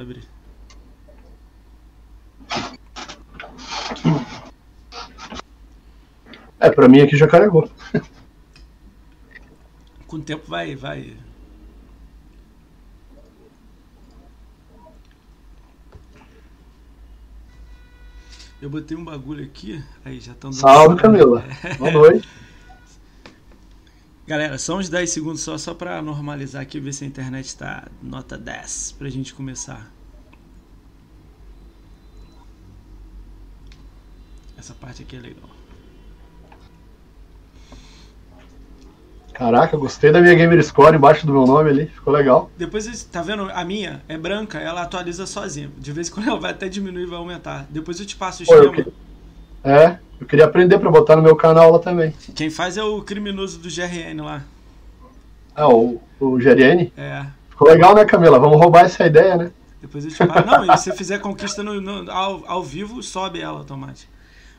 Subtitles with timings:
[0.00, 0.22] abrir.
[6.60, 7.70] É, pra mim aqui já carregou.
[10.06, 11.16] Com o tempo vai, vai.
[18.60, 21.44] Eu botei um bagulho aqui, aí já estão Salve, Camila.
[21.78, 22.28] Boa noite.
[24.28, 27.88] Galera, só uns 10 segundos só, só pra normalizar aqui, ver se a internet tá
[28.02, 29.90] nota 10 pra gente começar.
[34.58, 35.48] Essa parte aqui é legal.
[39.32, 42.50] Caraca, gostei da minha Gamer Score embaixo do meu nome ali, ficou legal.
[42.54, 43.44] Depois, tá vendo?
[43.50, 45.70] A minha é branca, ela atualiza sozinha.
[45.78, 47.66] De vez em quando ela vai até diminuir e vai aumentar.
[47.70, 48.84] Depois eu te passo o Pô, eu esquema.
[48.84, 48.92] que-
[49.64, 52.12] É, eu queria aprender pra botar no meu canal lá também.
[52.34, 54.42] Quem faz é o criminoso do GRN lá.
[55.54, 56.90] Ah, o, o GRN.
[56.96, 57.26] É.
[57.50, 58.38] Ficou legal, né, Camila?
[58.38, 59.50] Vamos roubar essa ideia, né?
[59.80, 60.46] Depois eu te passo.
[60.46, 64.10] Não, e se você fizer conquista no, no- ao, ao vivo, sobe ela automático.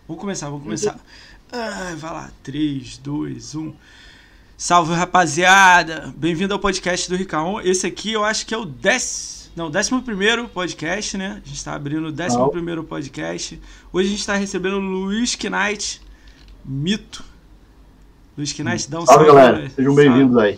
[0.08, 0.98] Vamos começar, vamos começar.
[1.52, 2.32] Ai, vai lá.
[2.44, 3.74] 3, 2, 1.
[4.58, 6.14] Salve, rapaziada!
[6.18, 7.62] Bem-vindo ao podcast do Ricaon.
[7.62, 9.39] Esse aqui eu acho que é o 10.
[9.56, 11.42] Não, 11 podcast, né?
[11.44, 13.60] A gente tá abrindo o 11 podcast.
[13.92, 16.02] Hoje a gente tá recebendo o Luiz Knight,
[16.64, 17.24] mito.
[18.38, 19.42] Luiz Knight, dá um Salve, salve.
[19.42, 19.70] galera.
[19.70, 20.58] Sejam bem-vindos aí.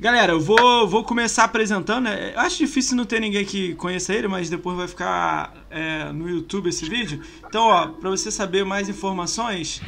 [0.00, 2.04] Galera, eu vou, vou começar apresentando.
[2.04, 2.32] né?
[2.34, 6.28] Eu acho difícil não ter ninguém que conheça ele, mas depois vai ficar é, no
[6.28, 7.20] YouTube esse vídeo.
[7.44, 9.80] Então, ó, pra você saber mais informações,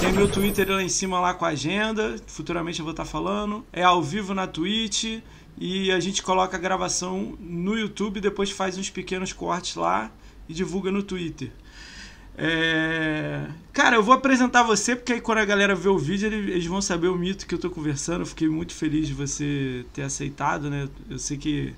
[0.00, 2.16] tem meu Twitter lá em cima lá com a agenda.
[2.26, 3.62] Futuramente eu vou estar falando.
[3.72, 5.20] É ao vivo na Twitch.
[5.60, 10.10] E a gente coloca a gravação no YouTube, depois faz uns pequenos cortes lá
[10.48, 11.50] e divulga no Twitter.
[12.38, 13.44] É...
[13.72, 16.64] Cara, eu vou apresentar você, porque aí quando a galera vê o vídeo, ele- eles
[16.66, 18.22] vão saber o mito que eu tô conversando.
[18.22, 20.88] Eu fiquei muito feliz de você ter aceitado, né?
[21.10, 21.74] Eu sei que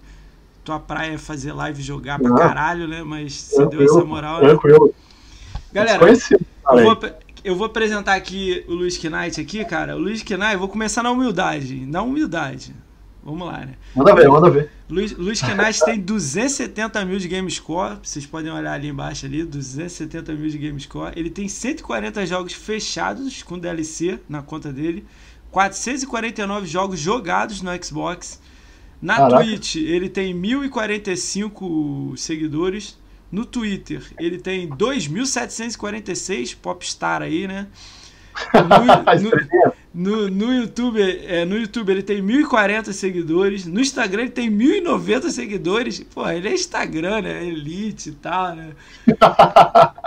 [0.64, 3.02] tua praia é fazer live e jogar pra caralho, né?
[3.02, 4.48] Mas você deu essa moral, né?
[4.50, 4.94] Tranquilo.
[5.72, 5.98] Galera,
[6.78, 6.98] eu vou,
[7.42, 9.96] eu vou apresentar aqui o Luiz Knight aqui, cara.
[9.96, 11.84] O Luiz Knight, vou começar na humildade.
[11.86, 12.72] Na humildade.
[13.24, 13.74] Vamos lá, né?
[13.94, 14.70] Manda ver, manda ver.
[14.90, 17.98] Luiz, Luiz Knight tem 270 mil de game score.
[18.02, 21.12] Vocês podem olhar ali embaixo ali, 270 mil de game score.
[21.14, 25.06] Ele tem 140 jogos fechados com DLC na conta dele.
[25.52, 28.40] 449 jogos jogados no Xbox.
[29.00, 29.44] Na Caraca.
[29.44, 32.98] Twitch, ele tem 1045 seguidores.
[33.30, 37.66] No Twitter, ele tem 2.746 popstar aí, né?
[38.52, 43.66] No, no, no, no YouTube, é, no YouTube ele tem 1.040 seguidores.
[43.66, 46.00] No Instagram ele tem 1.090 seguidores.
[46.14, 47.46] Pô, ele é Instagram, né?
[47.46, 48.70] Elite e tal, né?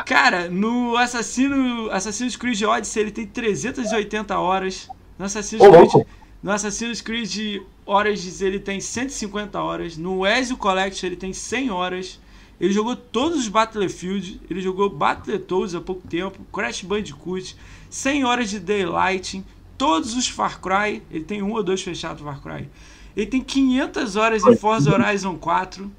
[0.06, 4.90] Cara, no Assassino, Assassin's Creed Odyssey ele tem 380 horas.
[5.20, 6.08] No Assassin's Ô, Creed, louco.
[6.42, 9.98] no Assassin's Creed Origins ele tem 150 horas.
[9.98, 12.20] No Ezio Collection ele tem 100 horas.
[12.60, 14.42] Ele jogou todos os Battlefield.
[14.50, 16.40] Ele jogou Battletoads há pouco tempo.
[16.52, 17.56] Crash Bandicoot.
[17.90, 19.44] 100 horas de Daylight.
[19.78, 21.02] Todos os Far Cry.
[21.12, 22.70] Ele tem um ou dois fechados Far Cry.
[23.16, 25.92] Ele tem 500 horas em Forza Horizon 4.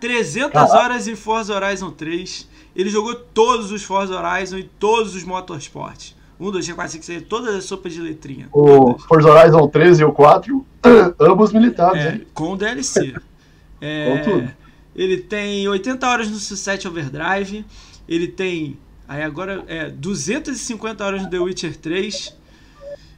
[0.00, 0.76] 300 Caraca.
[0.76, 2.48] horas em Forza Horizon 3.
[2.74, 6.12] Ele jogou todos os Forza Horizon e todos os Motorsport.
[6.40, 8.48] 1, 2, 3, 4, 5, 6, todas as sopas de letrinha.
[8.52, 8.98] O.
[8.98, 10.66] Forza Horizon 13 e o 4,
[11.20, 12.26] ambos militares, É, hein?
[12.34, 13.14] com DLC.
[13.80, 14.50] É, Com tudo.
[14.96, 17.64] Ele tem 80 horas no Sunset Overdrive.
[18.08, 18.76] Ele tem.
[19.06, 22.36] Aí agora é 250 horas no The Witcher 3.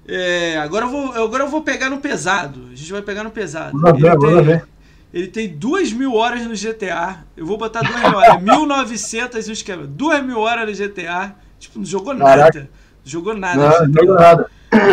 [0.09, 2.69] É, agora, eu vou, agora eu vou pegar no pesado.
[2.73, 3.79] A gente vai pegar no pesado.
[3.81, 4.65] Ver, Ele manda tem, ver.
[5.13, 7.25] ele tem 2 mil horas no GTA.
[7.37, 8.43] Eu vou botar 2 mil horas.
[8.43, 9.87] 1900 e uns quebra.
[9.87, 11.35] 2 mil horas no GTA.
[11.59, 12.31] Tipo, não jogou nada.
[12.37, 12.61] Caraca.
[12.61, 12.69] Não
[13.05, 13.57] jogou nada.
[13.61, 14.15] Não, não GTA.
[14.15, 14.51] nada.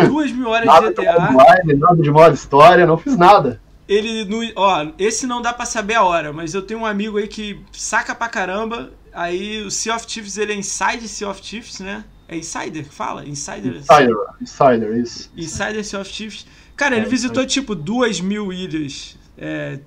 [0.08, 1.30] 2 mil horas Nada de de GTA.
[1.30, 3.60] online, nada de modo história, não fiz nada.
[3.86, 7.18] Ele no, ó, esse não dá pra saber a hora, mas eu tenho um amigo
[7.18, 8.90] aí que saca pra caramba.
[9.14, 12.04] Aí o Sea of Thieves, ele é Inside Sea of Thieves, né?
[12.26, 13.24] É Insider que fala?
[13.26, 13.76] Insider.
[13.76, 15.30] Insider, Insider, isso.
[15.36, 16.46] Insider Sea of Thieves.
[16.76, 19.16] Cara, ele É, visitou tipo 2 mil ilhas.
[19.38, 19.78] É,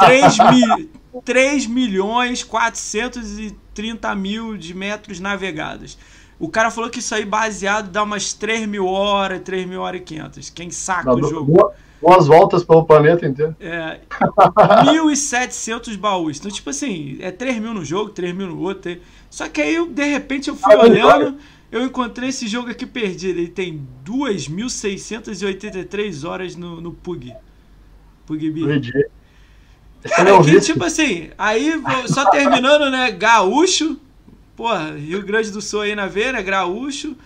[0.00, 0.90] 3, mil,
[1.24, 5.96] 3 milhões 430 mil de metros navegados.
[6.38, 10.00] O cara falou que isso aí baseado dá umas 3 mil horas, 3 mil horas
[10.00, 10.50] e 500.
[10.50, 11.52] Quem saca Dá o jogo.
[11.52, 13.56] boa- Boas voltas pelo planeta inteiro.
[13.58, 14.00] É,
[14.84, 16.38] 1.700 baús.
[16.38, 18.96] Então, tipo assim, é 3 mil no jogo, 3 mil no outro.
[19.30, 21.36] Só que aí, eu, de repente, eu fui Ah, olhando,
[21.72, 23.38] eu encontrei esse jogo aqui perdido.
[23.38, 27.32] Ele tem 2.683 horas no, no PUG.
[28.26, 28.92] PUGB.
[30.04, 31.72] É Cara, meu que, tipo assim, aí,
[32.06, 33.10] só terminando, né?
[33.10, 33.98] Gaúcho.
[34.54, 36.42] Porra, Rio Grande do Sul aí na veia, né?
[36.42, 37.16] Gaúcho.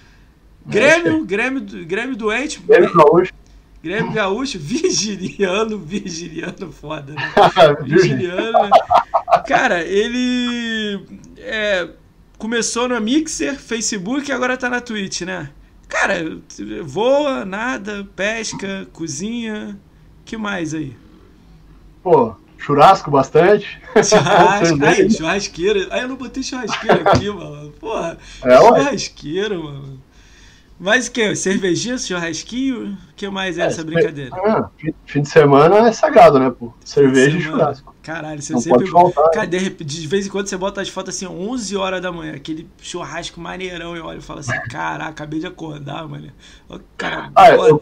[0.66, 2.60] Grêmio, Grêmio, Grêmio doente.
[2.60, 3.32] Grêmio Gaúcho.
[3.82, 7.32] Grêmio Gaúcho, virginiano, virginiano foda, né?
[7.84, 8.52] Virginiano.
[8.52, 8.70] né?
[9.46, 11.00] Cara, ele
[11.38, 11.88] é,
[12.38, 15.50] começou no Mixer, Facebook e agora tá na Twitch, né?
[15.88, 16.38] Cara,
[16.84, 19.78] voa, nada, pesca, cozinha.
[20.24, 20.96] que mais aí?
[22.02, 23.80] Pô, churrasco bastante.
[24.04, 25.88] Churrasco, aí, churrasqueira.
[25.90, 27.70] Aí eu não botei churrasqueira aqui, mano.
[27.72, 30.00] Porra, É, churrasqueira, mano.
[30.82, 31.36] Mas o que?
[31.36, 32.94] Cervejinha, churrasquinho?
[33.10, 34.30] O que mais é essa brincadeira?
[34.34, 34.70] Ah,
[35.04, 36.72] fim- de semana é sagrado, né, pô?
[36.82, 37.94] Cerveja e churrasco.
[38.02, 38.86] Caralho, você Não sempre.
[38.86, 39.30] faltar.
[39.30, 42.66] Cara, de, vez em quando você bota as fotos assim, 11 horas da manhã, aquele
[42.80, 43.94] churrasco maneirão.
[43.94, 46.28] Eu olho e falo assim: caraca, acabei de acordar, mano.
[46.66, 47.78] Ó, Cara, Ah, eu-.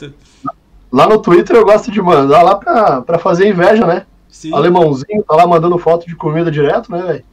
[0.90, 4.06] Lá no Twitter eu gosto de mandar lá pra, pra fazer inveja, né?
[4.28, 4.52] Sim.
[4.52, 7.24] Alemãozinho tá lá mandando foto de comida direto, né, velho?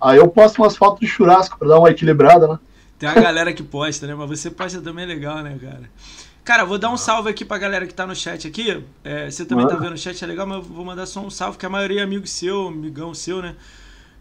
[0.00, 2.58] Aí eu posto umas fotos de churrasco pra dar uma equilibrada, né?
[3.04, 4.14] Tem a galera que posta, né?
[4.14, 5.90] Mas você posta também é legal, né, cara?
[6.42, 8.82] Cara, vou dar um salve aqui pra galera que tá no chat aqui.
[9.02, 9.84] É, você também tá Manda.
[9.84, 12.00] vendo o chat, é legal, mas eu vou mandar só um salve, que a maioria
[12.00, 13.56] é amigo seu, amigão seu, né?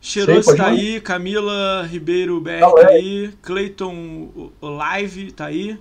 [0.01, 5.79] Cheiroso tá aí, Camila Ribeiro BR Tá tá aí, Cleiton Live tá aí,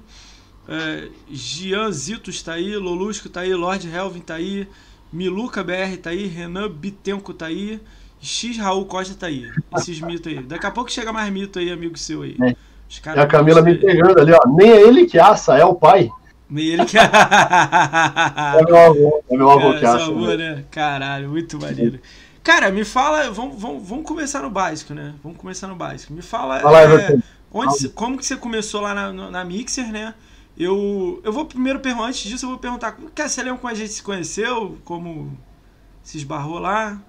[0.69, 4.69] é, Gian Zitos tá aí, Lolusco tá aí, Lord Helvin tá aí,
[5.12, 7.81] Miluca BR tá aí, Renan Bitenco tá aí,
[8.20, 9.50] X Raul Costa tá aí.
[9.76, 10.40] Esses mitos aí.
[10.40, 12.37] Daqui a pouco chega mais mito aí, amigo seu aí.
[12.40, 12.55] É.
[12.92, 14.40] Os E a Camila me pegando ali, ó.
[14.48, 16.10] Nem é ele que assa, é o pai.
[16.48, 16.98] Nem ele que.
[17.00, 19.24] É meu avô.
[19.30, 19.98] É meu avô Cara, que assa.
[20.04, 20.36] seu avô, né?
[20.36, 20.64] né?
[20.70, 21.98] Caralho, muito maneiro.
[22.44, 25.14] Cara, me fala, vamos, vamos, vamos começar no básico, né?
[25.22, 26.12] Vamos começar no básico.
[26.12, 27.18] Me fala, Vai lá, é,
[27.50, 30.12] onde, como que você começou lá na, na Mixer, né?
[30.58, 33.76] Eu, eu vou primeiro perguntar, antes disso eu vou perguntar, cara, você lembra como a
[33.76, 34.76] gente se conheceu?
[34.84, 35.32] Como
[36.02, 37.00] se esbarrou lá?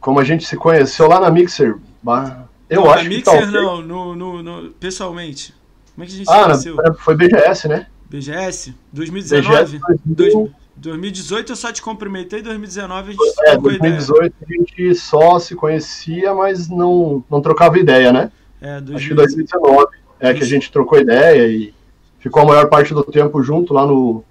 [0.00, 1.78] Como a gente se conheceu lá na Mixer.
[2.02, 5.54] bah, Eu não, acho que Mixer talvez- não, no, no, no- pessoalmente.
[5.94, 6.76] Como é que a gente Ah, conheceu?
[6.76, 7.86] na, foi BGS, né?
[8.08, 8.74] BGS?
[8.92, 9.78] 2019?
[9.78, 13.92] BGS Dois- 2000, 2018 eu só te cumprimentei, 2019 a gente é, trocou ideia.
[13.96, 18.30] 2018 a gente só se conhecia, mas não, não trocava ideia, né?
[18.60, 19.16] É, Acho que 2019.
[19.16, 19.86] 2019
[20.20, 21.74] é que a gente trocou ideia e
[22.18, 24.22] ficou a maior parte do tempo junto lá no,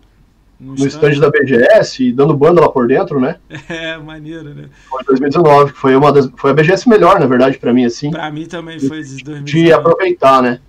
[0.59, 3.37] No no stand da BGS dando banda lá por dentro, né?
[3.69, 4.65] É, maneiro, né?
[4.89, 7.85] Foi em 2019, que foi uma das, foi a BGS melhor, na verdade, pra mim,
[7.85, 9.71] assim, Pra mim também foi de de 2019.
[9.73, 10.59] aproveitar, né?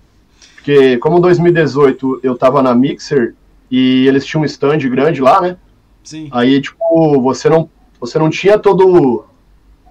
[0.55, 3.33] Porque como em 2018 eu tava na Mixer
[3.69, 5.57] e eles tinham um stand grande lá, né?
[6.03, 9.25] Sim, Aí, tipo, você não, você não tinha todo.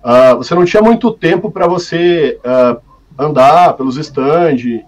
[0.02, 2.78] ah, você não tinha muito tempo para você ah,
[3.18, 4.80] andar pelos stands,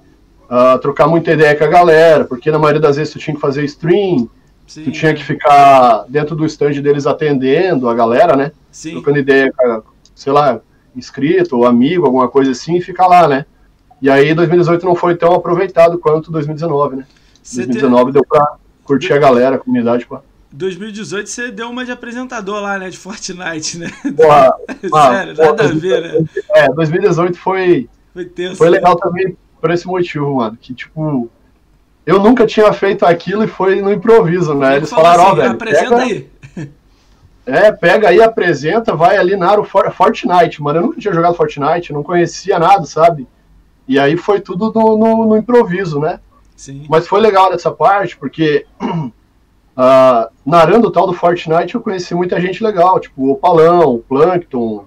[0.48, 3.40] ah, trocar muita ideia com a galera, porque na maioria das vezes tu tinha que
[3.40, 4.28] fazer stream,
[4.72, 4.84] sim.
[4.84, 8.52] tu tinha que ficar dentro do stand deles atendendo a galera, né?
[8.70, 9.52] Sim, Trocando ideia
[10.14, 10.60] sei lá,
[10.94, 13.46] inscrito ou amigo, alguma coisa assim, e ficar lá, né?
[14.00, 17.06] E aí 2018 não foi tão aproveitado quanto 2019, né?
[17.42, 20.18] Te- 2019 deu pra curtir a galera, a comunidade, pô.
[20.50, 22.90] 2018 você deu uma de apresentador lá, né?
[22.90, 23.90] De Fortnite, né?
[24.16, 24.54] Porra,
[24.92, 26.24] ah, Sério, porra, nada a ver, né?
[26.50, 28.56] É, 2018 foi, Foi tenso.
[28.56, 28.76] foi né?
[28.76, 30.58] legal também por esse motivo, mano.
[30.60, 31.30] Que, tipo,
[32.04, 34.68] eu nunca tinha feito aquilo e foi no improviso, né?
[34.68, 36.30] Ele Eles falaram, ó, assim, velho, apresenta pega, aí.
[37.46, 40.78] é, pega aí, apresenta, vai ali na área For- Fortnite, mano.
[40.78, 43.26] Eu nunca tinha jogado Fortnite, não conhecia nada, sabe?
[43.86, 46.20] E aí foi tudo no, no- no improviso, né?
[46.56, 48.66] Sim, Mas foi legal nessa parte, porque
[49.76, 53.98] ah, narrando o tal do Fortnite eu conheci muita gente legal, tipo o Opalão, o
[53.98, 54.84] Plankton.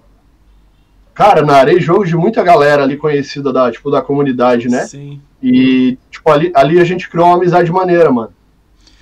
[1.13, 4.85] Cara, narrei jogos de muita galera ali conhecida da, tipo, da comunidade, né?
[4.85, 5.21] sim.
[5.41, 8.33] E, tipo, ali, ali a gente criou uma amizade maneira, mano.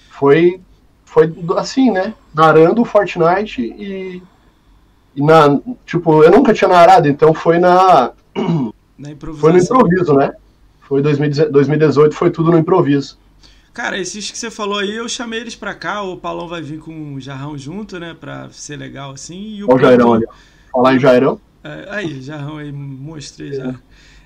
[0.10, 0.60] Foi,
[1.06, 2.14] foi assim, né?
[2.34, 4.22] Narrando o Fortnite e,
[5.16, 8.12] e na, tipo, eu nunca tinha narrado, então foi na,
[8.98, 10.34] Na foi no improviso, né?
[10.82, 13.18] Foi 2010 2018, foi tudo no improviso.
[13.74, 16.04] Cara, esses que você falou aí, eu chamei eles pra cá.
[16.04, 18.16] O Paulão vai vir com o Jarrão junto, né?
[18.20, 19.56] Pra ser legal assim.
[19.56, 20.26] E o Olha o Jairão ali.
[20.72, 21.42] Falar em Jairão.
[21.64, 23.74] É, aí, Jarrão aí, mostrei já.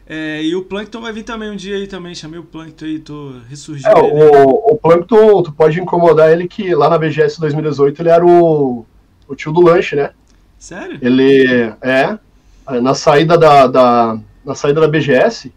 [0.09, 2.15] É, e o Plankton vai vir também um dia aí também.
[2.15, 4.17] Chamei o Plankton aí, tô ressurgindo É, ele.
[4.45, 8.85] o, o Plankton, tu pode incomodar ele que lá na BGS 2018 ele era o,
[9.27, 10.11] o tio do lanche, né?
[10.57, 10.99] Sério?
[11.01, 12.19] Ele é
[12.81, 15.53] na saída da, da na saída da BGS,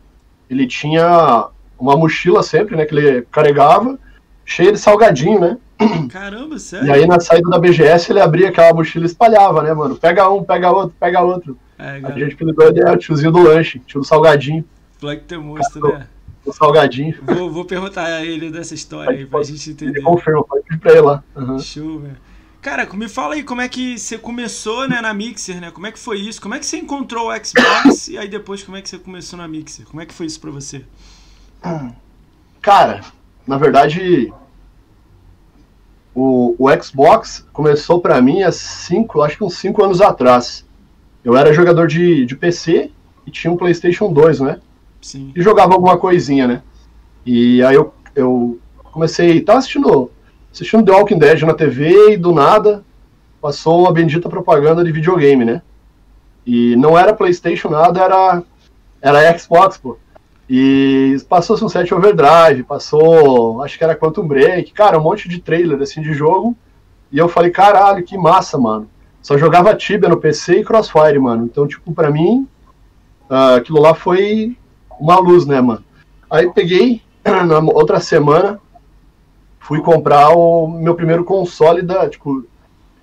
[0.49, 3.99] ele tinha uma mochila sempre, né, que ele carregava,
[4.45, 5.59] cheia de salgadinho, né?
[6.09, 6.93] Caramba, E sério?
[6.93, 9.97] aí na saída da BGS ele abria aquela mochila e espalhava, né, mano?
[9.97, 11.59] Pega um, pega outro, pega outro.
[11.81, 14.65] É, A gente apelidou ele é o tiozinho do lanche, tio do salgadinho,
[15.01, 16.07] Plankton é monstro, né?
[16.45, 17.17] do salgadinho.
[17.23, 19.99] Vou, vou perguntar a ele dessa história aí pra gente entender.
[19.99, 21.25] Ele confirma, pode pedir pra ele lá.
[21.35, 21.59] Aham.
[21.59, 22.17] Show, velho.
[22.61, 25.71] Cara, me fala aí como é que você começou né, na Mixer, né?
[25.71, 26.43] Como é que foi isso?
[26.43, 29.39] Como é que você encontrou o Xbox e aí depois como é que você começou
[29.39, 29.87] na Mixer?
[29.87, 30.85] Como é que foi isso pra você?
[32.61, 33.01] Cara,
[33.47, 34.31] na verdade,
[36.15, 40.67] o, o Xbox começou para mim há cinco, acho que uns cinco anos atrás.
[41.25, 42.91] Eu era jogador de, de PC
[43.27, 44.61] e tinha um PlayStation 2, né?
[45.01, 45.33] Sim.
[45.35, 46.63] E jogava alguma coisinha, né?
[47.25, 48.59] E aí eu, eu
[48.93, 50.11] comecei, tava assistindo,
[50.53, 52.85] assistindo The Walking Dead na TV e do nada
[53.41, 55.63] passou uma bendita propaganda de videogame, né?
[56.47, 58.43] E não era PlayStation nada, era
[59.01, 59.97] era Xbox, pô.
[60.49, 65.81] E passou Sunset Overdrive, passou, acho que era Quantum Break, cara, um monte de trailer
[65.81, 66.57] assim de jogo.
[67.13, 68.90] E eu falei, caralho, que massa, mano.
[69.23, 71.45] Só jogava Tibia no PC e Crossfire, mano.
[71.45, 72.49] Então, tipo, pra mim,
[73.29, 74.57] uh, aquilo lá foi
[74.99, 75.85] uma luz, né, mano?
[76.31, 78.61] Aí peguei, na outra semana,
[79.59, 82.45] fui comprar o meu primeiro console da, tipo,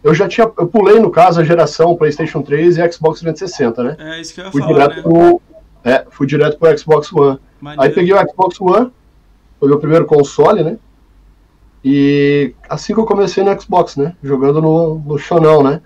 [0.03, 3.95] eu já tinha, eu pulei no caso a geração PlayStation 3 e Xbox 360, né?
[3.99, 5.01] É isso que eu ia fui falar, direto né?
[5.01, 5.41] pro,
[5.83, 7.39] é, fui direto pro Xbox One.
[7.59, 7.83] Maneiro.
[7.83, 8.91] Aí peguei o Xbox One,
[9.59, 10.77] foi meu primeiro console, né?
[11.83, 14.15] E assim que eu comecei no Xbox, né?
[14.23, 15.81] Jogando no, no chonão, né?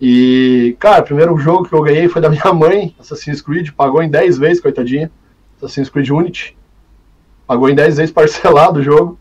[0.00, 4.02] E, cara, o primeiro jogo que eu ganhei foi da minha mãe, Assassin's Creed, pagou
[4.02, 5.10] em 10 vezes, coitadinha.
[5.56, 6.56] Assassin's Creed Unity.
[7.46, 9.18] Pagou em 10 vezes parcelado o jogo.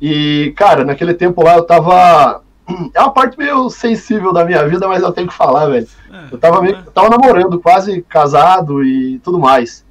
[0.00, 2.42] E, cara, naquele tempo lá eu tava.
[2.94, 5.86] É uma parte meio sensível da minha vida, mas eu tenho que falar, velho.
[6.10, 6.78] É, Eu tava, meio, é.
[6.78, 9.84] eu tava namorando, quase casado e tudo mais.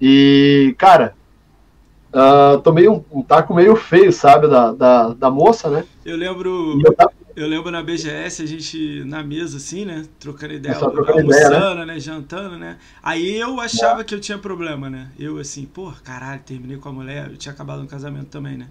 [0.00, 1.14] E, cara,
[2.12, 5.84] ah, tomei um, um taco meio feio, sabe, da, da, da moça, né?
[6.04, 10.04] Eu lembro, eu tava, eu lembro na BGS, a gente na mesa assim, né?
[10.18, 11.98] Trocando ideia, Só trocando ideia, almoçando, né?
[12.00, 12.78] Jantando, né?
[13.02, 15.10] Aí eu achava que eu tinha problema, né?
[15.18, 18.68] Eu assim, pô, caralho, terminei com a mulher, eu tinha acabado um casamento também, né?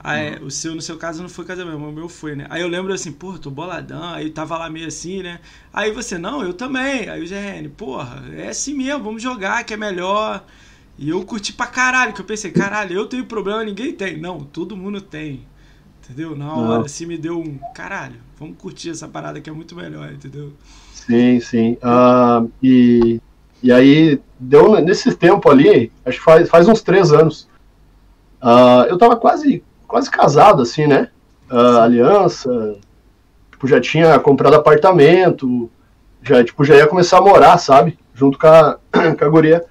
[0.00, 0.46] Aí, Uhum.
[0.46, 2.46] o seu, no seu caso, não foi casamento, mas o meu foi, né?
[2.50, 5.40] Aí eu lembro assim, porra, tô boladão, aí tava lá meio assim, né?
[5.72, 7.08] Aí você, não, eu também.
[7.08, 10.44] Aí o GRN, porra, é assim mesmo, vamos jogar, que é melhor.
[10.98, 14.18] E eu curti pra caralho, que eu pensei, caralho, eu tenho problema, ninguém tem.
[14.20, 15.46] Não, todo mundo tem.
[16.04, 16.36] Entendeu?
[16.36, 16.62] Na Não.
[16.62, 20.52] hora, assim, me deu um caralho, vamos curtir essa parada que é muito melhor, entendeu?
[20.92, 21.76] sim, sim.
[21.82, 23.20] Ah, e,
[23.62, 27.48] e aí, deu nesse tempo ali, acho que faz, faz uns três anos.
[28.40, 31.10] ah, eu tava quase, quase casado, assim, né?
[31.50, 32.78] Ah, aliança,
[33.52, 35.70] tipo, já tinha comprado apartamento,
[36.22, 37.98] já, tipo, já ia começar a morar, sabe?
[38.14, 38.78] Junto com a,
[39.18, 39.64] com a guria.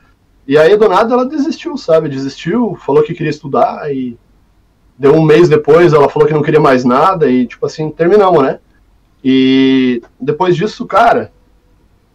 [0.48, 2.10] E aí, do nada, ela desistiu, sabe?
[2.10, 4.18] Desistiu, falou que queria estudar e
[5.02, 8.44] deu um mês depois, ela falou que não queria mais nada e, tipo assim, terminamos,
[8.44, 8.60] né?
[9.24, 11.32] E depois disso, cara,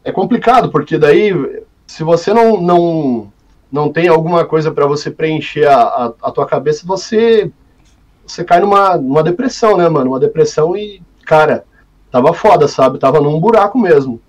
[0.04, 1.32] é complicado, porque daí,
[1.84, 3.32] se você não, não,
[3.72, 7.50] não tem alguma coisa para você preencher a, a, a tua cabeça, você,
[8.24, 10.12] você cai numa, numa depressão, né, mano?
[10.12, 11.64] Uma depressão e, cara,
[12.08, 13.00] tava foda, sabe?
[13.00, 14.20] Tava num buraco mesmo.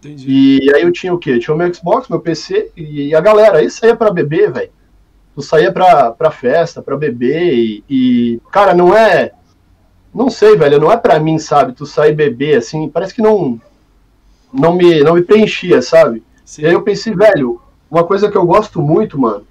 [0.00, 0.60] Entendi.
[0.62, 1.32] E aí eu tinha o quê?
[1.32, 3.58] Eu tinha o meu Xbox, meu PC e a galera.
[3.58, 4.70] Aí saía pra beber, velho.
[5.36, 9.32] Tu saía pra, pra festa, pra beber e, e, Cara, não é.
[10.14, 10.80] Não sei, velho.
[10.80, 11.74] Não é pra mim, sabe?
[11.74, 12.88] Tu sair beber assim.
[12.88, 13.60] Parece que não.
[14.50, 16.22] Não me, não me preenchia, sabe?
[16.42, 16.62] Sim.
[16.62, 17.60] E aí eu pensei, velho.
[17.90, 19.46] Uma coisa que eu gosto muito, mano.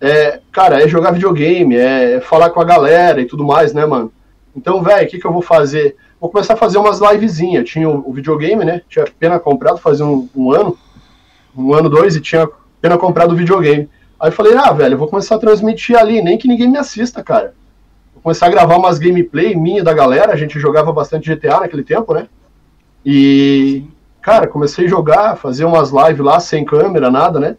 [0.00, 0.40] É.
[0.52, 4.12] Cara, é jogar videogame, é falar com a galera e tudo mais, né, mano?
[4.54, 5.96] Então, velho, o que, que eu vou fazer?
[6.20, 7.68] Vou começar a fazer umas livezinhas.
[7.68, 8.82] Tinha o, o videogame, né?
[8.88, 10.78] Tinha pena comprado fazia um, um ano,
[11.56, 12.48] um ano, dois, e tinha
[12.80, 13.88] pena comprado o videogame.
[14.20, 16.78] Aí eu falei, ah, velho, eu vou começar a transmitir ali, nem que ninguém me
[16.78, 17.54] assista, cara.
[18.12, 21.84] Vou começar a gravar umas gameplay minha da galera, a gente jogava bastante GTA naquele
[21.84, 22.26] tempo, né?
[23.06, 23.84] E,
[24.20, 27.56] cara, comecei a jogar, fazer umas lives lá, sem câmera, nada, né?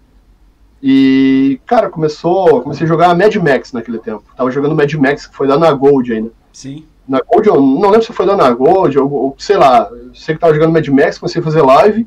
[0.83, 4.23] E, cara, começou, comecei a jogar Mad Max naquele tempo.
[4.35, 6.85] Tava jogando Mad Max, que foi lá na Gold ainda Sim.
[7.07, 10.35] na Gold, eu não lembro se foi lá na Gold, ou, ou sei lá, sei
[10.35, 12.05] que tava jogando Mad Max, comecei a fazer live,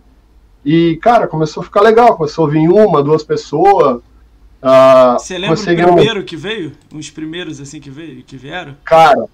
[0.65, 4.01] e, cara, começou a ficar legal, começou a vir uma, duas pessoas,
[4.63, 5.59] ah, Você lembra
[5.91, 6.73] um- primeiro que veio?
[6.93, 8.77] Uns primeiros assim que veio, que vieram?
[8.85, 9.27] cara,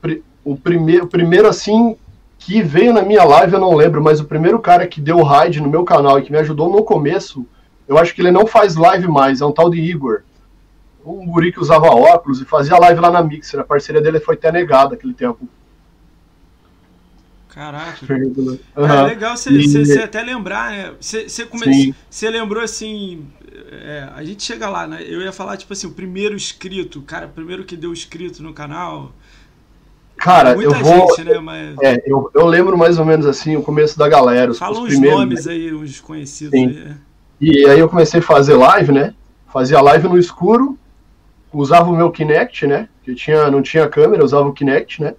[0.00, 1.96] pri- o, primeiro, o primeiro, assim,
[2.38, 5.60] que veio na minha live, eu não lembro, mas o primeiro cara que deu raid
[5.60, 7.46] no meu canal e que me ajudou no começo,
[7.86, 10.22] eu acho que ele não faz live mais, é um tal de Igor.
[11.04, 13.60] Um guri que usava óculos e fazia live lá na Mixer.
[13.60, 15.48] A parceria dele foi até negada aquele tempo.
[17.58, 18.06] Caraca.
[18.08, 19.02] É Aham.
[19.06, 20.92] legal você até lembrar, né?
[21.00, 21.92] Você, come...
[22.22, 23.26] Lembrou assim.
[23.72, 25.02] é, a gente chega lá, né?
[25.04, 29.10] Eu ia falar, tipo assim, o primeiro inscrito, cara, primeiro que deu inscrito no canal.
[30.16, 31.08] Cara, Muita eu vou.
[31.16, 31.40] gente, né?
[31.40, 31.76] Mas.
[31.82, 34.78] É, eu, eu lembro mais ou menos assim o começo da galera, os, Fala os
[34.84, 35.18] uns primeiros.
[35.18, 35.52] nomes né?
[35.52, 36.78] aí, uns conhecidos aí.
[36.78, 36.94] é.
[37.40, 39.14] E aí eu comecei a fazer live, né?
[39.52, 40.78] Fazia live no escuro,
[41.52, 42.88] usava o meu Kinect, né?
[43.02, 45.14] Que tinha, não tinha câmera, usava o Kinect, né?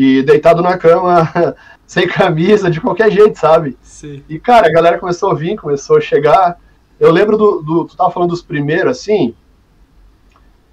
[0.00, 1.28] E deitado na cama,
[1.84, 3.76] sem camisa, de qualquer jeito, sabe?
[3.82, 4.22] Sei.
[4.28, 6.56] E, cara, a galera começou a vir, começou a chegar.
[7.00, 7.60] Eu lembro do.
[7.60, 9.34] do tu tava falando dos primeiros, assim.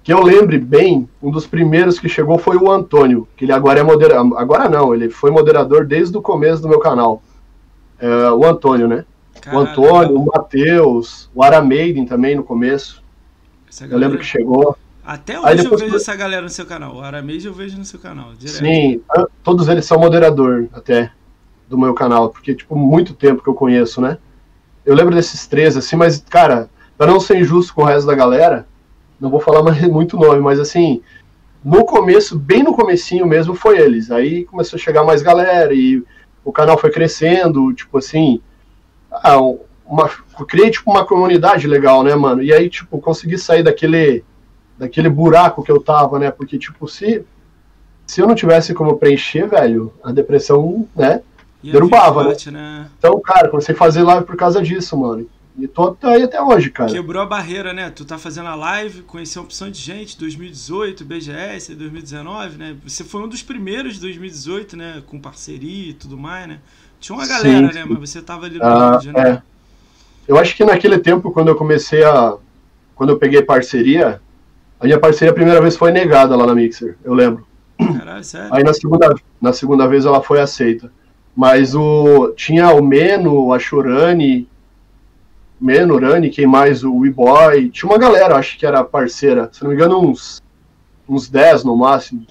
[0.04, 3.80] que eu lembre bem, um dos primeiros que chegou foi o Antônio, que ele agora
[3.80, 4.38] é moderador.
[4.38, 7.20] Agora não, ele foi moderador desde o começo do meu canal.
[7.98, 9.04] É, o Antônio, né?
[9.40, 9.66] Caralho.
[9.66, 13.02] O Antônio, o Matheus, o Aramaiden também no começo.
[13.90, 14.76] Eu lembro que chegou.
[15.06, 16.96] Até hoje eu vejo essa galera no seu canal.
[16.96, 18.58] O Aramejo eu vejo no seu canal, direto.
[18.58, 19.00] Sim,
[19.44, 21.12] todos eles são moderador até
[21.68, 24.18] do meu canal, porque, tipo, muito tempo que eu conheço, né?
[24.84, 28.16] Eu lembro desses três, assim, mas, cara, para não ser injusto com o resto da
[28.16, 28.66] galera,
[29.20, 31.00] não vou falar mais muito nome, mas assim,
[31.64, 34.10] no começo, bem no comecinho mesmo, foi eles.
[34.10, 36.02] Aí começou a chegar mais galera e
[36.44, 38.40] o canal foi crescendo, tipo assim,
[39.12, 39.38] ah,
[39.84, 40.10] uma,
[40.48, 42.42] criei tipo uma comunidade legal, né, mano?
[42.42, 44.24] E aí, tipo, consegui sair daquele
[44.78, 46.30] daquele buraco que eu tava, né?
[46.30, 47.24] Porque, tipo, se,
[48.06, 51.22] se eu não tivesse como preencher, velho, a depressão, né,
[51.62, 52.36] derrubava, né?
[52.52, 52.90] né?
[52.98, 55.26] Então, cara, comecei a fazer live por causa disso, mano.
[55.58, 56.92] E tô aí até hoje, cara.
[56.92, 57.88] Quebrou a barreira, né?
[57.88, 62.76] Tu tá fazendo a live, conheceu uma opção de gente, 2018, BGS, 2019, né?
[62.84, 65.02] Você foi um dos primeiros de 2018, né?
[65.06, 66.58] Com parceria e tudo mais, né?
[67.00, 67.86] Tinha uma galera, sim, né?
[67.88, 69.30] Mas você tava ali no ah, vídeo, né?
[69.30, 69.42] É.
[70.28, 72.36] Eu acho que naquele tempo, quando eu comecei a.
[72.94, 74.20] Quando eu peguei parceria,
[74.80, 77.46] a minha parceria a primeira vez foi negada lá na Mixer, eu lembro.
[77.98, 78.54] Caralho, sério?
[78.54, 80.90] Aí na segunda, na segunda vez ela foi aceita.
[81.34, 82.32] Mas o.
[82.34, 84.48] Tinha o Meno, a Chorani
[85.60, 86.84] Menurani, quem mais?
[86.84, 87.70] O E-Boy.
[87.70, 89.48] Tinha uma galera, acho que era parceira.
[89.52, 90.42] Se não me engano, uns,
[91.08, 92.26] uns 10 no máximo.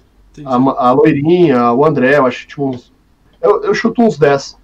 [0.46, 2.94] A, a, Loirinha, o André, eu acho que tinha uns.
[3.42, 4.58] Eu, eu chuto uns 10.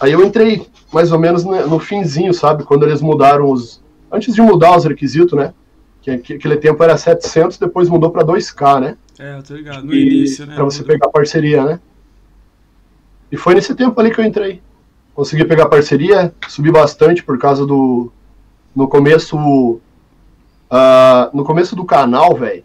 [0.00, 2.64] Aí eu entrei mais ou menos no finzinho, sabe?
[2.64, 3.82] Quando eles mudaram os.
[4.10, 5.52] Antes de mudar os requisitos, né?
[6.16, 8.96] Que, que aquele tempo era 700, depois mudou para 2K, né?
[9.18, 9.84] É, eu tô ligado.
[9.84, 10.54] No e, início, né?
[10.54, 11.80] Pra você pegar parceria, né?
[13.30, 14.62] E foi nesse tempo ali que eu entrei
[15.18, 18.12] consegui pegar parceria, subi bastante por causa do.
[18.74, 19.36] No começo.
[19.36, 22.62] Uh, no começo do canal, velho.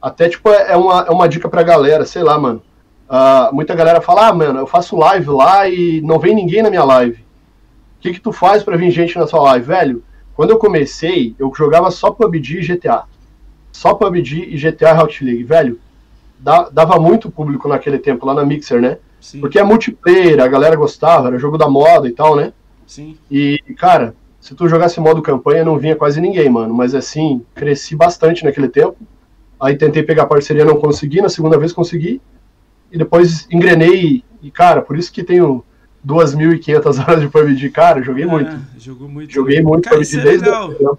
[0.00, 2.60] Até, tipo, é, é uma, é uma dica pra galera, sei lá, mano.
[3.08, 6.70] Uh, muita galera fala, ah, mano, eu faço live lá e não vem ninguém na
[6.70, 7.20] minha live.
[7.20, 9.64] O que, que tu faz pra vir gente na sua live?
[9.64, 10.02] Velho,
[10.42, 13.04] quando eu comecei, eu jogava só PUBG e GTA.
[13.70, 15.44] Só PUBG e GTA Hot League.
[15.44, 15.78] Velho,
[16.40, 18.98] dava muito público naquele tempo, lá na Mixer, né?
[19.20, 19.38] Sim.
[19.38, 22.52] Porque é multiplayer, a galera gostava, era jogo da moda e tal, né?
[22.88, 23.16] Sim.
[23.30, 26.74] E, cara, se tu jogasse modo campanha, não vinha quase ninguém, mano.
[26.74, 28.96] Mas assim, cresci bastante naquele tempo.
[29.60, 31.22] Aí tentei pegar parceria, não consegui.
[31.22, 32.20] Na segunda vez consegui.
[32.90, 34.24] E depois engrenei.
[34.42, 35.62] E, cara, por isso que tenho
[36.06, 37.70] 2.500 horas de PUBG.
[37.70, 38.58] Cara, joguei é, muito.
[38.78, 39.32] Jogou muito.
[39.32, 40.98] Joguei muito cara, PUBG é desde legal.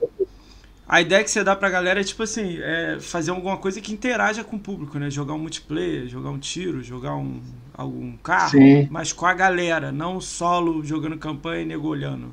[0.87, 3.93] A ideia que você dá pra galera é, tipo assim, é fazer alguma coisa que
[3.93, 5.09] interaja com o público, né?
[5.09, 7.39] Jogar um multiplayer, jogar um tiro, jogar um,
[7.75, 8.87] algum carro, Sim.
[8.91, 12.27] mas com a galera, não solo jogando campanha e negolhando,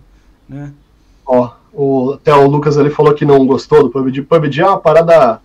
[0.49, 0.73] né?
[1.25, 4.23] Ó, o, até o Lucas ali falou que não gostou do PUBG.
[4.23, 5.41] PUBG é uma parada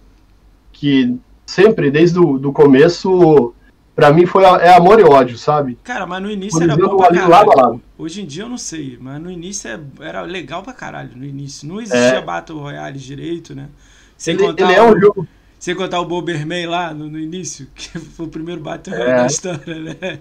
[0.74, 3.54] que sempre, desde o do começo,
[3.95, 5.77] pra mim foi é amor e ódio, sabe?
[5.84, 7.29] Cara, mas no início era bom pra caralho.
[7.29, 7.81] Lado lado.
[7.97, 11.12] Hoje em dia eu não sei, mas no início é, era legal pra caralho.
[11.15, 12.21] No início não existia é.
[12.21, 13.69] Battle Royale direito, né?
[14.17, 15.27] Sem ele, contar ele é um jogo
[15.65, 19.21] sem contar o Boberman lá no, no, início, que foi o primeiro Battle Royale é.
[19.21, 20.19] da história, né?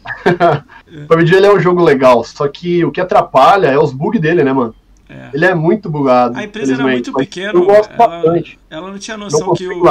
[1.04, 4.18] o PUBG ele é um jogo legal, só que o que atrapalha é os bugs
[4.18, 4.74] dele, né, mano?
[5.10, 5.30] É.
[5.34, 6.38] Ele é muito bugado.
[6.38, 7.52] A empresa era muito pequena.
[7.52, 8.58] Eu gosto ela, bastante.
[8.70, 9.82] Ela não tinha noção não que o,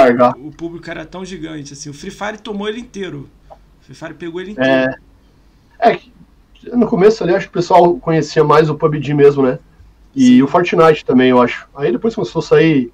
[0.47, 1.73] o, público era tão gigante.
[1.73, 1.89] Assim.
[1.89, 3.29] O Free Fire tomou ele inteiro.
[3.49, 4.95] O Free Fire pegou ele inteiro.
[5.77, 5.99] É, é
[6.73, 9.59] no começo ali acho que o pessoal conhecia mais o PUBG mesmo, né?
[10.15, 10.41] E Sim.
[10.41, 11.67] o Fortnite também, eu acho.
[11.75, 12.91] Aí depois começou a sair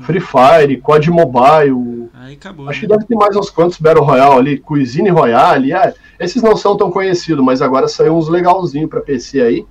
[0.00, 2.08] Free Fire, COD Mobile.
[2.14, 2.68] Aí acabou.
[2.68, 2.86] Acho né?
[2.86, 5.72] que deve ter mais uns quantos Battle Royale ali, Cuisine Royale.
[5.72, 9.66] É, esses não são tão conhecidos, mas agora saiu uns legalzinhos para PC aí.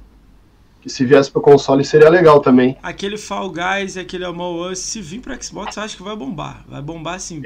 [0.87, 2.77] Que se viesse pro console seria legal também.
[2.81, 6.15] Aquele Fall Guys e aquele Among Us, se vir pro Xbox, eu acho que vai
[6.15, 6.63] bombar.
[6.65, 7.41] Vai bombar sim.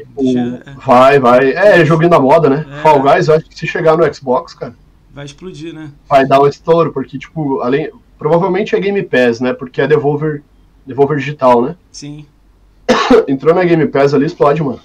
[0.86, 1.51] Vai, vai.
[1.54, 2.65] É, joguinho da moda, né?
[2.71, 2.82] É.
[2.84, 4.75] Fall Guys, eu acho que se chegar no Xbox, cara.
[5.12, 5.89] Vai explodir, né?
[6.08, 7.89] Vai dar um estouro, porque, tipo, além.
[8.19, 9.51] Provavelmente é Game Pass, né?
[9.51, 10.43] Porque é Devolver,
[10.86, 11.75] Devolver Digital, né?
[11.91, 12.27] Sim.
[13.27, 14.80] entrou na Game Pass ali, explode, mano.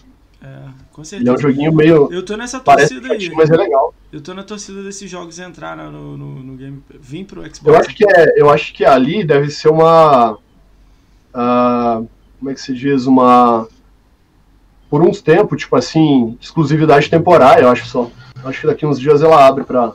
[0.96, 1.30] Com certeza.
[1.30, 2.08] Ele é um joguinho meio.
[2.10, 3.30] Eu tô nessa torcida aí.
[3.34, 3.94] Mas é legal.
[4.10, 7.60] Eu tô na torcida desses jogos entrar no, no, no Game Vim pro Xbox.
[7.66, 10.38] Eu acho, que é, eu acho que ali deve ser uma.
[11.34, 13.04] Uh, como é que se diz?
[13.04, 13.68] Uma.
[14.88, 18.10] Por uns tempos, tipo assim, exclusividade temporária, eu acho só.
[18.42, 19.92] Acho que daqui uns dias ela abre pra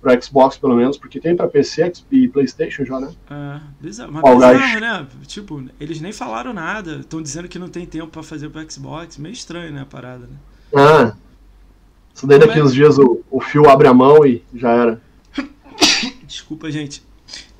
[0.00, 3.12] para Xbox, pelo menos, porque tem para PC e PlayStation já, né?
[3.30, 5.06] É, bizarro, mas bizarro, né?
[5.26, 9.18] Tipo, eles nem falaram nada, estão dizendo que não tem tempo para fazer para Xbox,
[9.18, 10.36] meio estranho, né, a parada, né?
[10.74, 11.14] Ah,
[12.14, 12.62] isso daí daqui é...
[12.62, 15.00] uns dias o, o fio abre a mão e já era.
[16.26, 17.02] Desculpa, gente.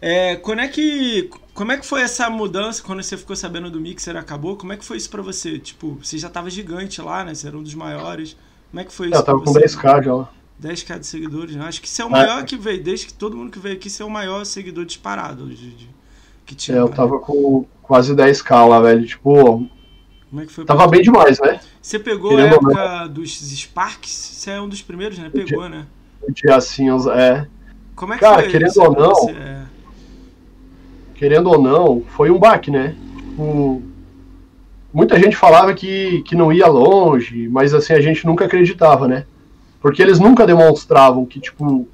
[0.00, 3.80] É, quando é que como é que foi essa mudança quando você ficou sabendo do
[3.80, 4.56] Mixer acabou?
[4.56, 5.58] Como é que foi isso pra você?
[5.58, 7.34] Tipo, você já tava gigante lá, né?
[7.34, 8.36] Você era um dos maiores.
[8.70, 9.16] Como é que foi isso?
[9.16, 10.32] Eu tava com 10k já lá.
[10.60, 11.64] 10k de seguidores, né?
[11.64, 12.44] Acho que você é o maior é.
[12.44, 15.46] que veio, desde que todo mundo que veio aqui, você é o maior seguidor disparado
[15.46, 15.88] de, de
[16.44, 16.76] que tinha.
[16.76, 19.06] É, eu tava com quase 10k lá, velho.
[19.06, 19.66] Tipo.
[20.28, 20.64] Como é que foi?
[20.64, 21.60] Tava bem demais, né?
[21.80, 24.10] Você pegou Querendo a época dos Sparks?
[24.10, 25.30] Você é um dos primeiros, né?
[25.30, 25.86] Pegou, né?
[26.22, 27.46] O dia assim, é.
[27.94, 28.82] Como é que Cara, foi querendo isso?
[28.82, 29.14] ou não.
[29.14, 29.62] Você, é...
[31.14, 32.94] Querendo ou não, foi um baque, né?
[33.40, 33.82] Tipo,
[34.92, 39.24] muita gente falava que, que não ia longe, mas assim, a gente nunca acreditava, né?
[39.80, 41.88] Porque eles nunca demonstravam que, tipo,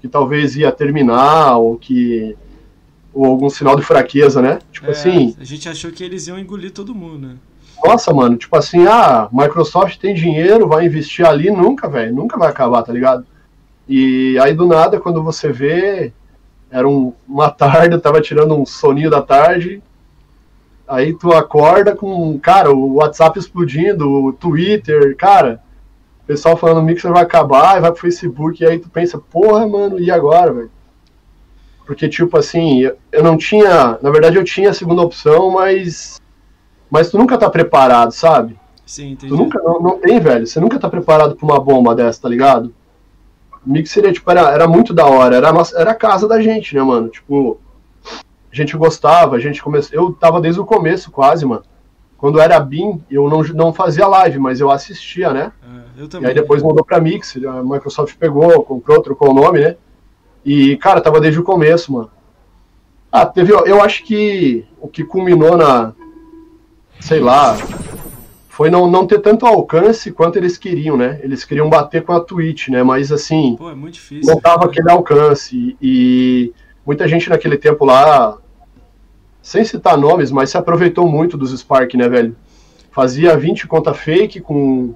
[0.00, 2.36] que talvez ia terminar, ou que.
[3.12, 4.58] ou algum sinal de fraqueza, né?
[4.72, 5.34] Tipo É, assim.
[5.40, 7.36] A gente achou que eles iam engolir todo mundo, né?
[7.84, 12.48] Nossa, mano, tipo assim, ah, Microsoft tem dinheiro, vai investir ali, nunca, velho, nunca vai
[12.48, 13.26] acabar, tá ligado?
[13.88, 16.12] E aí do nada, quando você vê,
[16.70, 19.82] era um- uma tarde, eu tava tirando um soninho da tarde,
[20.88, 25.60] aí tu acorda com, cara, o WhatsApp explodindo, o Twitter, cara,
[26.24, 29.18] o pessoal falando o Mixer vai acabar, e vai pro Facebook, e aí tu pensa,
[29.18, 30.70] porra, mano, e agora, velho?
[31.86, 32.80] Porque, tipo assim,
[33.12, 36.20] eu- não tinha, na verdade eu tinha a segunda opção, mas
[36.90, 38.58] mas tu nunca tá preparado, sabe?
[38.86, 39.28] Sim, entendi.
[39.32, 40.46] Tu nunca, não, não tem, velho.
[40.46, 42.72] Você nunca tá preparado pra uma bomba dessa, tá ligado?
[43.66, 45.36] O Mix seria, tipo, era, era muito da hora.
[45.36, 47.08] Era a, nossa, era a casa da gente, né, mano?
[47.08, 47.58] Tipo,
[48.04, 49.98] a gente gostava, a gente começou.
[49.98, 51.64] Eu tava desde o começo, quase, mano.
[52.24, 55.52] Quando era BIM, eu não, não fazia live, mas eu assistia, né?
[55.62, 56.28] É, eu E também.
[56.30, 59.76] aí depois mudou pra Mix, a Microsoft pegou, comprou, trocou o nome, né?
[60.42, 62.10] E, cara, tava desde o começo, mano.
[63.12, 63.52] Ah, teve.
[63.52, 65.92] Eu acho que o que culminou na.
[66.98, 67.58] Sei lá.
[68.48, 71.20] Foi não, não ter tanto alcance quanto eles queriam, né?
[71.22, 72.82] Eles queriam bater com a Twitch, né?
[72.82, 74.32] Mas assim, Pô, é muito difícil.
[74.32, 75.76] não tava aquele alcance.
[75.78, 76.54] E
[76.86, 78.38] muita gente naquele tempo lá,
[79.44, 82.34] sem citar nomes, mas se aproveitou muito dos Spark, né, velho?
[82.90, 84.94] Fazia 20 conta fake com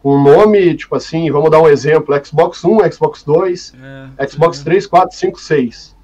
[0.00, 3.74] com um nome, tipo assim, vamos dar um exemplo, Xbox 1, Xbox 2,
[4.16, 4.64] É, Xbox é.
[4.64, 5.96] 3, 4, 5, 6.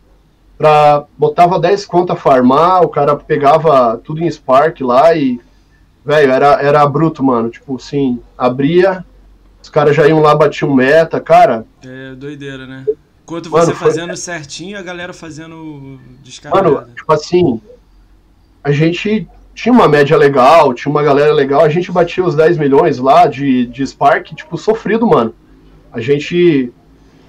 [0.59, 5.41] Pra, botava 10 conta farmar, o cara pegava tudo em Spark lá e.
[6.05, 7.51] Velho, era, era bruto, mano.
[7.51, 9.05] Tipo assim, abria,
[9.63, 11.65] os caras já iam lá, batiam meta, cara.
[11.85, 12.85] É doideira, né?
[13.25, 16.71] Enquanto Mano, você foi- fazendo certinho, a galera fazendo descarada.
[16.71, 17.61] Mano, tipo assim,
[18.63, 22.59] a gente tinha uma média legal, tinha uma galera legal, a gente batia os 10
[22.59, 25.35] milhões lá de, de Spark, tipo, sofrido, mano.
[25.91, 26.71] A gente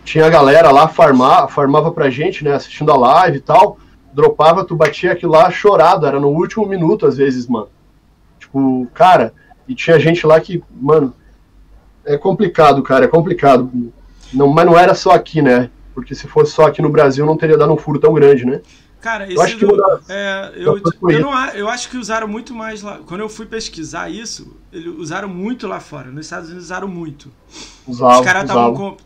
[0.03, 3.77] tinha a galera lá farmar, farmava pra gente, né, assistindo a live e tal,
[4.13, 7.69] dropava, tu batia aquilo lá chorado, era no último minuto às vezes, mano.
[8.39, 9.33] Tipo, cara,
[9.67, 11.13] e tinha gente lá que, mano,
[12.03, 13.71] é complicado, cara, é complicado.
[14.33, 15.69] Não, mas não era só aqui, né?
[15.95, 18.61] Porque se fosse só aqui no Brasil não teria dado um furo tão grande, né?
[18.99, 19.75] Cara, Eu acho que do,
[20.09, 22.99] é, eu, das coisas eu, não, eu acho que usaram muito mais lá.
[23.05, 26.09] Quando eu fui pesquisar isso, eles usaram muito lá fora.
[26.11, 27.31] Nos Estados Unidos usaram muito.
[27.87, 28.97] Usava, os caras estavam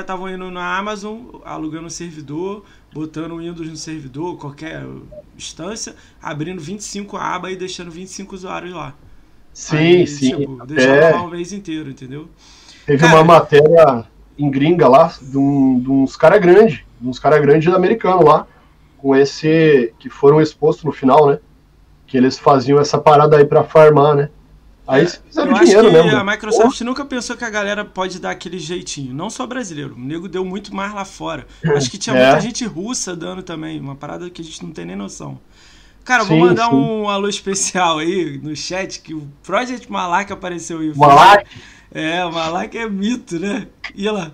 [0.00, 4.86] estavam indo na Amazon, alugando um servidor, botando o Windows no servidor, qualquer
[5.36, 8.94] instância, abrindo 25 abas e deixando 25 usuários lá.
[9.52, 10.36] Sim, Aí, sim.
[10.36, 12.28] Tipo, deixava até lá o mês inteiro, entendeu?
[12.86, 14.06] teve Cara- uma matéria
[14.38, 18.46] em gringa lá, de, um- de uns caras grandes, de uns caras grandes americanos lá,
[18.96, 19.92] com esse.
[19.98, 21.38] que foram expostos no final, né?
[22.06, 24.28] Que eles faziam essa parada aí pra farmar, né?
[24.86, 26.16] Aí eles fizeram Eu acho dinheiro que mesmo.
[26.18, 29.14] a Microsoft nunca pensou que a galera pode dar aquele jeitinho.
[29.14, 29.94] Não só brasileiro.
[29.94, 31.46] O nego deu muito mais lá fora.
[31.76, 32.24] Acho que tinha É.
[32.24, 33.78] muita gente russa dando também.
[33.78, 35.38] Uma parada que a gente não tem nem noção.
[36.06, 36.74] Cara, eu vou Sim, mandar sim.
[36.74, 40.90] um alô especial aí no chat que o Project Malak apareceu aí.
[40.96, 41.44] Malak?
[41.92, 43.66] É, o Malak é mito, né?
[43.94, 44.30] E lá.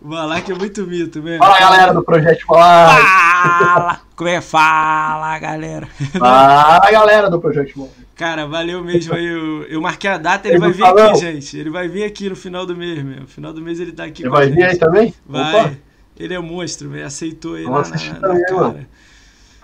[0.00, 1.38] O Malak é muito mito mesmo.
[1.44, 2.96] Fala galera do Projeto Falar!
[2.96, 4.00] Fala!
[4.16, 4.40] Como é?
[4.40, 5.86] Fala, galera.
[6.18, 7.88] Fala galera do Projeto Falar!
[8.16, 9.26] Cara, valeu mesmo aí.
[9.26, 11.10] Eu, eu marquei a data, ele Ele vai vir falou.
[11.10, 11.58] aqui, gente.
[11.58, 13.20] Ele vai vir aqui no final do mês, meu.
[13.20, 15.14] No final do mês ele tá aqui Ele vai vir aí também?
[15.26, 15.60] Vai.
[15.64, 15.72] Opa,
[16.18, 17.06] Ele é monstro, velho.
[17.06, 18.56] Aceitou aí Vamos na, na, na cara.
[18.56, 18.86] mano.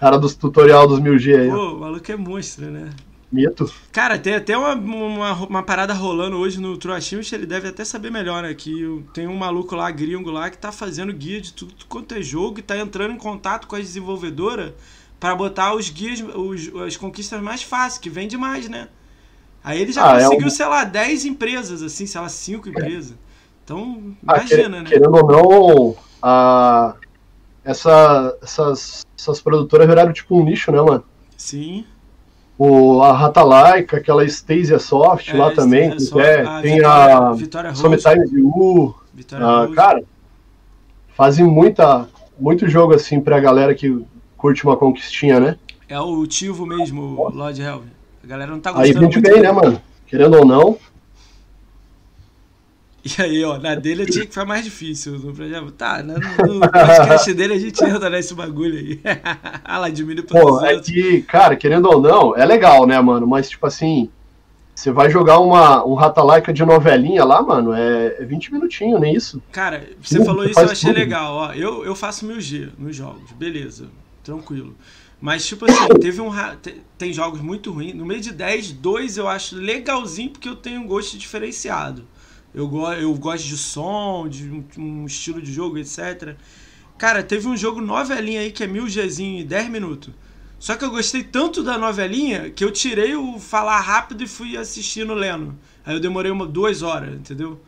[0.01, 1.55] cara dos tutorial dos 1000G aí, ó.
[1.55, 2.89] Pô, o maluco é monstro, né?
[3.31, 3.71] Mito.
[3.93, 8.11] Cara, tem até uma, uma, uma parada rolando hoje no Achievement, ele deve até saber
[8.11, 8.55] melhor, né?
[8.55, 12.23] Que tem um maluco lá, gringo lá, que tá fazendo guia de tudo quanto é
[12.23, 14.73] jogo e tá entrando em contato com as desenvolvedoras
[15.19, 18.89] pra botar os guias, os, as conquistas mais fáceis, que vende mais, né?
[19.65, 22.69] Aí ele já Ah, é conseguiu, um- sei lá, 10 empresas, assim, sei lá, 5
[22.69, 23.15] empresas.
[23.65, 24.85] Então, Ah, imagina, quer- né?
[24.85, 26.95] Querendo ou não, a,
[27.65, 31.05] essa, essas, essas produtoras viraram tipo um nicho, né, mano?
[31.37, 31.85] Sim.
[32.59, 37.19] O, a Ratalaika, aquela Stasia Soft É, lá também, que Soft, é, a tem Vitória-
[37.19, 37.73] a Vitória
[38.45, 40.03] U, Vitória ah, cara,
[41.15, 44.03] fazem muita, muito jogo assim pra galera que
[44.37, 45.57] curte uma conquistinha, né?
[45.89, 47.83] É o Tivo mesmo, o Lord Helm.
[48.25, 49.33] A galera não tá Aí gostando vende muito.
[49.33, 49.81] bem, né, mano?
[50.07, 50.79] Querendo ou não.
[53.07, 55.19] E aí, ó, na dele eu tinha que ficar mais difícil.
[55.19, 55.71] No projeto.
[55.71, 59.01] Tá, no, no podcast dele a gente entra nesse bagulho aí.
[59.65, 60.91] ah lá, diminui pra Pô, é 200.
[60.91, 63.27] que, cara, querendo ou não, é legal, né, mano?
[63.27, 64.11] Mas, tipo assim,
[64.75, 69.15] você vai jogar uma, um Ratalaika de novelinha lá, mano, é, é 20 minutinhos, nem
[69.15, 69.41] isso.
[69.53, 70.99] Cara, você Sim, falou você isso, eu achei tudo.
[70.99, 71.35] legal.
[71.35, 73.87] Ó, eu, eu faço 1000G nos jogos, beleza,
[74.25, 74.75] tranquilo.
[75.21, 76.31] Mas, tipo assim, teve um.
[76.99, 77.95] Tem jogos muito ruins.
[77.95, 82.05] No meio de 10, 2 eu acho legalzinho porque eu tenho um gosto diferenciado.
[82.57, 86.35] Eu, go eu gosto de som, de um, um estilo de jogo, etc.
[86.97, 90.13] Cara, teve um jogo novelinha aí que é 1000Gzinho em 10 minutos.
[90.59, 94.57] Só que eu gostei tanto da novelinha que eu tirei o falar rápido e fui
[94.57, 95.55] assistindo lendo.
[95.85, 97.61] Aí eu demorei uma, duas horas, entendeu?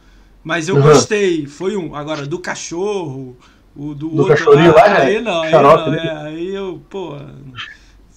[0.43, 0.83] Mas eu Uhum.
[0.83, 1.47] gostei.
[1.47, 1.95] Foi um.
[1.95, 3.37] Agora, do cachorro,
[3.77, 5.91] o do, Do outro cachorrinho lá, é aí não, aí não.
[5.91, 6.07] né?
[6.07, 7.15] é, aí eu, pô.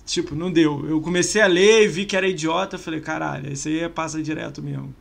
[0.05, 0.86] Tipo, não deu.
[0.89, 2.77] Eu comecei a ler e vi que era idiota.
[2.77, 4.93] Falei, caralho, esse aí é passa direto mesmo.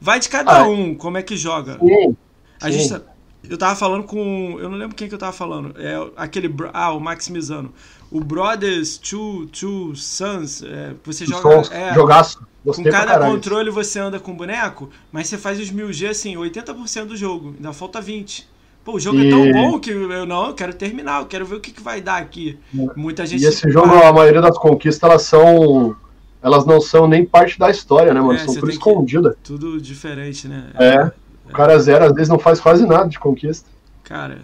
[0.00, 1.78] Vai de cada Ah, um, como é que joga.
[1.78, 2.16] Sim,
[2.60, 2.78] A sim.
[2.78, 3.02] gente tá-
[3.48, 4.56] eu tava falando com.
[4.60, 5.74] Eu não lembro quem que eu tava falando.
[5.78, 6.52] É aquele.
[6.72, 7.72] Ah, o Maximizano.
[8.10, 10.62] O Brothers Two, Two Sons.
[10.62, 11.42] é, você joga.
[11.42, 12.38] Sons, é, jogaço.
[12.38, 16.36] com Gostei pra cada controle você anda com boneco, mas você faz os 1000G assim,
[16.36, 17.54] 80% do jogo.
[17.56, 18.44] Ainda falta 20%.
[18.84, 21.44] Pô, o jogo é tão E- bom que eu não, eu quero terminar, eu quero
[21.46, 22.58] ver o que, que vai dar aqui.
[22.96, 23.42] Muita gente.
[23.42, 25.94] E esse jogo, a maioria das conquistas, elas são.
[26.42, 28.34] Elas não são nem parte da história, né, mano?
[28.38, 29.36] É, são que- escondida.
[29.44, 30.70] Tudo diferente, né?
[30.78, 31.12] É.
[31.46, 33.68] O cara zero, às vezes, não faz quase nada de conquista.
[34.04, 34.42] Cara,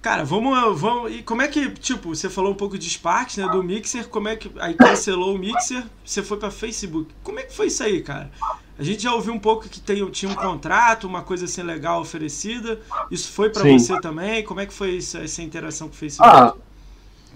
[0.00, 1.10] cara, vamos, vamos.
[1.12, 4.28] E como é que, tipo, você falou um pouco de Sparks, né, do Mixer, como
[4.28, 7.08] é que aí cancelou o Mixer, você foi para Facebook.
[7.22, 8.30] Como é que foi isso aí, cara?
[8.78, 12.00] A gente já ouviu um pouco que tem, tinha um contrato, uma coisa assim legal
[12.00, 12.78] oferecida.
[13.10, 14.42] Isso foi para você também?
[14.44, 16.36] Como é que foi isso, essa interação com o Facebook?
[16.36, 16.52] Ah,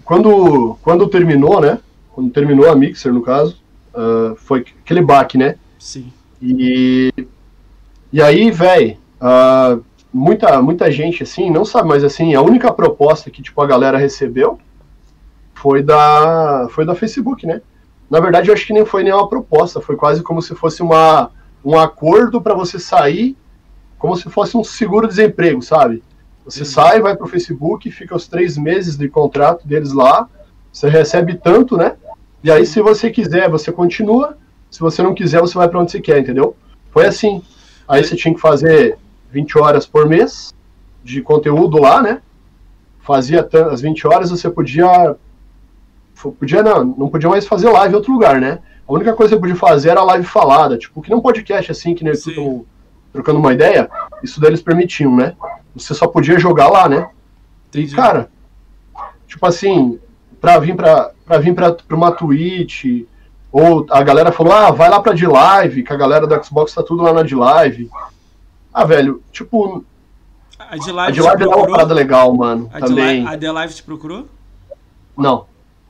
[0.03, 1.79] quando, quando terminou, né?
[2.13, 3.57] Quando terminou a Mixer, no caso,
[3.93, 5.55] ah, foi aquele baque, né?
[5.77, 6.11] Sim.
[6.41, 7.13] E,
[8.11, 8.97] e aí, velho,
[10.13, 13.97] muita, muita gente, assim, não sabe, mas assim, a única proposta que, tipo, a galera
[13.97, 14.59] recebeu
[15.53, 17.61] foi da, foi da Facebook, né?
[18.09, 21.31] Na verdade, eu acho que nem foi nenhuma proposta, foi quase como se fosse uma,
[21.63, 23.37] um acordo para você sair,
[23.97, 26.01] como se fosse um seguro-desemprego, sabe?
[26.45, 26.73] Você Entendi.
[26.73, 30.27] sai, vai pro Facebook, fica os três meses de contrato deles lá,
[30.71, 31.97] você recebe tanto, né?
[32.43, 34.37] E aí, se você quiser, você continua,
[34.69, 36.55] se você não quiser, você vai para onde você quer, entendeu?
[36.91, 37.41] Foi assim.
[37.87, 38.97] Aí você tinha que fazer
[39.31, 40.53] 20 horas por mês
[41.03, 42.21] de conteúdo lá, né?
[43.01, 45.15] Fazia as 20 horas, você podia.
[46.37, 48.59] Podia não, não podia mais fazer live em outro lugar, né?
[48.87, 51.95] A única coisa que você podia fazer era live falada, tipo, que não podcast assim,
[51.95, 52.65] que nem eu
[53.13, 53.89] trocando uma ideia,
[54.21, 55.35] isso daí eles permitiam, né?
[55.75, 57.09] Você só podia jogar lá, né?
[57.69, 57.95] Entendi.
[57.95, 58.29] cara,
[59.27, 59.99] tipo assim,
[60.41, 63.05] pra vir pra, pra, vir pra, pra uma Twitch,
[63.51, 66.73] ou a galera falou, ah, vai lá pra de live, que a galera do Xbox
[66.73, 67.87] tá tudo lá na de live.
[68.73, 69.83] Ah, velho, tipo,
[70.57, 73.23] A de a live de te live é uma parada legal, mano, A também.
[73.23, 74.25] live, a Live te procurou?
[75.15, 75.45] Não.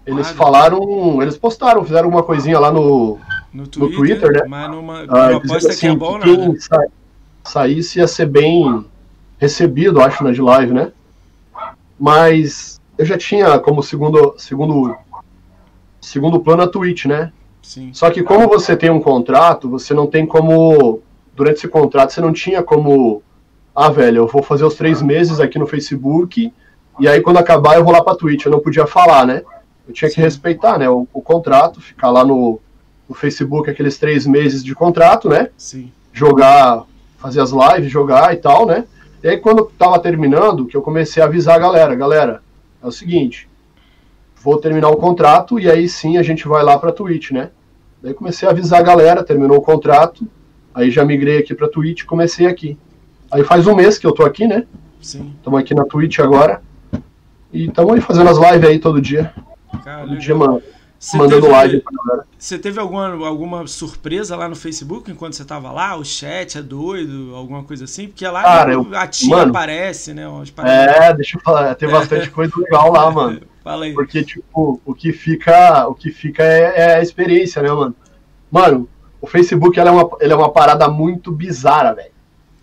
[0.06, 3.18] Eles Ah, falaram, eles postaram, fizeram alguma coisinha lá no,
[3.54, 4.42] No Twitter, Twitter, né?
[4.48, 6.46] mas numa ah, proposta dizendo que é assim, bom, que né?
[6.48, 6.88] quem sa-
[7.44, 8.86] saísse ia ser bem
[9.38, 10.92] recebido, acho, na de live, né?
[12.00, 14.96] Mas eu já tinha como segundo, segundo,
[16.02, 17.32] segundo plano a Twitch, né?
[17.62, 17.92] Sim.
[17.94, 21.02] Só que como você tem um contrato, você não tem como.
[21.36, 23.22] Durante esse contrato, você não tinha como.
[23.76, 26.52] Ah, velho, eu vou fazer os três meses aqui no Facebook,
[27.00, 28.46] e aí quando acabar eu vou lá pra Twitch.
[28.46, 29.44] Eu não podia falar, né?
[29.88, 30.22] Eu tinha que Sim.
[30.22, 30.90] respeitar, né?
[30.90, 32.60] O, o contrato, ficar lá no,
[33.08, 35.50] no Facebook aqueles três meses de contrato, né?
[35.58, 35.92] Sim.
[36.14, 36.86] Jogar,
[37.18, 38.86] fazer as lives, jogar e tal, né?
[39.24, 42.42] E aí quando tava terminando, que eu comecei a avisar a galera, galera,
[42.82, 43.49] é o seguinte,
[44.42, 47.50] vou terminar o contrato e aí sim a gente vai lá pra Twitch, né?
[48.02, 50.28] Daí comecei a avisar a galera, terminou o contrato,
[50.74, 52.78] aí já migrei aqui pra Twitch e comecei aqui.
[53.32, 54.66] Aí faz um mês que eu tô aqui, né?
[55.02, 55.34] Sim.
[55.38, 56.62] Estamos aqui na Twitch agora.
[57.52, 59.34] E estamos aí fazendo as lives aí todo dia.
[59.84, 60.62] Cara, Todo dia, mano,
[61.00, 62.28] Você mandando teve- live pra galera.
[62.38, 65.96] Você teve alguma, alguma surpresa lá no Facebook enquanto você tava lá?
[65.96, 68.08] O chat é doido, alguma coisa assim?
[68.08, 69.50] Porque lá Cara, eu- a tia mano.
[69.50, 70.24] aparece, né?
[70.66, 73.42] É, deixa eu falar, tem bastante coisa legal lá, mano.
[73.64, 73.94] Fala aí.
[73.94, 77.96] Porque, tipo, o que fica, o que fica é, é a experiência, né, mano?
[78.52, 78.90] Mano,
[79.22, 82.12] o Facebook é, uma, ele é uma parada muito bizarra, velho.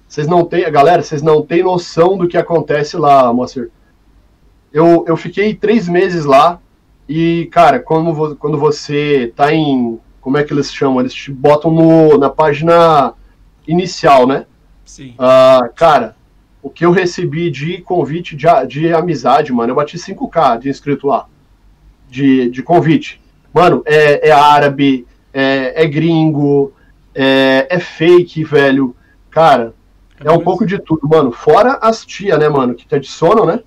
[0.09, 3.71] Vocês não têm, galera, vocês não têm noção do que acontece lá, Moacir.
[4.73, 6.61] Eu, eu fiquei três meses lá
[7.09, 9.99] e, cara, quando, quando você tá em.
[10.21, 11.01] Como é que eles chamam?
[11.01, 13.15] Eles te botam no, na página
[13.67, 14.47] inicial, né?
[14.85, 15.15] Sim.
[15.19, 16.17] Ah, cara,
[16.61, 21.07] o que eu recebi de convite de, de amizade, mano, eu bati 5k de inscrito
[21.07, 21.27] lá.
[22.09, 23.21] De, de convite.
[23.55, 26.73] Mano, é, é árabe, é, é gringo,
[27.15, 28.97] é, é fake, velho.
[29.31, 29.75] Cara,
[30.21, 31.31] é, é um pouco de tudo, mano.
[31.31, 33.61] Fora as tia, né, mano, que te adicionam, né?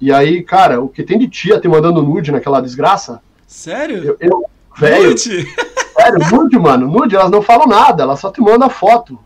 [0.00, 3.20] E aí, cara, o que tem de tia te mandando nude naquela desgraça?
[3.46, 4.04] Sério?
[4.04, 4.44] Eu, eu
[4.76, 5.10] velho.
[5.10, 5.46] Nude?
[5.96, 6.86] Sério, nude, mano.
[6.86, 9.18] Nude, elas não falam nada, elas só te mandam foto.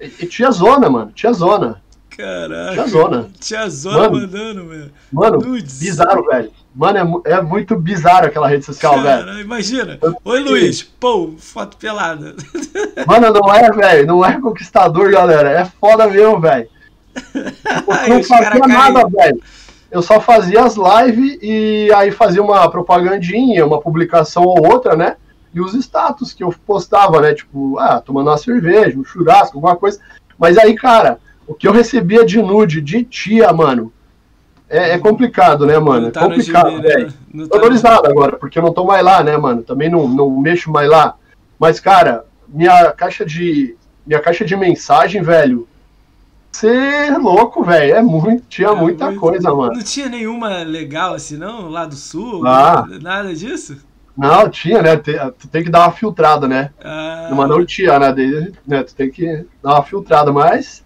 [0.00, 1.10] E, e tia zona, mano.
[1.12, 1.82] Tia zona.
[2.16, 2.72] Caraca.
[2.72, 3.30] Tia zona.
[3.38, 4.92] Tia zona mano, mandando, velho.
[5.12, 5.78] Mano, Nudes.
[5.78, 6.50] bizarro, velho.
[6.74, 9.40] Mano, é, é, muito bizarro aquela rede social, Cara, velho.
[9.40, 9.98] Imagina.
[10.24, 10.82] Oi, Luiz.
[10.82, 12.34] Pô, foto pelada.
[13.06, 14.06] Mano, não é, velho.
[14.06, 15.50] Não é conquistador, galera.
[15.50, 16.68] É foda mesmo, velho.
[18.08, 19.42] não fazia nada, velho.
[19.96, 25.16] Eu só fazia as lives e aí fazia uma propagandinha, uma publicação ou outra, né?
[25.54, 27.32] E os status que eu postava, né?
[27.32, 29.98] Tipo, ah, tomando uma cerveja, um churrasco, alguma coisa.
[30.38, 33.90] Mas aí, cara, o que eu recebia de nude de tia, mano,
[34.68, 36.10] é, é complicado, né, mano?
[36.10, 37.14] Tá é complicado, velho.
[37.32, 37.46] Né?
[37.50, 39.62] Tô valorizado agora, porque eu não tô mais lá, né, mano?
[39.62, 41.14] Também não, não mexo mais lá.
[41.58, 43.74] Mas, cara, minha caixa de.
[44.06, 45.66] Minha caixa de mensagem, velho.
[46.64, 47.96] É louco, velho.
[47.96, 49.74] É muito, tinha é muita coisa, mano.
[49.74, 51.68] Não tinha nenhuma legal assim, não?
[51.68, 52.46] Lá do sul?
[52.46, 52.86] Ah.
[53.02, 53.76] Nada disso?
[54.16, 54.96] Não, tinha, né?
[54.96, 56.70] Tu tem que dar uma filtrada, né?
[56.82, 57.28] Ah.
[57.32, 58.14] Mas não tinha, né?
[58.66, 58.82] né?
[58.82, 60.84] Tu tem que dar uma filtrada, mas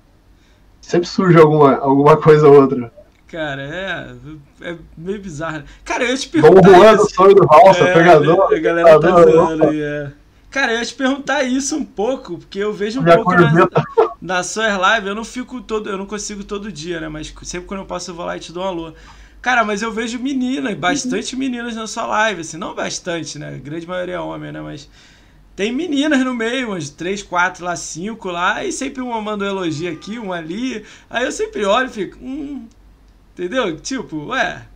[0.80, 2.92] sempre surge alguma, alguma coisa ou outra.
[3.28, 5.62] Cara, é, é meio bizarro.
[5.84, 6.62] Cara, eu te perguntar.
[6.62, 8.52] Dom Juan do sonho do Valsa, é, pegador.
[8.52, 10.12] A galera tá zoando é.
[10.50, 13.68] Cara, eu ia te perguntar isso um pouco, porque eu vejo um Minha pouco na,
[14.20, 17.08] na suas lives, eu não fico todo, eu não consigo todo dia, né?
[17.08, 18.92] Mas sempre quando eu posso eu vou lá e te dou um alô.
[19.40, 23.54] Cara, mas eu vejo meninas, bastante meninas na sua live, assim, não bastante, né?
[23.54, 24.60] A grande maioria é homem, né?
[24.60, 24.88] Mas
[25.56, 29.48] tem meninas no meio, umas três, quatro lá, cinco lá, e sempre uma manda um
[29.48, 30.84] elogio aqui, um ali.
[31.08, 32.66] Aí eu sempre olho e fico, hum,
[33.34, 33.78] Entendeu?
[33.80, 34.66] Tipo, ué,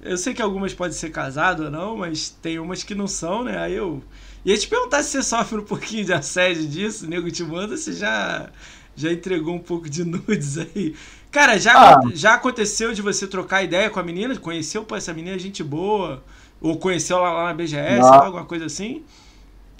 [0.00, 3.42] eu sei que algumas podem ser casadas ou não, mas tem umas que não são,
[3.42, 3.58] né?
[3.58, 4.02] Aí eu
[4.44, 7.76] ia te perguntar se você sofre um pouquinho de assédio disso, o nego te manda,
[7.76, 8.48] você já,
[8.94, 10.94] já entregou um pouco de nudes aí.
[11.30, 12.00] Cara, já, ah.
[12.12, 14.36] já aconteceu de você trocar ideia com a menina?
[14.36, 16.22] Conheceu, pô, essa menina é gente boa?
[16.60, 19.02] Ou conheceu lá, lá na BGS, alguma coisa assim?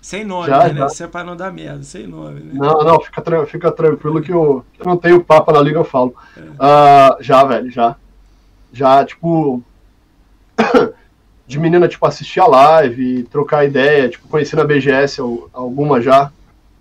[0.01, 0.75] Sem nome, já, né?
[0.75, 0.87] Já.
[0.87, 2.53] Isso é pra não dar merda, sem nome, né?
[2.55, 5.85] Não, não, fica, tra fica tranquilo que eu, eu não tenho papo na liga, eu
[5.85, 6.15] falo.
[6.37, 6.41] É.
[6.41, 7.97] Uh, já, velho, já
[8.73, 9.63] já, tipo,
[11.47, 15.21] de menina, tipo, assistir a live, trocar ideia, tipo, conhecer na BGS
[15.53, 16.31] alguma já.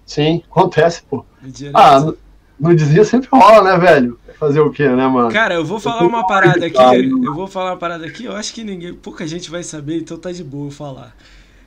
[0.05, 1.25] Sim, acontece, pô.
[1.73, 2.17] Ah, no,
[2.59, 4.19] no desvio sempre rola, né, velho?
[4.39, 5.31] Fazer o quê, né, mano?
[5.31, 6.75] Cara, eu vou falar uma parada aqui.
[7.23, 10.17] Eu vou falar uma parada aqui, eu acho que ninguém, pouca gente vai saber, então
[10.17, 11.15] tá de boa eu falar.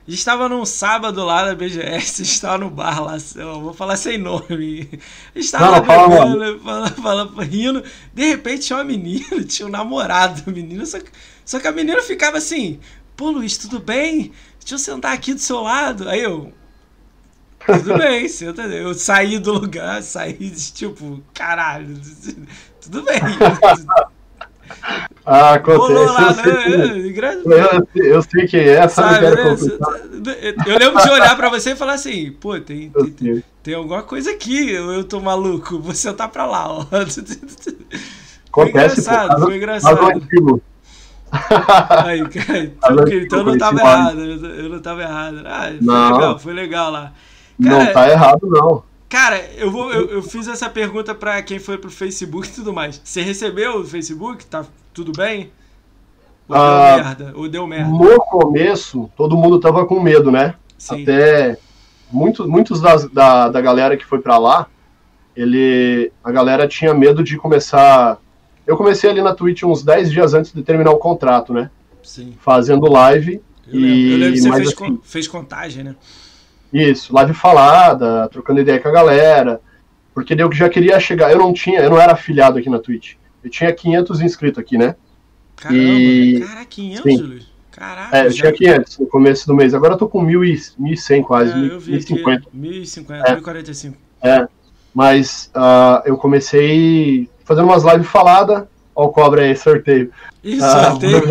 [0.07, 3.17] A gente estava num sábado lá na BGS, estava no bar lá,
[3.59, 4.87] vou falar sem nome.
[5.33, 6.59] Estava falando,
[7.01, 7.83] falando, rindo.
[8.13, 11.09] De repente tinha uma menina, tinha um namorado, menina, só que,
[11.45, 12.79] só que a menina ficava assim:
[13.15, 14.33] Pô, Luiz, tudo bem?
[14.59, 16.09] Deixa eu sentar aqui do seu lado.
[16.09, 16.51] Aí eu.
[17.65, 18.63] Tudo bem, senta.
[18.63, 21.95] Eu saí do lugar, saí, tipo, caralho,
[22.81, 23.19] tudo bem.
[25.23, 25.93] Ah, acontece.
[25.93, 27.37] Lá, eu, sei né?
[27.95, 29.25] eu, eu, sei quem é, sabe?
[29.25, 30.55] sabe né?
[30.65, 34.01] Eu lembro de olhar pra você e falar assim, pô, tem, tem, tem, tem, alguma
[34.01, 36.81] coisa aqui, eu, eu tô maluco, você tá pra lá, ó.
[36.81, 37.23] Acontece,
[38.51, 40.61] foi engraçado, pô, foi engraçado.
[42.05, 42.73] Aí, cara,
[43.21, 45.43] então eu não tava errado, eu não tava errado.
[45.45, 46.13] Ah, foi não.
[46.13, 47.11] legal, foi legal lá.
[47.61, 48.83] Cara, não tá errado, não.
[49.09, 52.73] Cara, eu, vou, eu, eu fiz essa pergunta para quem foi pro Facebook e tudo
[52.73, 53.01] mais.
[53.03, 54.45] Você recebeu o Facebook?
[54.45, 55.51] Tá tudo bem?
[56.47, 57.33] Ou ah, deu merda?
[57.35, 57.89] Ou deu merda?
[57.89, 60.55] No começo, todo mundo tava com medo, né?
[60.77, 61.03] Sim.
[61.03, 61.57] Até
[62.11, 64.67] muitos, muitos das, da, da galera que foi para lá,
[65.35, 68.17] ele, a galera tinha medo de começar.
[68.65, 71.69] Eu comecei ali na Twitch uns 10 dias antes de terminar o contrato, né?
[72.03, 72.35] Sim.
[72.39, 73.41] Fazendo live.
[73.67, 75.95] Eu lembro, e, eu lembro que você fez, assim, fez contagem, né?
[76.73, 79.61] Isso, live falada, trocando ideia com a galera.
[80.13, 81.31] Porque eu já queria chegar.
[81.31, 83.15] Eu não tinha, eu não era afiliado aqui na Twitch.
[83.43, 84.95] Eu tinha 500 inscritos aqui, né?
[85.55, 86.41] Caramba, e...
[86.41, 87.39] cara, 500, sim.
[87.71, 88.17] Caraca.
[88.17, 89.73] É, eu tinha 500 no começo do mês.
[89.73, 92.43] Agora eu tô com 1.100 quase, é, eu vi 1.050.
[92.55, 93.35] 1.050, é.
[93.35, 93.93] 1.045.
[94.21, 94.47] É,
[94.93, 98.63] mas uh, eu comecei fazendo umas lives faladas.
[98.93, 100.11] Ó o cobra aí, sorteio.
[100.43, 101.23] Ih, uh, sorteio?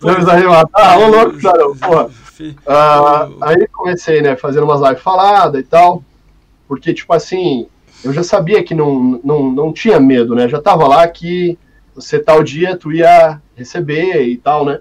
[0.00, 0.68] Vamos arrematar.
[0.74, 2.10] Ah, ô louco, cara, porra.
[2.40, 6.02] Uh, aí comecei, né, fazendo umas lives faladas e tal,
[6.66, 7.68] porque, tipo assim,
[8.02, 11.56] eu já sabia que não, não, não tinha medo, né, já tava lá que
[11.94, 14.80] você tal dia tu ia receber e tal, né,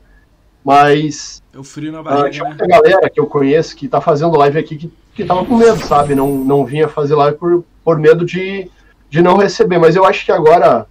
[0.63, 1.43] mas...
[1.53, 2.75] Eu frio na barriga, uh, Tinha muita né?
[2.75, 6.15] galera que eu conheço que tá fazendo live aqui que, que tava com medo, sabe,
[6.15, 8.71] não, não vinha fazer live por, por medo de,
[9.11, 10.87] de não receber, mas eu acho que agora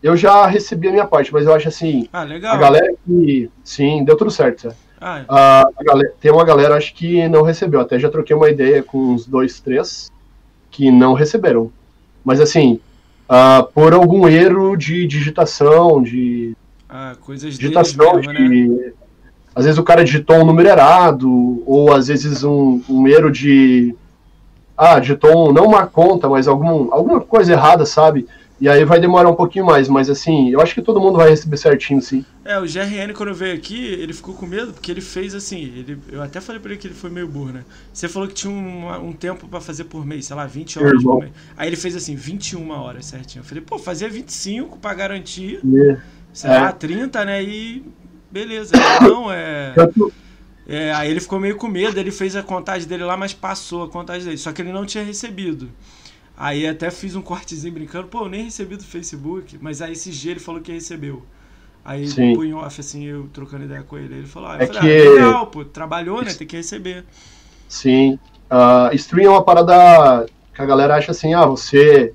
[0.00, 2.08] eu já recebi a minha parte, mas eu acho assim.
[2.12, 2.54] Ah, legal.
[2.54, 3.50] A galera que.
[3.64, 4.72] Sim, deu tudo certo.
[5.00, 5.24] Ah, é.
[5.28, 7.80] a, a galera- tem uma galera, acho que não recebeu.
[7.80, 10.08] Até já troquei uma ideia com uns dois, três
[10.70, 11.72] que não receberam.
[12.24, 12.78] Mas assim,
[13.28, 16.56] ah, por algum erro de digitação, de
[16.88, 18.38] ah, coisas digitação, mesmo, né?
[18.38, 18.92] de.
[19.52, 23.96] Às vezes o cara digitou um número errado, ou às vezes um, um erro de.
[24.76, 28.26] Ah, digitou um, não uma conta, mas algum, alguma coisa errada, sabe?
[28.58, 31.28] E aí vai demorar um pouquinho mais, mas assim, eu acho que todo mundo vai
[31.28, 32.24] receber certinho, sim.
[32.42, 35.98] É, o GRN quando veio aqui, ele ficou com medo porque ele fez assim, ele,
[36.10, 37.64] eu até falei pra ele que ele foi meio burro, né?
[37.92, 41.02] Você falou que tinha um, um tempo pra fazer por mês, sei lá, 20 horas
[41.02, 41.32] por mês.
[41.56, 43.40] Aí ele fez assim, 21 horas certinho.
[43.42, 45.96] Eu falei, pô, fazia 25 pra garantir, E,
[46.32, 46.58] sei É.
[46.60, 47.42] lá, 30, né?
[47.42, 47.84] E
[48.30, 48.74] beleza.
[48.74, 50.12] Ele, Não, é, tanto,
[50.66, 50.92] é.
[50.94, 53.88] Aí ele ficou meio com medo, ele fez a contagem dele lá, mas passou a
[53.88, 54.38] contagem dele.
[54.38, 55.70] Só que ele não tinha recebido.
[56.36, 60.10] Aí até fiz um cortezinho brincando, pô, eu nem recebi do Facebook, mas aí esse
[60.12, 61.24] dia ele falou que recebeu.
[61.84, 62.34] Aí Sim.
[62.34, 64.14] punho off, assim, eu trocando ideia com ele.
[64.16, 66.34] Ele falou, ah, eu É falei, que- ah, legal, pô, trabalhou, né?
[66.34, 67.04] Tem que receber.
[67.68, 68.18] Sim.
[68.50, 72.14] Uh, stream é uma parada que a galera acha assim, ah, você.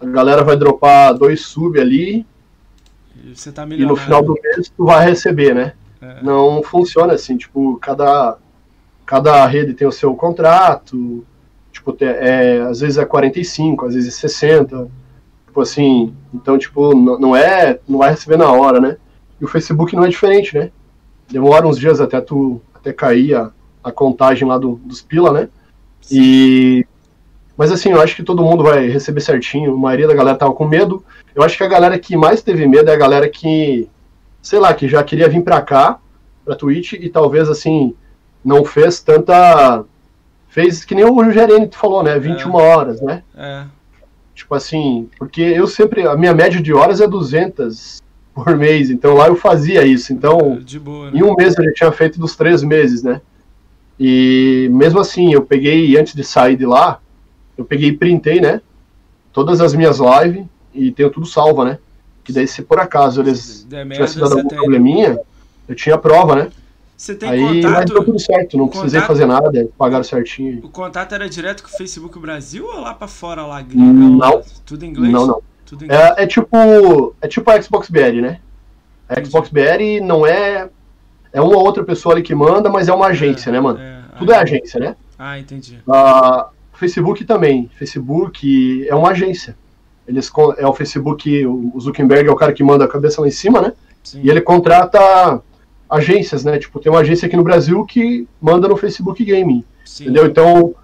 [0.00, 2.26] A galera vai dropar dois sub ali
[3.24, 5.74] E você tá e no final do mês tu vai receber, né?
[6.00, 6.22] É.
[6.22, 8.36] Não funciona assim, tipo, cada,
[9.04, 11.24] cada rede tem o seu contrato,
[11.72, 14.88] tipo, é, às vezes é 45, às vezes é 60,
[15.46, 18.96] tipo assim, então, tipo, não é, não vai receber na hora, né?
[19.40, 20.70] E o Facebook não é diferente, né?
[21.30, 23.50] Demora uns dias até tu, até cair a,
[23.82, 25.48] a contagem lá do, dos pila, né?
[26.10, 26.86] E,
[27.56, 30.52] mas assim, eu acho que todo mundo vai receber certinho, a maioria da galera tava
[30.52, 33.88] com medo, eu acho que a galera que mais teve medo é a galera que,
[34.46, 35.98] sei lá, que já queria vir pra cá,
[36.44, 37.94] pra Twitch, e talvez, assim,
[38.44, 39.84] não fez tanta.
[40.48, 42.16] Fez que nem o Gerene falou, né?
[42.16, 43.24] 21 horas, né?
[43.36, 43.64] É.
[44.34, 46.06] Tipo assim, porque eu sempre.
[46.06, 48.00] A minha média de horas é 200
[48.32, 50.12] por mês, então lá eu fazia isso.
[50.12, 51.18] Então, de boa, né?
[51.18, 53.20] em um mês eu já tinha feito dos três meses, né?
[53.98, 57.00] E mesmo assim, eu peguei, antes de sair de lá,
[57.58, 58.60] eu peguei e printei, né?
[59.32, 61.78] Todas as minhas lives e tenho tudo salvo, né?
[62.26, 64.58] Que daí, se por acaso eles merda, tivessem dado algum tem.
[64.58, 65.18] probleminha,
[65.68, 66.50] eu tinha prova, né?
[66.96, 67.92] Você tem Aí, mas contato.
[67.92, 70.60] deu tudo certo, não precisei contato- fazer nada, pagaram certinho.
[70.64, 73.62] O contato era direto com o Facebook Brasil ou lá pra fora, lá?
[73.72, 74.42] Não.
[74.64, 75.12] Tudo em inglês?
[75.12, 75.42] Não, não.
[75.70, 75.92] Em inglês.
[75.92, 77.14] É, é tipo.
[77.20, 78.40] É tipo a Xbox BR, né?
[79.08, 80.68] A Xbox BR não é.
[81.32, 83.78] É uma outra pessoa ali que manda, mas é uma agência, né, mano?
[83.78, 84.96] É, Tudo é agência, né?
[85.18, 85.78] Ah, entendi.
[85.88, 87.70] Ah, Facebook também.
[87.78, 89.54] Facebook é uma agência.
[90.06, 93.32] Eles é o Facebook, o Zuckerberg é o cara que manda a cabeça lá em
[93.32, 93.72] cima, né?
[94.04, 94.20] Sim.
[94.22, 95.42] E ele contrata
[95.90, 96.58] agências, né?
[96.58, 99.64] Tipo, tem uma agência aqui no Brasil que manda no Facebook Gaming.
[99.84, 100.04] Sim.
[100.04, 100.26] Entendeu?
[100.26, 100.74] Então,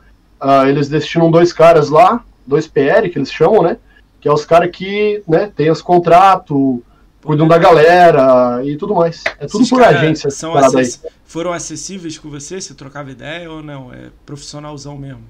[0.40, 3.76] ah, eles destinam dois caras lá, dois PR que eles chamam, né?
[4.20, 6.80] Que é os caras que, né, tem os contratos,
[7.24, 9.22] cuidam da galera e tudo mais.
[9.38, 12.60] É tudo Esses por agência, são acess- Foram acessíveis com você?
[12.60, 13.92] Você trocava ideia ou não?
[13.92, 15.22] É profissionalzão mesmo?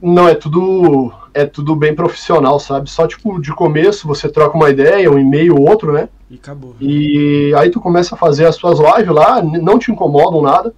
[0.00, 2.88] Não, é tudo é tudo bem profissional, sabe?
[2.88, 6.08] Só tipo de começo você troca uma ideia, um e-mail ou outro, né?
[6.30, 6.74] E acabou.
[6.80, 10.74] E aí tu começa a fazer as suas lives lá, não te incomodam nada.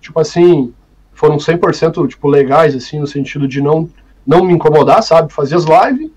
[0.00, 0.72] Tipo assim,
[1.14, 3.88] foram 100% tipo legais assim no sentido de não
[4.26, 5.32] não me incomodar, sabe?
[5.32, 6.10] Fazer as lives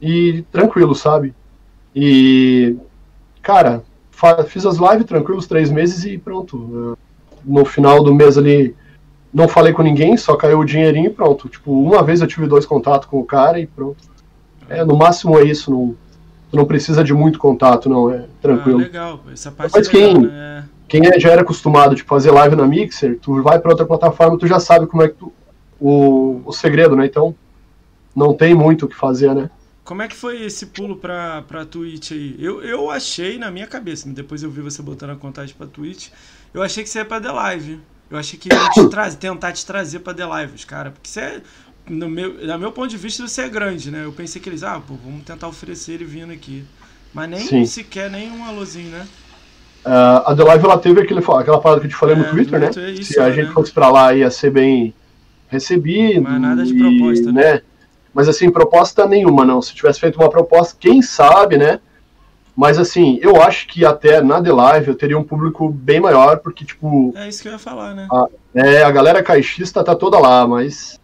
[0.00, 1.34] e tranquilo, sabe?
[1.94, 2.76] E
[3.42, 3.82] cara,
[4.46, 6.96] fiz as lives tranquilos três meses e pronto.
[7.44, 8.74] No final do mês ali
[9.32, 11.48] não falei com ninguém, só caiu o dinheirinho e pronto.
[11.48, 13.96] Tipo, uma vez eu tive dois contatos com o cara e pronto.
[14.68, 15.94] É, no máximo é isso, não,
[16.50, 18.80] tu não precisa de muito contato, não, é tranquilo.
[18.80, 19.20] Ah, legal.
[19.32, 20.64] Essa parte Mas é legal, quem- né?
[20.88, 24.38] Quem é- já era acostumado tipo, fazer live na Mixer, tu vai pra outra plataforma,
[24.38, 25.30] tu já sabe como é que tu,
[25.78, 27.04] o, o segredo, né?
[27.04, 27.34] Então,
[28.16, 29.50] não tem muito o que fazer, né?
[29.84, 32.36] Como é que foi esse pulo pra, pra Twitch aí?
[32.38, 36.08] Eu, eu achei na minha cabeça, depois eu vi você botando a contagem pra Twitch,
[36.52, 37.80] eu achei que você ia pra The Live.
[38.10, 40.90] Eu achei que ia te trazer, tentar te trazer pra The Live, cara.
[40.90, 41.42] Porque você é,
[41.88, 44.04] no meu, no meu ponto de vista, você é grande, né?
[44.04, 46.64] Eu pensei que eles, ah, pô, vamos tentar oferecer ele vindo aqui.
[47.12, 47.66] Mas nem Sim.
[47.66, 49.06] sequer nem um alôzinho, né?
[49.84, 52.24] Ah, a The Live, ela teve aquele, aquela parada que eu te falei É, no
[52.24, 52.68] Twitter, né?
[52.68, 53.32] Twitter, isso, Se a né?
[53.32, 54.94] gente fosse pra lá, ia ser bem
[55.48, 56.22] recebido.
[56.22, 57.62] Mas nada de e, proposta, né?
[58.12, 59.62] Mas assim, proposta nenhuma, não.
[59.62, 61.80] Se tivesse feito uma proposta, quem sabe, né?
[62.58, 66.38] Mas assim, eu acho que até na The Live eu teria um público bem maior,
[66.38, 68.08] porque, tipo, É isso que eu ia falar, né?
[68.52, 70.98] É, a galera caixista tá toda lá, mas.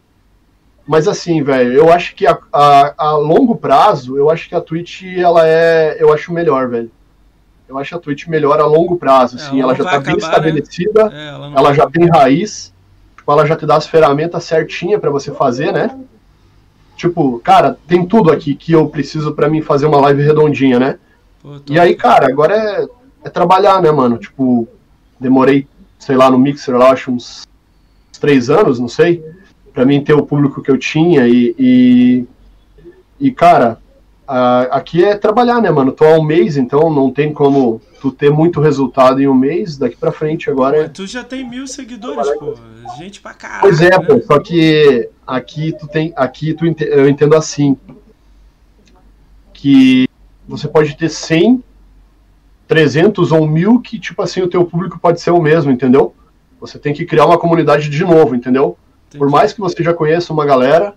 [0.84, 4.61] Mas assim, velho, eu acho que a, a, a longo prazo, eu acho que a
[4.61, 5.96] Twitch, ela é.
[6.00, 6.90] Eu acho melhor, velho.
[7.68, 9.61] Eu acho a Twitch melhor a longo prazo, É, assim.
[9.61, 10.26] ela ela já tá bem acabar, né?
[10.26, 12.74] estabelecida, É, ela ela já tem raiz,
[13.16, 15.96] tipo, ela já te dá as ferramentas certinhas pra você fazer, né?
[16.96, 20.98] Tipo, cara, tem tudo aqui que eu preciso pra mim fazer uma live redondinha, né?
[21.45, 22.88] Pô, tô- E aí, cara, agora é,
[23.24, 24.18] é trabalhar, né, mano?
[24.18, 24.66] Tipo,
[25.20, 25.68] demorei
[26.05, 27.47] sei lá, no Mixer, lá, acho uns
[28.20, 29.24] três anos, não sei,
[29.72, 32.24] para mim ter o público que eu tinha e, e,
[33.18, 33.78] e cara,
[34.28, 35.92] a, aqui é trabalhar, né, mano?
[35.92, 39.78] Tô há um mês, então não tem como tu ter muito resultado em um mês,
[39.78, 40.88] daqui pra frente agora é...
[40.88, 42.55] Tu já tem mil seguidores, pô,
[42.99, 43.62] gente pra caralho.
[43.62, 43.99] Pois é, né?
[43.99, 47.76] pô, só que aqui tu tem, aqui tu, eu entendo assim,
[49.55, 50.07] que
[50.47, 51.62] você pode ter 100,
[52.66, 56.14] 300 ou 1000 que, tipo assim, o teu público pode ser o mesmo, entendeu?
[56.61, 58.76] Você tem que criar uma comunidade de novo, entendeu?
[59.09, 59.18] Entendi.
[59.18, 60.95] Por mais que você já conheça uma galera,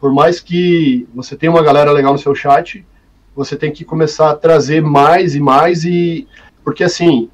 [0.00, 2.84] por mais que você tenha uma galera legal no seu chat,
[3.34, 6.26] você tem que começar a trazer mais e mais e
[6.64, 7.30] porque assim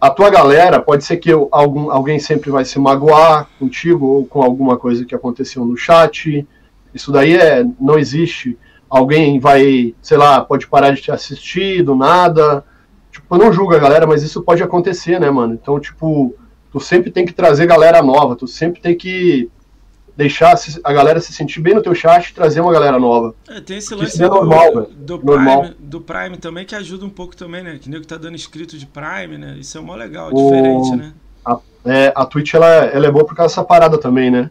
[0.00, 4.26] a tua galera pode ser que eu, algum, alguém sempre vai se magoar contigo ou
[4.26, 6.46] com alguma coisa que aconteceu no chat
[6.94, 8.58] isso daí é não existe
[8.88, 12.64] alguém vai sei lá pode parar de te assistir do nada
[13.10, 16.34] tipo eu não julgo a galera mas isso pode acontecer né mano então tipo
[16.70, 19.50] tu sempre tem que trazer galera nova tu sempre tem que
[20.18, 23.36] deixar a galera se sentir bem no teu chat e trazer uma galera nova.
[23.48, 25.60] É, tem esse lance é do, normal, do, normal.
[25.60, 27.78] Prime, do Prime também que ajuda um pouco também, né?
[27.80, 29.56] Que nego tá dando inscrito de Prime, né?
[29.60, 31.12] Isso é mó legal, o, diferente, né?
[31.44, 34.50] A, é, a Twitch ela, ela é boa por causa dessa parada também, né?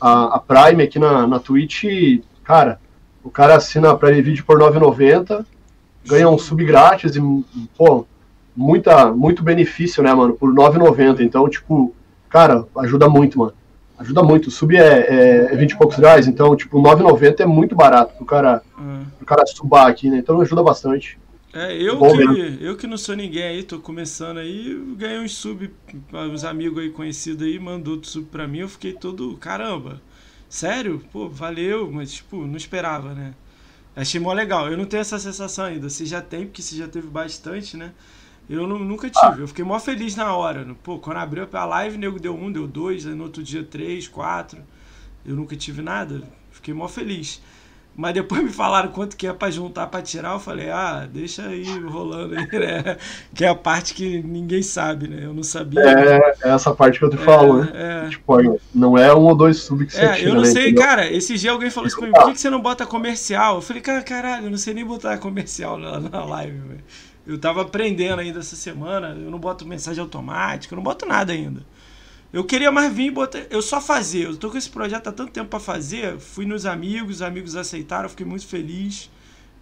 [0.00, 1.86] A, a Prime aqui na, na Twitch,
[2.44, 2.80] cara,
[3.22, 5.44] o cara assina a Prime Video por 9,90,
[6.06, 7.20] ganha um sub grátis e,
[7.76, 8.06] pô,
[8.56, 10.34] muita, muito benefício, né, mano?
[10.34, 11.20] Por 9,90.
[11.20, 11.94] Então, tipo,
[12.28, 13.52] cara, ajuda muito, mano
[14.00, 14.48] ajuda muito.
[14.48, 18.16] O sub é, é, é 20 e poucos reais, então, tipo, 9,90 é muito barato
[18.16, 19.04] pro cara, uhum.
[19.18, 20.18] pro cara subar aqui, né?
[20.18, 21.18] Então ajuda bastante.
[21.52, 25.68] É, eu que, eu que não sou ninguém aí, tô começando aí, ganhei uns sub,
[26.12, 30.00] uns amigos aí conhecidos aí, mandou sub pra mim, eu fiquei todo, caramba,
[30.50, 31.02] sério?
[31.10, 33.32] Pô, valeu, mas, tipo, não esperava, né?
[33.96, 34.70] Achei mó legal.
[34.70, 35.88] Eu não tenho essa sensação ainda.
[35.88, 37.92] Você já tem, porque você já teve bastante, né?
[38.48, 39.42] Eu não, nunca tive.
[39.42, 40.76] Eu fiquei mó feliz na hora.
[40.82, 44.08] Pô, quando abriu a live, nego deu um, deu dois, aí no outro dia três,
[44.08, 44.60] quatro.
[45.24, 46.22] Eu nunca tive nada.
[46.50, 47.40] Fiquei mó feliz.
[48.00, 50.32] Mas depois me falaram quanto que é pra juntar pra tirar.
[50.32, 52.96] Eu falei, ah, deixa aí rolando aí, né?
[53.34, 55.26] Que é a parte que ninguém sabe, né?
[55.26, 55.82] Eu não sabia.
[55.82, 57.70] É, é essa parte que eu te é, falo, né?
[57.74, 58.08] É.
[58.08, 60.62] Tipo, não é um ou dois sub que você é, tira, Eu não né, sei,
[60.68, 60.82] entendeu?
[60.82, 61.12] cara.
[61.12, 63.56] Esse dia alguém falou assim pra mim, por que, que você não bota comercial?
[63.56, 66.84] Eu falei, cara, caralho, eu não sei nem botar comercial na, na live, velho.
[67.26, 71.34] Eu tava aprendendo ainda essa semana, eu não boto mensagem automática, eu não boto nada
[71.34, 71.60] ainda.
[72.32, 73.40] Eu queria mais vir e botar.
[73.50, 74.26] Eu só fazer.
[74.26, 76.18] Eu tô com esse projeto há tanto tempo para fazer.
[76.18, 79.10] Fui nos amigos, os amigos aceitaram, fiquei muito feliz.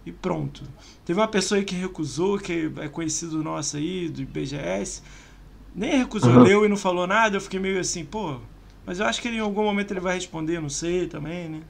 [0.05, 0.63] E pronto.
[1.03, 5.01] Teve uma pessoa aí que recusou, que é conhecido nosso aí, do BGS.
[5.75, 6.43] Nem recusou, uhum.
[6.43, 7.37] leu e não falou nada.
[7.37, 8.39] Eu fiquei meio assim, pô.
[8.85, 11.61] Mas eu acho que ele, em algum momento ele vai responder, não sei também, né?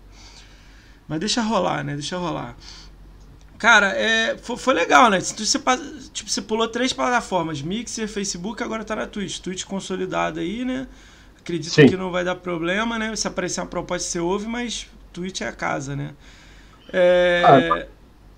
[1.07, 1.93] Mas deixa rolar, né?
[1.93, 2.55] Deixa rolar.
[3.59, 5.19] Cara, é, foi, foi, legal, né?
[5.19, 5.35] Você,
[6.13, 9.39] tipo, você pulou três plataformas: Mixer, Facebook, agora tá na Twitch.
[9.39, 10.87] Twitch consolidada aí, né?
[11.37, 11.87] Acredito Sim.
[11.87, 13.13] que não vai dar problema, né?
[13.17, 16.13] Se aparecer uma proposta, você ouve, mas Twitch é a casa, né?
[16.93, 17.43] É...
[17.45, 17.85] Ah,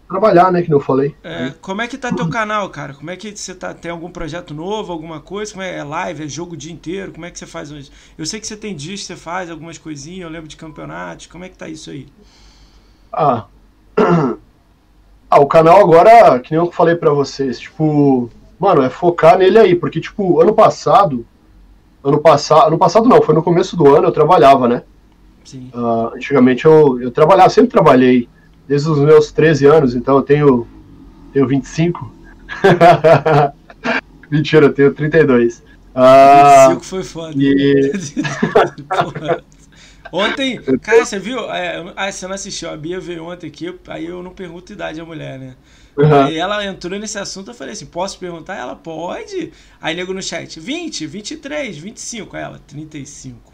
[0.10, 0.64] trabalhar, né?
[0.64, 1.16] Que eu falei.
[1.24, 2.96] É, como é que tá teu canal, cara?
[2.96, 3.76] Como é que você tá?
[3.76, 5.52] Tem algum projeto novo, alguma coisa?
[5.52, 6.24] Como é, é live?
[6.24, 7.12] É jogo o dia inteiro?
[7.12, 7.92] Como é que você faz hoje?
[8.18, 11.28] Eu sei que você tem dias que você faz algumas coisinhas, eu lembro de campeonatos.
[11.28, 12.08] Como é que tá isso aí?
[13.14, 13.46] Ah.
[15.32, 18.30] Ah, o canal agora, que nem eu falei para vocês, tipo,
[18.60, 21.26] mano, é focar nele aí, porque, tipo, ano passado,
[22.04, 24.84] ano passado, ano passado não, foi no começo do ano, eu trabalhava, né?
[25.46, 25.72] Sim.
[25.74, 28.28] Uh, antigamente eu, eu trabalhava, sempre trabalhei,
[28.68, 30.68] desde os meus 13 anos, então eu tenho,
[31.32, 32.14] tenho 25.
[34.30, 35.64] Mentira, eu tenho 32.
[35.96, 37.34] Uh, 25 foi foda.
[37.38, 37.92] E...
[40.12, 41.40] Ontem, cara, você viu?
[41.52, 42.70] É, ah, você não assistiu.
[42.70, 45.56] A Bia veio ontem aqui, aí eu não pergunto idade da mulher, né?
[45.98, 46.24] Uhum.
[46.24, 48.56] Aí ela entrou nesse assunto, eu falei assim: posso perguntar?
[48.56, 49.52] Ela pode.
[49.82, 52.36] Aí nego no chat: 20, 23, 25.
[52.36, 53.52] Aí ela: 35.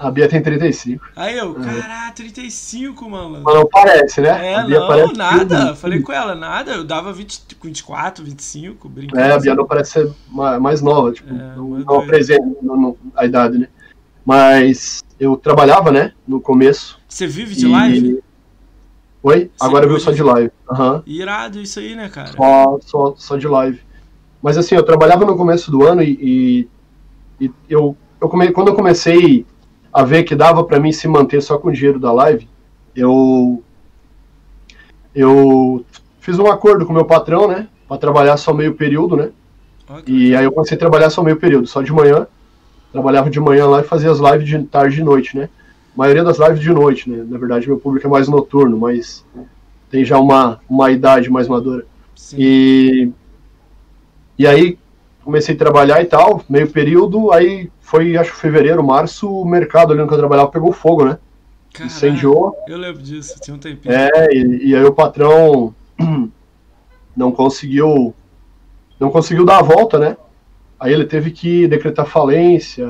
[0.00, 1.04] A Bia tem 35.
[1.14, 1.62] Aí eu, uhum.
[1.62, 3.42] caralho, 35, mano.
[3.44, 4.54] Mas não parece, né?
[4.54, 5.76] É, não, parece nada.
[5.76, 6.72] Falei com ela, nada.
[6.72, 9.22] Eu dava 20, 24, 25, brincando.
[9.22, 12.48] É, a Bia não parece ser mais nova, tipo, é, não, não apresenta
[13.14, 13.68] a idade, né?
[14.24, 16.98] Mas eu trabalhava, né, no começo.
[17.06, 17.70] Você vive de e...
[17.70, 18.22] live?
[19.22, 19.50] Oi?
[19.54, 20.50] Você Agora eu vivo só de live.
[20.70, 21.02] Uhum.
[21.06, 22.32] Irado isso aí, né, cara?
[22.32, 23.80] Só, só, só de live.
[24.42, 26.66] Mas assim, eu trabalhava no começo do ano e,
[27.38, 29.44] e, e eu, eu come, quando eu comecei
[29.92, 32.48] a ver que dava para mim se manter só com o dinheiro da live,
[32.96, 33.62] eu
[35.14, 35.84] eu
[36.20, 39.30] fiz um acordo com meu patrão, né, para trabalhar só meio período, né?
[39.86, 40.14] Okay.
[40.14, 42.26] E aí eu comecei a trabalhar só meio período, só de manhã
[42.92, 45.48] trabalhava de manhã lá e fazia as lives de tarde e noite, né?
[45.94, 47.24] A maioria das lives de noite, né?
[47.28, 49.24] Na verdade, meu público é mais noturno, mas
[49.90, 51.86] tem já uma, uma idade mais madura.
[52.14, 52.36] Sim.
[52.38, 53.12] E,
[54.38, 54.78] e aí,
[55.24, 60.00] comecei a trabalhar e tal, meio período, aí foi, acho fevereiro, março, o mercado ali
[60.00, 61.18] no que eu trabalhava pegou fogo, né?
[61.72, 62.56] Caraca, Incendiou.
[62.66, 63.94] Eu lembro disso, tinha um tempinho.
[63.94, 65.74] É, e, e aí o patrão
[67.16, 68.14] não conseguiu
[68.98, 70.16] não conseguiu dar a volta, né?
[70.80, 72.86] Aí ele teve que decretar falência,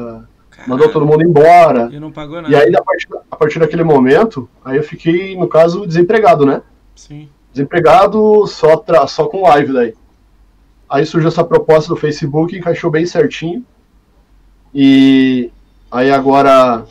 [0.67, 1.89] mandou todo mundo embora.
[1.93, 2.49] E não pagou nada.
[2.49, 6.63] E aí, a partir, a partir daquele momento, aí eu fiquei, no caso, desempregado, né?
[6.95, 7.29] Sim.
[7.53, 9.95] Desempregado só, tra só com live daí.
[10.89, 13.65] Aí surgiu essa proposta do Facebook, encaixou bem certinho.
[14.73, 15.51] E
[15.91, 16.85] aí agora.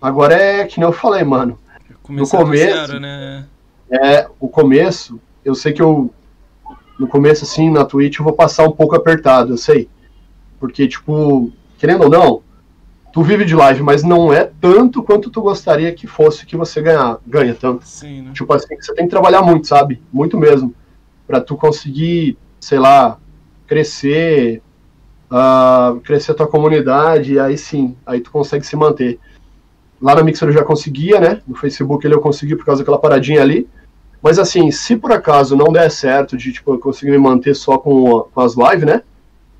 [0.00, 1.58] Agora é que nem eu falei, mano.
[2.02, 3.46] Começar no começo, zero, né?
[3.90, 6.12] É, o começo, eu sei que eu.
[6.98, 9.88] No começo, assim, na Twitch, eu vou passar um pouco apertado, eu sei.
[10.62, 12.42] Porque, tipo, querendo ou não,
[13.12, 16.80] tu vive de live, mas não é tanto quanto tu gostaria que fosse que você
[16.80, 17.84] ganhar, ganha tanto.
[17.84, 18.30] Sim, né?
[18.32, 20.00] Tipo assim, você tem que trabalhar muito, sabe?
[20.12, 20.72] Muito mesmo.
[21.26, 23.18] Pra tu conseguir, sei lá,
[23.66, 24.62] crescer,
[25.32, 29.18] uh, crescer a tua comunidade, aí sim, aí tu consegue se manter.
[30.00, 31.42] Lá na Mixer eu já conseguia, né?
[31.44, 33.68] No Facebook ele eu consegui por causa daquela paradinha ali.
[34.22, 37.78] Mas assim, se por acaso não der certo de tipo, eu conseguir me manter só
[37.78, 39.02] com, com as lives, né?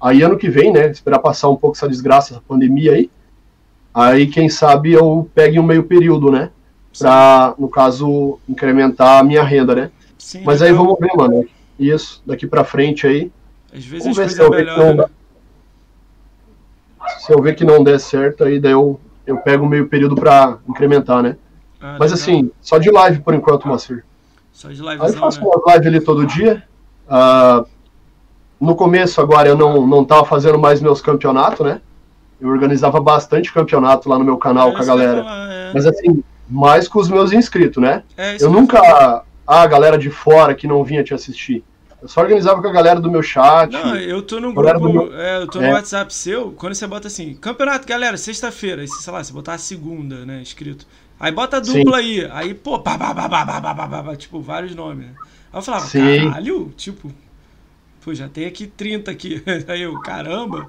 [0.03, 0.91] Aí ano que vem, né?
[0.91, 3.11] Esperar passar um pouco essa desgraça, essa pandemia aí.
[3.95, 6.51] Aí, quem sabe, eu pegue um meio período, né?
[6.99, 9.91] Pra, no caso, incrementar a minha renda, né?
[10.19, 11.47] Sim, Mas aí vamos ver, mano.
[11.79, 13.31] Isso, daqui pra frente aí.
[13.73, 14.85] Às vezes Vamos ver se eu ver que melhoram.
[14.87, 15.09] não né?
[17.01, 17.09] dá.
[17.19, 20.15] Se eu ver que não der certo, aí daí eu, eu pego um meio período
[20.15, 21.37] pra incrementar, né?
[21.81, 22.15] Ah, Mas legal.
[22.15, 24.05] assim, só de live por enquanto, Moacir.
[24.53, 25.47] Só de Aí eu faço né?
[25.47, 26.63] uma live ali todo dia.
[27.09, 27.65] Ah,
[28.63, 31.81] no começo, agora, eu não, não tava fazendo mais meus campeonatos, né?
[32.41, 35.23] Eu organizava bastante campeonato lá no meu canal É com a galera.
[35.23, 35.71] falar, é.
[35.75, 38.03] Mas assim, mais com os meus inscritos, né?
[38.17, 38.79] É Eu nunca.
[38.81, 41.63] Ah, a galera de fora que não vinha te assistir.
[42.01, 43.71] Eu só organizava com a galera do meu chat.
[43.73, 45.73] Não, eu tô no grupo, do é, eu tô no É.
[45.73, 50.25] WhatsApp seu, quando você bota assim, campeonato, galera, sexta-feira, sei lá, você botar a segunda,
[50.27, 50.85] né, escrito.
[51.21, 54.17] Aí bota a dupla aí, aí, pô, pá, pá, pá, pá, pá, pá, pá, pá,
[54.17, 55.13] tipo, vários nomes, né?
[55.53, 56.25] Aí eu falava, Sim.
[56.31, 57.09] caralho, tipo,
[58.03, 59.43] pô, já tem aqui 30 aqui.
[59.69, 60.69] Aí eu, caramba,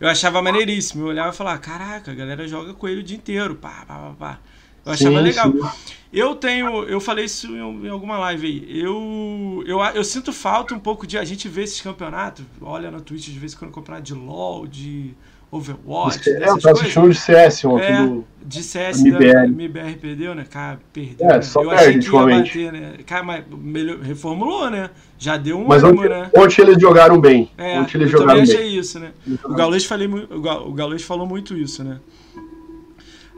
[0.00, 3.16] eu achava maneiríssimo, eu olhava e falava, caraca, a galera joga com ele o dia
[3.16, 4.40] inteiro, pá, pá, pá, pá.
[4.84, 5.52] Eu achava Sim, legal.
[5.52, 5.70] sim.
[6.12, 8.80] Eu tenho, eu falei isso em, em alguma live aí.
[8.80, 12.44] Eu, eu, eu sinto falta um pouco de a gente ver esses campeonatos.
[12.60, 15.14] Olha na Twitch de vez em quando campeonato de LoL, de
[15.52, 16.80] Overwatch, É, eu tava coisas.
[16.80, 17.84] assistindo de CS ontem.
[17.86, 19.32] É, do- de CS MBR.
[19.32, 20.44] da MBR perdeu, né?
[20.48, 21.28] Cara, perdeu.
[21.28, 21.42] É, né?
[21.42, 22.92] só eu perde achei que ia bater, né?
[23.06, 24.90] Cara, mas melhor, reformulou, né?
[25.18, 26.30] Já deu um Mas ânimo, ontem, né?
[26.36, 27.50] ontem eles jogaram bem.
[27.58, 28.78] É, ontem eles eu também jogaram achei bem.
[28.78, 29.12] isso, né?
[29.44, 31.98] O Gaules, falei, o Ga- o Gaules falou muito isso, né?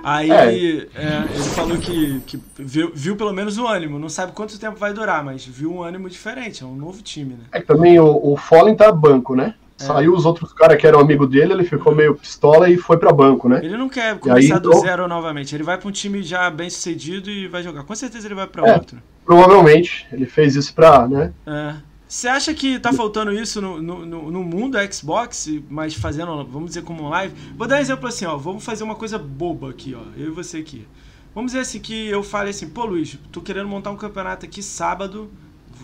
[0.04, 0.34] Aí É.
[0.34, 3.98] é, ele falou que, que viu, viu pelo menos o ânimo.
[3.98, 6.62] Não sabe quanto tempo vai durar, mas viu um ânimo diferente.
[6.62, 7.44] É um novo time, né?
[7.52, 9.54] É que também o, o Fallen tá banco, né?
[9.82, 9.86] É.
[9.86, 13.12] Saiu os outros caras que eram amigo dele, ele ficou meio pistola e foi pra
[13.12, 13.60] banco, né?
[13.62, 15.54] Ele não quer começar do então- zero novamente.
[15.54, 17.82] Ele vai pra um time já bem sucedido e vai jogar.
[17.84, 18.74] Com certeza ele vai pra É.
[18.74, 18.98] outro.
[19.24, 21.32] Provavelmente ele fez isso pra, né?
[21.46, 21.74] É.
[22.06, 26.82] Você acha que tá faltando isso no, no, no- mundo Xbox, mas fazendo, vamos dizer,
[26.82, 27.34] como um live?
[27.56, 28.36] Vou dar um exemplo assim, ó.
[28.36, 30.02] Vamos fazer uma coisa boba aqui, ó.
[30.20, 30.86] Eu e você aqui.
[31.34, 34.62] Vamos dizer assim que eu fale assim, pô Luiz, tô querendo montar um campeonato aqui
[34.62, 35.30] sábado.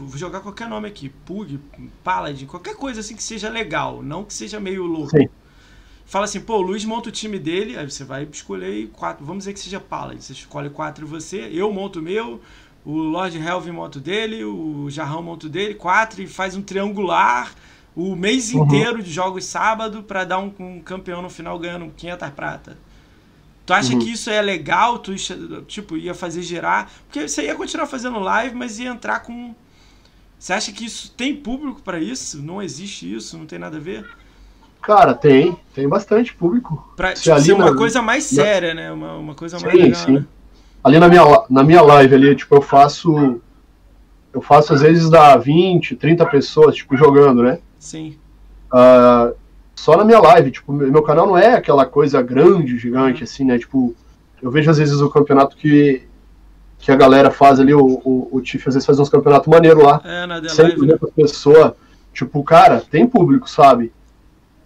[0.06, 1.58] Vou jogar qualquer nome aqui, Pug,
[2.04, 5.10] Paladin, qualquer coisa assim que seja legal, não que seja meio louco.
[5.10, 5.28] Sim.
[6.06, 9.42] Fala assim, pô, o Luiz monta o time dele, aí você vai escolher quatro, vamos
[9.42, 12.40] dizer que seja Paladin, você escolhe quatro e você, eu monto o meu,
[12.84, 16.62] o Lord Helvin monta o dele, o Jarrão monta o dele, quatro, e faz um
[16.62, 17.54] triangular
[17.94, 18.64] o mês Uhum.
[18.64, 22.78] inteiro de jogos sábado pra dar um, um campeão no final ganhando 500 prata.
[23.66, 23.98] Tu acha Uhum.
[23.98, 24.98] que isso é legal?
[24.98, 25.14] Tu,
[25.66, 26.90] tipo, ia fazer girar?
[27.06, 29.54] Porque você ia continuar fazendo live, mas ia entrar com...
[30.38, 32.40] Você acha que isso tem público pra isso?
[32.42, 33.36] Não existe isso?
[33.36, 34.06] Não tem nada a ver?
[34.80, 35.56] Cara, tem.
[35.74, 36.92] Tem bastante público.
[36.96, 38.92] Pra Se tipo, ser uma na- coisa mais séria, né?
[38.92, 40.12] Uma, uma coisa mais Sim, legal, sim.
[40.12, 40.24] né?
[40.84, 43.40] Ali na minha, na minha live ali, tipo, eu faço.
[44.32, 47.58] Eu faço às vezes dá 20, 30 pessoas, tipo, jogando, né?
[47.78, 48.16] Sim.
[48.72, 49.32] Ah,
[49.74, 53.44] só na minha live, tipo, meu meu canal não é aquela coisa grande, gigante, assim,
[53.44, 53.58] né?
[53.58, 53.94] Tipo,
[54.40, 56.02] eu vejo às vezes o campeonato que,
[56.78, 59.82] que a galera faz ali, o, o, o Tiff às vezes faz uns campeonatos maneiros
[59.82, 60.00] lá.
[60.04, 60.94] É, na The 100, Live, né?
[61.00, 61.72] 200 pessoas.
[62.14, 63.92] Tipo, cara, tem público, sabe?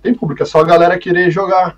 [0.03, 1.77] Tem público, é só a galera querer jogar.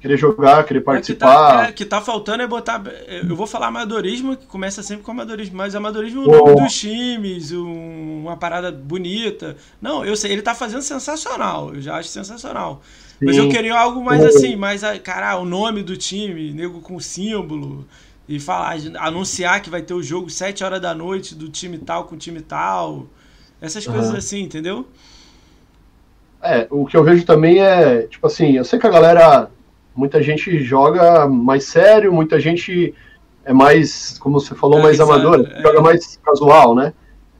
[0.00, 1.68] Querer jogar, querer É que, tá, participar.
[1.68, 2.82] é, que tá faltando é botar.
[3.28, 6.30] Eu vou falar amadorismo, que começa sempre com amadorismo, mas amadorismo Oh.
[6.30, 9.56] o nome dos times, um- uma parada bonita.
[9.80, 12.80] Não, eu sei, ele tá fazendo sensacional, eu já acho sensacional.
[13.20, 13.50] Mas eu Sim.
[13.50, 14.28] queria algo mais Oh.
[14.28, 17.86] assim, mais, ah, cara, o nome do time, nego com símbolo,
[18.30, 22.04] e falar, anunciar que vai ter o jogo 7 horas da noite do time tal
[22.04, 23.06] com time tal.
[23.60, 24.18] Essas coisas Aham.
[24.18, 24.86] assim, entendeu?
[26.40, 29.50] É, o que eu vejo também é, tipo assim, eu sei que a galera,
[29.96, 32.94] muita gente joga mais sério, muita gente
[33.44, 35.60] é mais, como você falou, é, mais amador, é.
[35.60, 36.92] joga mais casual, né?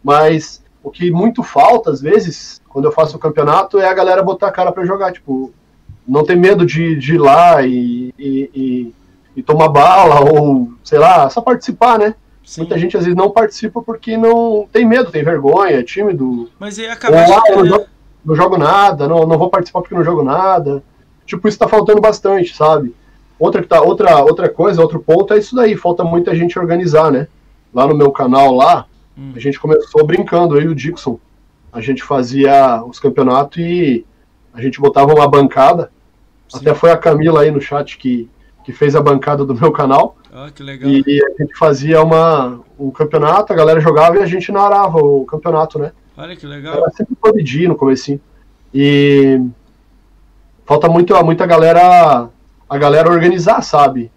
[0.03, 4.25] Mas o que muito falta, às vezes, quando eu faço o campeonato, é a galera
[4.25, 5.53] botar a cara para jogar, tipo,
[6.07, 8.95] não ter medo de, de ir lá e, e, e,
[9.37, 12.15] e, tomar bala, ou, sei lá, só participar, né?
[12.45, 12.63] Sim.
[12.63, 16.51] Muita gente às vezes não participa porque não tem medo, tem vergonha, é tímido.
[16.59, 17.17] Mas aí acaba.
[17.17, 17.87] Ou, ah, eu não,
[18.25, 20.83] não, jogo nada, não, não vou participar porque não jogo nada.
[21.25, 22.95] Tipo, isso tá faltando bastante, sabe?
[23.39, 27.11] Outra, que tá, outra, outra coisa, outro ponto é isso daí, falta muita gente organizar,
[27.11, 27.29] né?
[27.73, 28.85] Lá no meu canal lá,
[29.17, 29.33] hum.
[29.35, 31.19] a gente começou brincando, eu e o Dixon.
[31.73, 34.05] A gente fazia os campeonatos e
[34.53, 35.91] a gente botava uma bancada.
[36.49, 36.59] Sim.
[36.59, 38.29] Até foi a Camila aí no chat que,
[38.71, 40.17] que fez a bancada do meu canal.
[40.33, 40.89] Ah, que legal.
[40.89, 45.25] E a gente fazia uma, um campeonato, a galera jogava e a gente narrava o
[45.25, 45.93] campeonato, né?
[46.17, 46.75] Olha que legal.
[46.75, 48.21] Era sempre PUBG no comecinho.
[48.73, 49.41] E
[50.65, 52.29] falta muito, muita galera,
[52.69, 54.11] a galera organizar, sabe?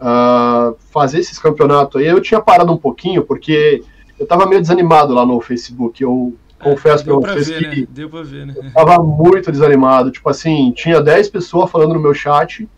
[0.00, 2.06] Uh, fazer esses campeonatos aí.
[2.06, 3.84] Eu tinha parado um pouquinho, porque
[4.18, 6.02] eu tava meio desanimado lá no Facebook.
[6.02, 7.86] Eu é, confesso pra vocês ver, que né?
[7.90, 8.54] deu pra ver, né?
[8.58, 10.10] eu tava muito desanimado.
[10.10, 12.68] Tipo assim, tinha 10 pessoas falando no meu chat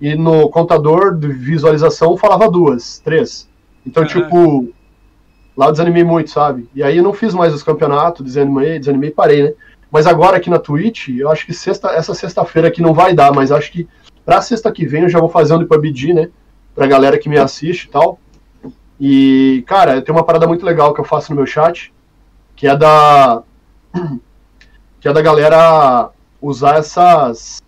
[0.00, 3.48] e no contador de visualização falava duas, três.
[3.86, 4.24] Então, Caraca.
[4.24, 4.72] tipo,
[5.56, 6.68] lá eu desanimei muito, sabe?
[6.74, 9.52] E aí eu não fiz mais os campeonatos, desanimei, desanimei e parei, né?
[9.90, 13.32] Mas agora aqui na Twitch, eu acho que sexta, essa sexta-feira aqui não vai dar,
[13.32, 13.88] mas acho que
[14.24, 16.30] pra sexta que vem eu já vou fazer um PUBG, né?
[16.74, 18.18] Pra galera que me assiste e tal.
[18.98, 21.92] E, cara, tem uma parada muito legal que eu faço no meu chat,
[22.54, 23.42] que é da.
[25.00, 27.60] que é da galera usar essas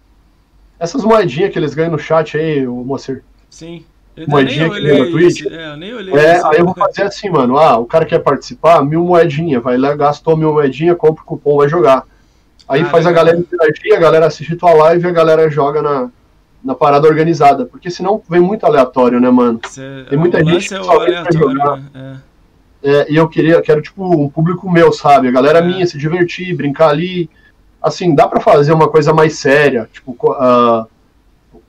[0.83, 3.23] essas moedinhas que eles ganham no chat aí, o Moacir.
[3.49, 3.85] Sim.
[4.17, 5.47] Eu moedinha que ganha no Twitch.
[5.47, 7.57] É, eu nem olhei é, aí eu vou fazer assim, mano.
[7.57, 9.61] Ah, o cara quer participar, mil moedinha.
[9.61, 12.05] Vai lá, gastou mil moedinha, compra o cupom, vai jogar.
[12.69, 15.81] Aí ah, faz a galera interagir, a galera assiste tua live e a galera joga
[15.81, 16.11] na,
[16.63, 17.65] na parada organizada.
[17.65, 19.61] Porque senão vem muito aleatório, né, mano?
[19.69, 21.77] Cê, Tem muita gente que é só vem pra jogar.
[21.77, 21.85] Né?
[21.95, 22.33] É.
[22.85, 25.29] É, e eu queria, quero, tipo, um público meu, sabe?
[25.29, 25.63] A galera é.
[25.63, 27.31] minha, se divertir, brincar ali
[27.83, 30.87] assim, dá para fazer uma coisa mais séria, tipo, uh,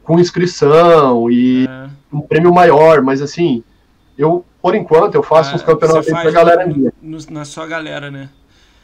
[0.04, 1.90] com inscrição e é.
[2.12, 3.64] um prêmio maior, mas assim,
[4.18, 6.94] eu, por enquanto, eu faço é, uns campeonatos pra galera no, minha.
[7.02, 8.30] No, na sua galera, né?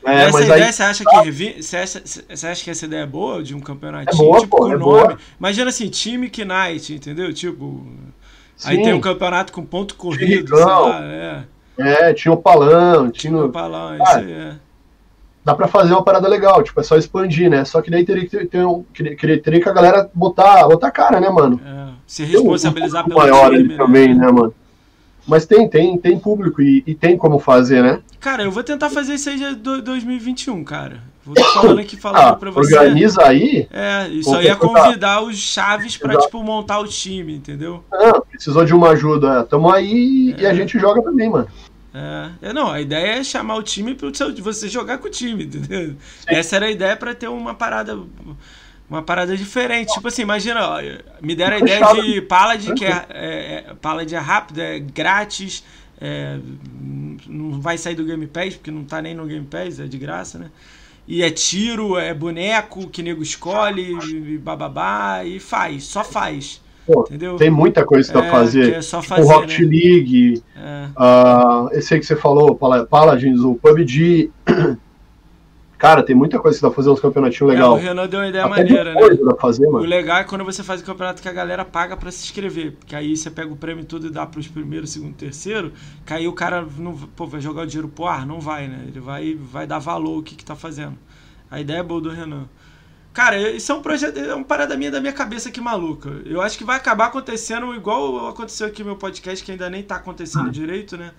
[0.03, 1.61] É, essa ideia, aí, você acha que revi...
[1.61, 4.13] você, acha, você acha que essa ideia é boa de um campeonatinho?
[4.13, 4.79] É boa, tipo, pô, com é nome.
[4.79, 5.17] Boa.
[5.37, 7.33] Imagina assim, time Knight, entendeu?
[7.33, 7.85] Tipo.
[8.55, 8.69] Sim.
[8.69, 11.43] Aí tem um campeonato com ponto corrido, sei lá, é.
[11.77, 14.55] É, tinha o Palão, tinha, tinha o Palão, isso aí é
[15.43, 17.65] dá para fazer uma parada legal, tipo, é só expandir, né?
[17.65, 21.19] Só que daí teria que ter um, teria, teria que a galera botar, botar cara,
[21.19, 21.59] né, mano?
[21.65, 23.77] É, se responsabilizar um pelo maior time, né?
[23.77, 24.53] também, né, mano?
[25.27, 27.99] Mas tem, tem, tem público e, e, tem como fazer, né?
[28.19, 31.03] Cara, eu vou tentar fazer isso aí de 2021, cara.
[31.23, 32.75] Vou falando aqui falando ah, pra você.
[32.75, 33.67] Organiza aí.
[33.71, 36.25] É, isso aí é convidar os chaves pra, Exato.
[36.25, 37.83] tipo, montar o time, entendeu?
[37.93, 39.43] Ah, precisou de uma ajuda.
[39.43, 40.41] Tamo aí é.
[40.41, 41.47] e a gente joga também, mano.
[41.93, 44.09] É, é, não, a ideia é chamar o time para
[44.41, 45.89] você jogar com o time, entendeu?
[45.89, 45.95] Sim.
[46.27, 47.99] Essa era a ideia para ter uma parada
[48.89, 49.93] uma parada diferente.
[49.93, 50.77] Tipo assim, imagina, ó,
[51.21, 55.63] me deram a ideia de Paladin, que é, é, é Paladin é rápido, é grátis,
[56.01, 56.39] é,
[57.27, 59.97] não vai sair do Game Pass, porque não tá nem no Game Pass, é de
[59.97, 60.49] graça, né?
[61.07, 66.61] E é tiro, é boneco que nego escolhe, e bababá, e faz, só faz.
[66.91, 67.35] Pô, Entendeu?
[67.35, 68.73] Tem muita coisa pra é, fazer.
[68.73, 69.67] É só tipo fazer, Rocket né?
[69.67, 70.87] League, é.
[70.97, 74.31] uh, esse aí que você falou, Paladins, o PUBG.
[75.77, 77.69] Cara, tem muita coisa que dá pra fazer uns campeonatinhos legais.
[77.69, 79.01] É, o Renan deu uma ideia Até maneira, né?
[79.23, 79.85] Dá fazer, mano.
[79.85, 82.73] O legal é quando você faz o campeonato que a galera paga pra se inscrever.
[82.73, 85.71] Porque aí você pega o prêmio tudo e dá pros primeiro, segundo, terceiro.
[86.05, 88.25] Que aí o cara não, pô, vai jogar o dinheiro pro ar?
[88.25, 88.83] Não vai, né?
[88.87, 90.97] Ele vai, vai dar valor o que, que tá fazendo.
[91.49, 92.49] A ideia é boa do Renan.
[93.13, 96.09] Cara, isso é um projeto, é uma parada minha da minha cabeça que maluca.
[96.25, 99.83] Eu acho que vai acabar acontecendo igual aconteceu aqui no meu podcast, que ainda nem
[99.83, 100.51] tá acontecendo uhum.
[100.51, 101.11] direito, né?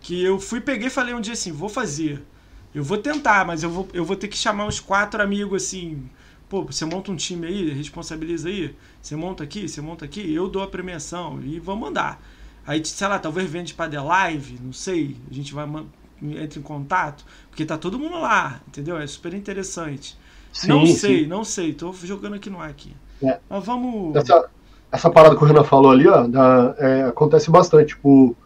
[0.00, 2.22] Que eu fui, peguei e falei um dia assim, vou fazer.
[2.74, 6.08] Eu vou tentar, mas eu vou, eu vou ter que chamar uns quatro amigos assim.
[6.48, 8.74] Pô, você monta um time aí, responsabiliza aí.
[9.00, 12.22] Você monta aqui, você monta aqui, eu dou a premiação e vamos mandar.
[12.66, 15.16] Aí, sei lá, talvez vende pra The Live, não sei.
[15.30, 15.66] A gente vai
[16.22, 18.98] entra em contato, porque tá todo mundo lá, entendeu?
[18.98, 20.16] É super interessante.
[20.52, 21.26] Sim, não sei, sim.
[21.26, 21.72] não sei.
[21.72, 22.94] Tô jogando aqui no ar aqui.
[23.22, 23.38] É.
[23.48, 24.16] Mas vamos.
[24.16, 24.48] Essa,
[24.90, 27.94] essa parada que o Renan falou ali, ó, da, é, acontece bastante.
[27.94, 28.36] Tipo,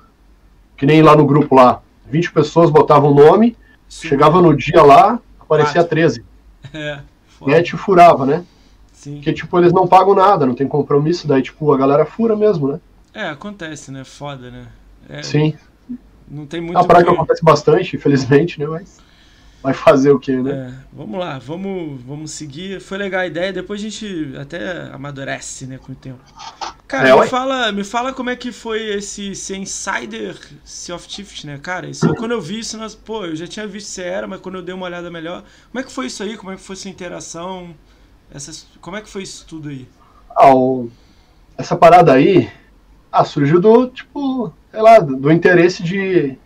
[0.76, 1.82] que nem lá no grupo lá.
[2.06, 3.56] 20 pessoas botavam o nome,
[3.88, 4.08] sim.
[4.08, 5.90] chegava no dia lá, aparecia Quatro.
[5.90, 6.24] 13.
[6.72, 7.00] É.
[7.26, 7.50] Foda.
[7.50, 8.44] E aí te furava, né?
[8.92, 9.16] Sim.
[9.16, 12.68] Porque, tipo, eles não pagam nada, não tem compromisso, daí, tipo, a galera fura mesmo,
[12.68, 12.80] né?
[13.12, 14.04] É, acontece, né?
[14.04, 14.68] Foda, né?
[15.08, 15.54] É, Sim.
[16.28, 16.78] Não tem muito.
[16.78, 17.10] A praga que...
[17.10, 18.66] acontece bastante, infelizmente, né?
[18.66, 19.00] Mas.
[19.62, 20.58] Vai fazer o quê, né?
[20.58, 22.80] É, vamos lá, vamos, vamos seguir.
[22.80, 26.20] Foi legal a ideia, depois a gente até amadurece, né, com o tempo.
[26.88, 31.08] Cara, É, me, fala, me fala como é que foi esse ser insider Sea of
[31.08, 31.88] Thieves, né, cara?
[31.88, 34.40] Isso, quando eu vi isso, nós, pô, eu já tinha visto que você era, mas
[34.40, 36.36] quando eu dei uma olhada melhor, como é que foi isso aí?
[36.36, 37.74] Como é que foi sua interação?
[38.30, 39.88] Essas, como é que foi isso tudo aí?
[40.34, 40.90] Ah, o-
[41.58, 42.50] essa parada aí,
[43.12, 46.38] ah, surgiu do, tipo, sei lá, do, do interesse de,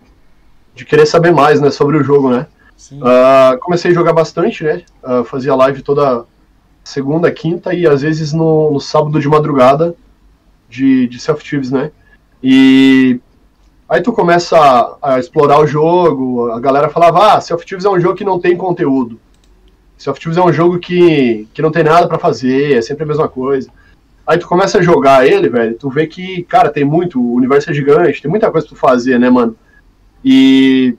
[0.75, 2.47] de querer saber mais, né, sobre o jogo, né?
[3.03, 4.83] Ah, comecei a jogar bastante, né?
[5.03, 6.24] Ah, fazia live toda
[6.85, 9.95] segunda, quinta e às vezes no, no sábado de madrugada
[10.68, 11.91] de, de Self Thieves, né?
[12.43, 13.18] E
[13.89, 17.91] aí tu começa a, a explorar o jogo, a galera falava, ah, Self Thieves é
[17.91, 19.18] um jogo que não tem conteúdo.
[19.97, 23.07] Self Thieves é um jogo que, que não tem nada pra fazer, é sempre a
[23.07, 23.70] mesma coisa.
[24.27, 27.70] Aí tu começa a jogar ele, velho, tu vê que, cara, tem muito, o universo
[27.70, 29.57] é gigante, tem muita coisa pra tu fazer, né, mano?
[30.24, 30.97] E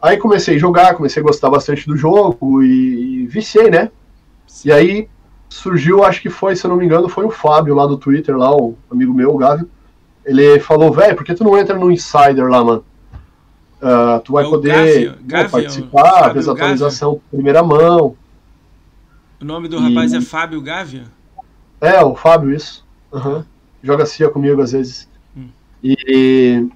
[0.00, 3.90] Aí comecei a jogar, comecei a gostar bastante do jogo e, e viciei, né?
[4.64, 5.08] E aí
[5.48, 8.36] surgiu, acho que foi, se eu não me engano, foi o Fábio lá do Twitter,
[8.36, 9.68] lá, o amigo meu, o Gávio.
[10.24, 12.84] Ele falou, velho, por que tu não entra no Insider lá, mano?
[13.80, 18.16] Ah, tu vai É o poder Gávio, pô, Gávio, participar, atualizações em primeira mão.
[19.40, 21.04] O nome do E- rapaz é Fábio Gávia?
[21.80, 22.84] É, o Fábio, isso.
[23.12, 23.44] Aham.
[23.82, 25.08] Joga CIA comigo às vezes.
[25.36, 25.48] Hum.
[25.82, 26.66] E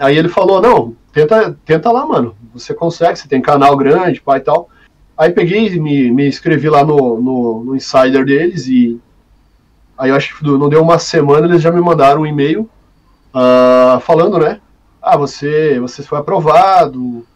[0.00, 2.34] aí ele falou, não, tenta, tenta lá, mano.
[2.54, 4.68] Você consegue, você tem canal grande, pai e tal.
[5.16, 8.98] Aí peguei e me, me inscrevi lá no, no, no Insider deles e
[9.96, 12.68] aí eu acho que não deu uma semana, eles já me mandaram um e-mail
[13.32, 14.60] ah, falando, né?
[15.00, 17.26] Ah, você, você foi aprovado.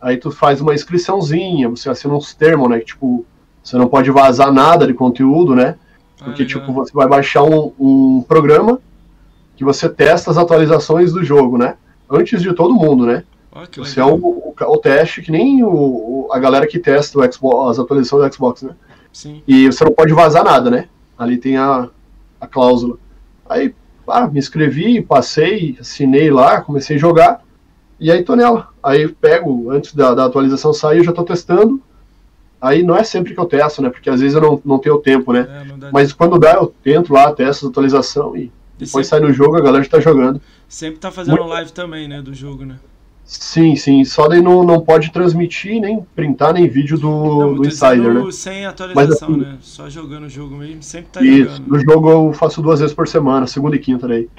[0.00, 2.78] Aí tu faz uma inscriçãozinha, você assina uns termos, né?
[2.78, 3.24] que, Tipo,
[3.62, 5.74] você não pode vazar nada de conteúdo, né?
[6.16, 6.60] Porque, Ah, legal.
[6.60, 8.80] tipo, você vai baixar um, um programa
[9.56, 11.76] que você testa as atualizações do jogo, né?
[12.08, 13.24] Antes de todo mundo, né?
[13.76, 17.70] Você é o, o, o teste que nem o, a galera que testa o Xbox,
[17.72, 18.74] as atualizações do Xbox, né?
[19.12, 19.42] Sim.
[19.48, 20.88] E você não pode vazar nada, né?
[21.18, 21.88] Ali tem a,
[22.40, 22.96] a cláusula.
[23.48, 23.74] Aí,
[24.06, 27.42] ah, me inscrevi, passei, assinei lá, comecei a jogar.
[27.98, 28.68] E aí tô nela.
[28.82, 31.82] Aí pego, antes da, da atualização sair, eu já tô testando.
[32.60, 33.90] Aí não é sempre que eu testo, né?
[33.90, 35.46] Porque às vezes eu não, não tenho tempo, né?
[35.82, 38.52] É, Mas quando dá, eu tento lá, testo a atualização e E
[38.84, 40.40] depois sempre, sai no jogo, a galera já tá jogando.
[40.68, 42.76] sempre tá fazendo Muito- live também, né, do jogo, né?
[43.30, 44.02] Sim, sim.
[44.06, 48.32] Só daí não, não pode transmitir, nem printar, nem vídeo do, Não, do Insider, né?
[48.32, 49.58] sem atualização, assim- né?
[49.60, 51.50] Só jogando o jogo mesmo, sempre tá Isso.
[51.56, 51.68] jogando.
[51.68, 54.30] No jogo eu faço duas vezes por semana, segunda e quinta daí.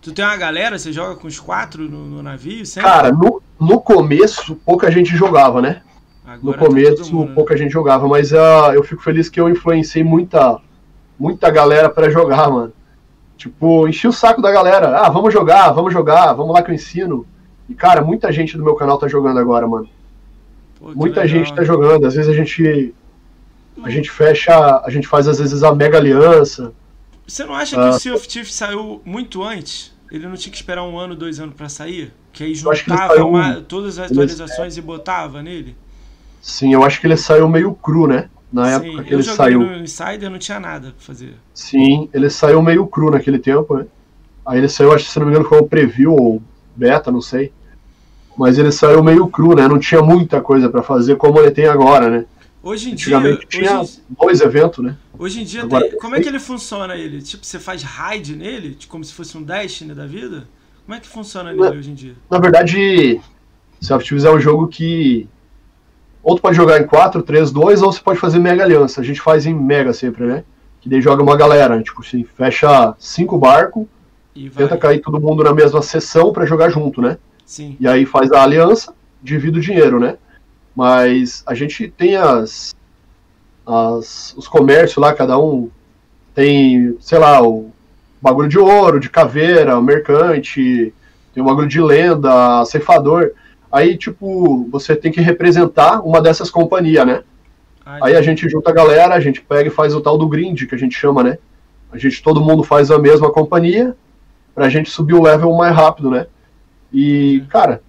[0.00, 2.90] Tu tem uma galera, você joga com os quatro no, no navio sempre?
[2.90, 5.82] Cara, no, no começo, pouca gente jogava, né?
[6.24, 7.34] No Agora tá todo começo, mundo, né?
[7.34, 10.58] pouca gente jogava, mas ah, eu fico feliz que eu influenciei muita,
[11.18, 12.72] muita galera pra jogar, mano.
[13.36, 14.96] Tipo, enchi o saco da galera.
[14.98, 17.26] Ah, vamos jogar, vamos jogar, vamos lá que eu ensino.
[17.70, 19.88] E, cara, muita gente do meu canal tá jogando agora, mano.
[20.78, 21.38] Pô, que Muita legal.
[21.38, 22.04] gente tá jogando.
[22.06, 22.92] Às vezes a gente.
[23.82, 24.82] A gente fecha.
[24.84, 26.72] A gente faz, às vezes, a mega aliança.
[27.26, 27.90] Você não acha que Ah.
[27.90, 29.94] o Sea of Thieves saiu muito antes?
[30.10, 32.12] Ele não tinha que esperar um ano, dois anos pra sair?
[32.32, 35.76] Que aí que ele juntava saiu- uma- todas as ele- atualizações e botava nele?
[36.42, 38.28] Sim, eu acho que ele saiu meio cru, né?
[38.52, 39.60] Na Sim, época que ele saiu.
[39.60, 41.34] no Insider, não tinha nada pra fazer.
[41.54, 43.86] Sim, ele saiu meio cru naquele tempo, né?
[44.44, 46.42] Aí ele saiu, acho que se não me engano, foi um preview ou
[46.74, 47.52] beta, não sei.
[48.40, 49.68] Mas ele saiu meio cru, né?
[49.68, 52.24] Não tinha muita coisa pra fazer como ele tem agora, né?
[52.62, 54.96] Hoje em dia, Antigamente tinha hoje, dois eventos, né?
[55.18, 57.20] hoje em dia Agora- tem- como é que ele funciona ele?
[57.20, 60.48] Tipo, você faz raid nele, tipo, como se fosse um Destiny da vida?
[60.86, 62.14] Como é que funciona nele hoje em dia?
[62.30, 63.20] Na verdade,
[63.78, 65.28] Self Thieves é um jogo que
[66.22, 69.02] ou tu pode jogar em 4, 3, 2, ou você pode fazer mega aliança.
[69.02, 70.44] A gente faz em mega sempre, né?
[70.80, 73.84] Que daí joga uma galera, tipo assim, fecha cinco barcos,
[74.34, 77.18] E tenta cair todo mundo na mesma sessão pra jogar junto, né?
[77.50, 77.76] Sim.
[77.80, 80.18] E aí faz a aliança, divide o dinheiro, né?
[80.72, 82.72] Mas a gente tem as,
[83.66, 85.68] as os comércios lá, cada um
[86.32, 87.72] tem, sei lá, o
[88.22, 90.94] bagulho de ouro, de caveira, o mercante,
[91.34, 93.32] tem o bagulho de lenda, ceifador.
[93.72, 97.24] Aí, tipo, você tem que representar uma dessas companhias, né?
[97.84, 100.28] Ai, Aí a gente junta a galera, a gente pega e faz o tal do
[100.28, 101.36] grind, que a gente chama, né?
[101.90, 103.96] A gente, todo mundo faz a mesma companhia
[104.54, 106.28] pra gente subir o level mais rápido, né?
[106.92, 107.80] E, cara,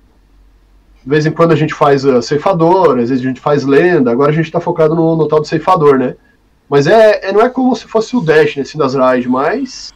[1.03, 4.11] de vez em quando a gente faz uh, ceifador, às vezes a gente faz lenda,
[4.11, 6.15] agora a gente tá focado no, no tal do ceifador, né?
[6.69, 9.93] Mas é, é- não é como se fosse o Dash, né, assim, das raids, mas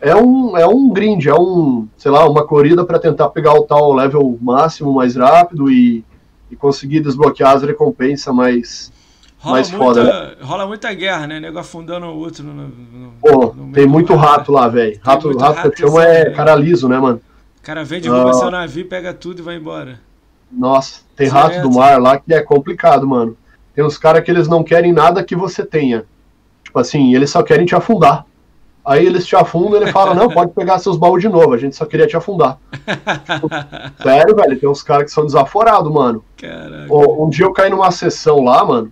[0.00, 3.64] é um, é um grind, é um, sei lá, uma corrida pra tentar pegar o
[3.64, 6.04] tal level máximo mais rápido e,
[6.50, 8.92] e conseguir desbloquear as recompensas mais,
[9.38, 11.40] rola, mais muita, foda, rola muita guerra, né?
[11.40, 12.54] Nego afundando o outro no.
[12.54, 14.98] no- Pô, no tem muito rato lá, velho.
[15.02, 17.20] Rato, rato que rato, chama é cara liso, né, mano?
[17.62, 18.34] O cara vem, derruba Ah.
[18.34, 20.00] seu navio, pega tudo e vai embora.
[20.50, 21.68] Nossa, tem rato Certo.
[21.68, 23.36] do mar lá que é complicado, mano.
[23.74, 26.04] Tem uns caras que eles não querem nada que você tenha.
[26.64, 28.24] Tipo assim, eles só querem te afundar.
[28.84, 31.58] Aí eles te afundam e ele fala, não, pode pegar seus baús de novo, a
[31.58, 32.58] gente só queria te afundar.
[34.02, 36.24] Sério, velho, tem uns caras que são desaforados, mano.
[36.36, 36.86] Caraca.
[36.92, 38.90] Um dia eu caí numa sessão lá, mano,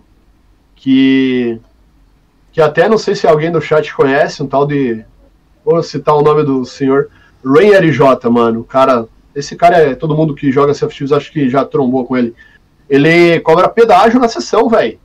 [0.75, 1.59] que.
[2.51, 5.03] Que até não sei se alguém do chat conhece, um tal de.
[5.65, 7.09] Vou citar o nome do senhor.
[7.45, 8.61] Ray RJ, mano.
[8.61, 9.07] O cara.
[9.35, 9.95] Esse cara é.
[9.95, 12.33] Todo mundo que joga Tips acho que já trombou com ele.
[12.89, 14.99] Ele cobra pedágio na sessão, velho.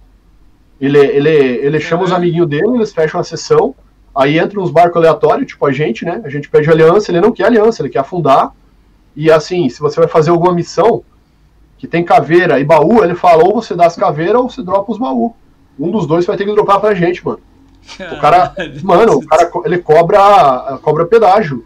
[0.80, 3.74] Ele, ele, ele chama os amiguinhos dele, eles fecham a sessão.
[4.14, 6.20] Aí entra uns barcos aleatórios, tipo a gente, né?
[6.24, 8.52] A gente pede aliança, ele não quer aliança, ele quer afundar.
[9.16, 11.02] E assim, se você vai fazer alguma missão
[11.78, 14.92] que tem caveira e baú, ele fala, ou você dá as caveiras ou você dropa
[14.92, 15.32] os baús.
[15.78, 17.40] Um dos dois vai ter que dropar pra gente, mano.
[18.12, 21.64] O cara, mano, o cara, ele cobra, cobra pedágio.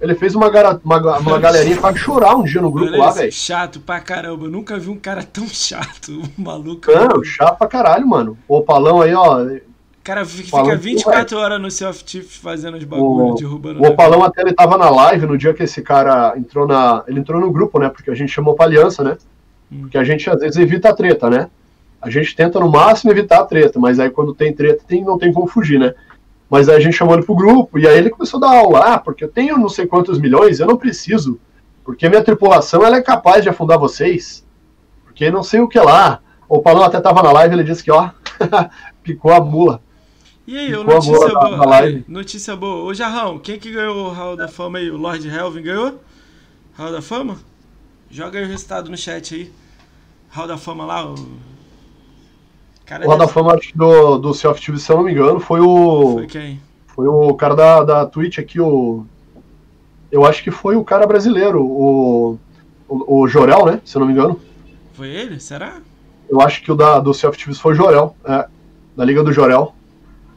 [0.00, 3.10] Ele fez uma, gara, uma, uma galerinha quase chorar um dia no grupo Olha lá,
[3.10, 3.30] velho.
[3.30, 4.46] Chato pra caramba.
[4.46, 6.22] Eu nunca vi um cara tão chato.
[6.38, 6.90] Um maluco.
[6.90, 8.38] Não, chato pra caralho, mano.
[8.48, 9.42] O opalão aí, ó.
[9.42, 9.60] O
[10.02, 13.82] cara fi- fica Falando que 24 horas no self tips fazendo os bagulho, O, derrubando.
[13.82, 17.04] o opalão até ele tava na live no dia que esse cara entrou na.
[17.06, 17.90] Ele entrou no grupo, né?
[17.90, 19.18] Porque a gente chamou pra aliança, né?
[19.70, 19.80] Hum.
[19.82, 21.48] Porque a gente às vezes evita a treta, né?
[22.00, 25.18] A gente tenta no máximo evitar a treta, mas aí quando tem treta tem, não
[25.18, 25.94] tem como fugir, né?
[26.50, 28.80] Mas aí a gente chamou ele pro grupo, e aí ele começou a dar aula,
[28.80, 31.38] ah, porque eu tenho não sei quantos milhões, eu não preciso.
[31.84, 34.44] Porque minha tripulação ela é capaz de afundar vocês.
[35.04, 36.20] Porque não sei o que lá.
[36.48, 38.10] O Palão até tava na live, ele disse que, ó,
[39.02, 39.80] picou a mula.
[40.44, 41.66] E aí, a notícia boa.
[41.66, 41.96] live.
[41.98, 42.84] Aí, notícia boa.
[42.84, 44.90] Ô, Jarrão, quem que ganhou o Hall da Fama aí?
[44.90, 46.00] O Lord Helvin ganhou?
[46.76, 47.38] Hall da Fama?
[48.10, 49.52] Joga aí o resultado no chat aí.
[50.30, 51.14] Hall da Fama lá, o.
[52.90, 55.60] Cara, O Roda deve- Fama do, do Self TV, se eu não me engano, foi
[55.60, 56.14] o.
[56.14, 56.60] foi quem?
[56.88, 59.06] Foi o cara da, da Twitch aqui, o.
[60.10, 62.36] Eu acho que foi o cara brasileiro, o.
[62.88, 63.80] O, o Jorel, né?
[63.84, 64.40] Se eu não me engano.
[64.94, 65.38] Foi ele?
[65.38, 65.78] Será?
[66.28, 68.48] Eu acho que o da, do Self TV foi o Jorel, é.
[68.96, 69.72] Da Liga do Jorel.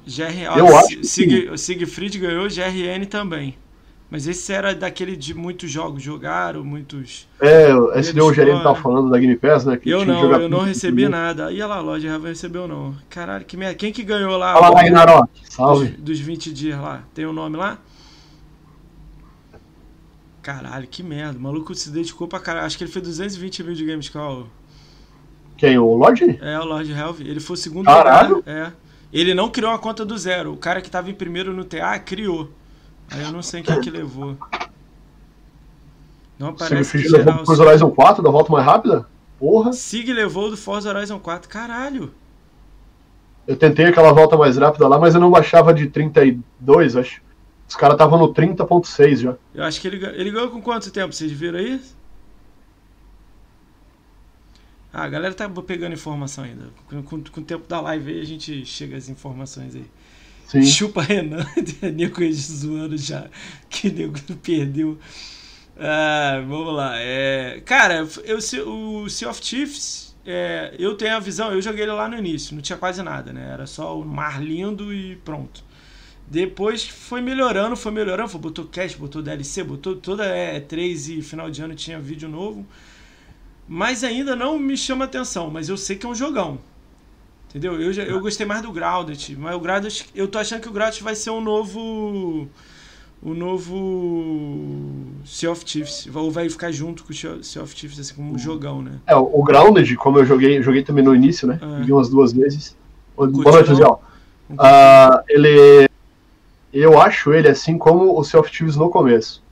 [0.05, 0.55] GR...
[0.55, 1.57] Eu ó, acho Sig...
[1.57, 3.55] Siegfried ganhou, GRN também.
[4.13, 7.27] Mas esse era daquele de muitos jogos jogaram, muitos.
[7.41, 9.75] É, esse deu o gerente tava falando da Game Pass, né?
[9.75, 11.51] Que Eu não, eu não recebi nada.
[11.51, 12.95] E olha lá, a loja Raven recebeu não.
[13.09, 13.73] Caralho, que merda.
[13.73, 14.53] Quem que ganhou lá?
[14.53, 15.27] Fala lá, Ragnarok.
[15.41, 15.87] dos, Salve.
[15.87, 17.01] dos 20 dias lá.
[17.15, 17.79] Tem o um nome lá?
[20.43, 21.39] Caralho, que merda.
[21.39, 22.67] O maluco se dedicou pra caralho.
[22.67, 24.45] Acho que ele fez 220 mil de Gamescom.
[25.57, 25.79] Quem?
[25.79, 26.37] O Lorde?
[26.39, 27.15] É, o Lord Health.
[27.21, 28.35] Ele foi o segundo Caralho.
[28.35, 28.55] lugar.
[28.55, 28.71] É.
[29.11, 30.53] Ele não criou uma conta do zero.
[30.53, 32.51] O cara que tava em primeiro no TA criou.
[33.11, 34.37] Aí eu não sei quem que levou.
[36.39, 37.37] Não aparece que levou geral.
[37.37, 39.07] pro Forza Horizon 4 da volta mais rápida?
[39.39, 39.71] Porra.
[39.73, 41.49] Sig levou do Forza Horizon 4.
[41.49, 42.13] Caralho.
[43.45, 47.21] Eu tentei aquela volta mais rápida lá, mas eu não baixava de 32, acho.
[47.67, 49.35] Os caras estavam no 30.6 já.
[49.53, 51.13] Eu acho que ele, ele ganhou com quanto tempo?
[51.13, 51.81] Vocês viram aí?
[54.93, 56.69] Ah, a galera tá pegando informação ainda.
[56.87, 59.85] Com, com- com o tempo da live aí a gente chega às informações aí.
[60.53, 60.63] Sim.
[60.63, 61.43] Chupa Renan,
[61.95, 63.27] nego zoando já,
[63.67, 64.99] que nego perdeu.
[65.75, 66.93] Ah, vamos lá.
[66.97, 68.37] É, cara, eu,
[68.67, 72.53] o Sea of Chiefs, é, eu tenho a visão, eu joguei ele lá no início,
[72.53, 73.49] não tinha quase nada, né?
[73.51, 75.63] Era só o mar lindo e pronto.
[76.27, 81.21] Depois foi melhorando, foi melhorando, foi, botou cast, botou DLC, botou toda é, 3 e
[81.23, 82.63] final de ano tinha vídeo novo.
[83.67, 86.59] Mas ainda não me chama atenção, mas eu sei que é um jogão.
[87.53, 87.79] Entendeu?
[87.79, 90.71] Eu, já- eu gostei mais do Grounded, mas o Grounded, eu tô achando que o
[90.71, 92.47] Grounded vai ser um novo
[93.21, 98.15] o novo Sea of Chiefs, ou vai ficar junto com o Sea of Chiefs assim
[98.15, 98.93] como um jogão, né?
[99.07, 101.59] É, o Grounded, como eu joguei, joguei também no início, né?
[101.61, 101.77] Ah.
[101.79, 102.75] Joguei umas duas vezes.
[103.15, 103.75] Curtiu, Boa noite, não?
[103.77, 104.55] Zé.
[104.57, 105.87] Ah, ele.
[106.73, 109.42] Eu acho ele assim como o Sea of Thieves no começo.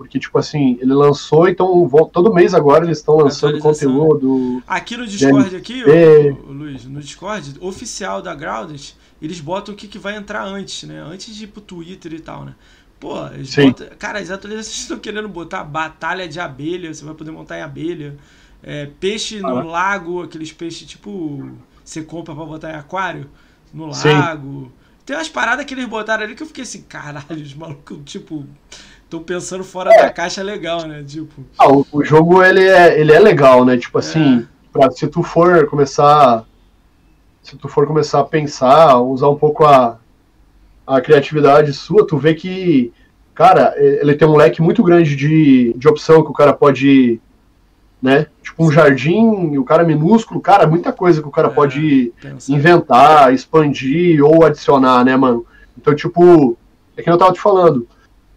[0.00, 4.62] Porque, tipo assim, ele lançou, então todo mês agora eles estão lançando conteúdo.
[4.66, 6.30] Aqui no Discord, aqui, É.
[6.32, 10.88] o, Luiz, no Discord, oficial da Grounded, eles botam o que, que vai entrar antes,
[10.88, 11.02] né?
[11.06, 12.54] Antes de ir pro Twitter e tal, né?
[12.98, 13.66] Pô, eles Sim.
[13.66, 13.88] botam.
[13.98, 18.16] Cara, as atualizações estão querendo botar batalha de abelha, você vai poder montar em abelha.
[18.62, 19.62] É, peixe no Ah.
[19.62, 21.46] lago, aqueles peixes tipo.
[21.84, 23.28] Você compra pra botar em aquário
[23.74, 24.08] no Sim.
[24.08, 24.72] lago.
[25.04, 28.46] Tem umas paradas que eles botaram ali que eu fiquei assim, caralho, os malucos, tipo.
[29.10, 31.02] Estão pensando fora da caixa legal, né?
[31.04, 31.42] Tipo.
[31.58, 33.76] Ah, o, o jogo ele é, ele é legal, né?
[33.76, 34.44] Tipo assim, É.
[34.72, 36.44] pra, se tu for começar.
[37.42, 39.98] Se tu for começar a pensar, usar um pouco a,
[40.86, 42.92] a criatividade sua, tu vê que,
[43.34, 47.20] cara, ele tem um leque muito grande de, de opção que o cara pode.
[48.00, 48.28] Né?
[48.44, 51.50] Tipo um jardim, o cara é minúsculo, cara, muita coisa que o cara É.
[51.50, 52.12] pode
[52.48, 55.44] inventar, expandir ou adicionar, né, mano?
[55.76, 56.56] Então, tipo,
[56.96, 57.88] é que eu tava te falando.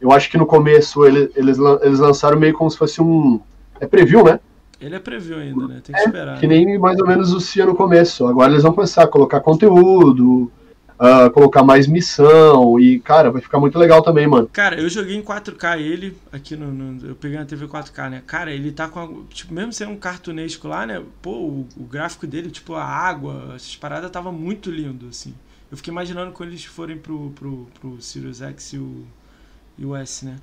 [0.03, 3.39] Eu acho que no começo ele- eles, eles lançaram meio como se fosse um.
[3.79, 4.37] É preview, né?
[4.81, 5.81] Ele é preview ainda, né?
[5.81, 6.39] Tem que é, esperar.
[6.41, 8.27] Que nem mais ou menos o CIA no começo.
[8.27, 10.51] Agora eles vão começar a colocar conteúdo,
[10.99, 14.49] uh, colocar mais missão e, cara, vai ficar muito legal também, mano.
[14.51, 18.23] Cara, eu joguei em 4K ele, aqui no, no eu peguei na TV 4K, né?
[18.27, 21.01] Cara, ele tá com, a, tipo, mesmo sendo um cartunesco lá, né?
[21.21, 25.33] Pô, o, o, gráfico dele, tipo, a água, essas paradas tava muito lindo, assim.
[25.71, 29.05] Eu fiquei imaginando quando eles forem pro, pro, pro Sirius X e o,
[29.77, 30.35] e o S, né?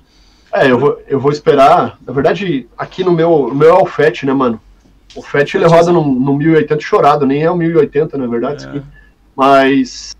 [0.53, 1.97] É, eu vou, eu vou esperar.
[2.05, 4.59] Na verdade, aqui no meu, no meu é o FAT, né, mano?
[5.15, 8.81] O FAT ele roda no, no 1080 chorado, nem é o 1080, na verdade, é.
[9.35, 10.13] Mas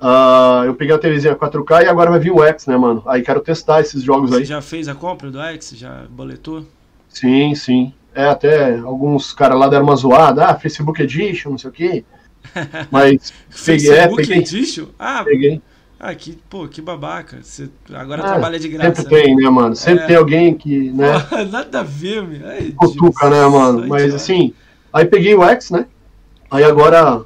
[0.00, 3.02] Uh, eu peguei a televisão 4K e agora vai vir o X, né, mano?
[3.06, 4.42] Aí quero testar esses jogos Você aí.
[4.42, 5.72] Você já fez a compra do X?
[5.74, 6.64] Já boletou?
[7.08, 7.92] Sim, sim.
[8.14, 12.04] É, até alguns caras lá deram uma zoada, ah, Facebook Edition, não sei o quê.
[12.90, 13.32] Mas
[13.64, 14.38] peguei, é, Facebook peguei.
[14.38, 14.86] Edition?
[14.96, 15.60] Ah, peguei.
[16.00, 17.38] Ah, que, pô, que babaca.
[17.42, 19.02] Você agora ah, trabalha de graça.
[19.02, 19.74] Sempre tem, né, mano?
[19.74, 20.06] Sempre é.
[20.06, 21.12] tem alguém que, né?
[21.50, 22.40] nada a ver, meu.
[22.76, 23.86] Cutuca, né, mano?
[23.88, 24.54] Mas assim,
[24.92, 25.86] aí peguei o X, né?
[26.48, 27.24] Aí agora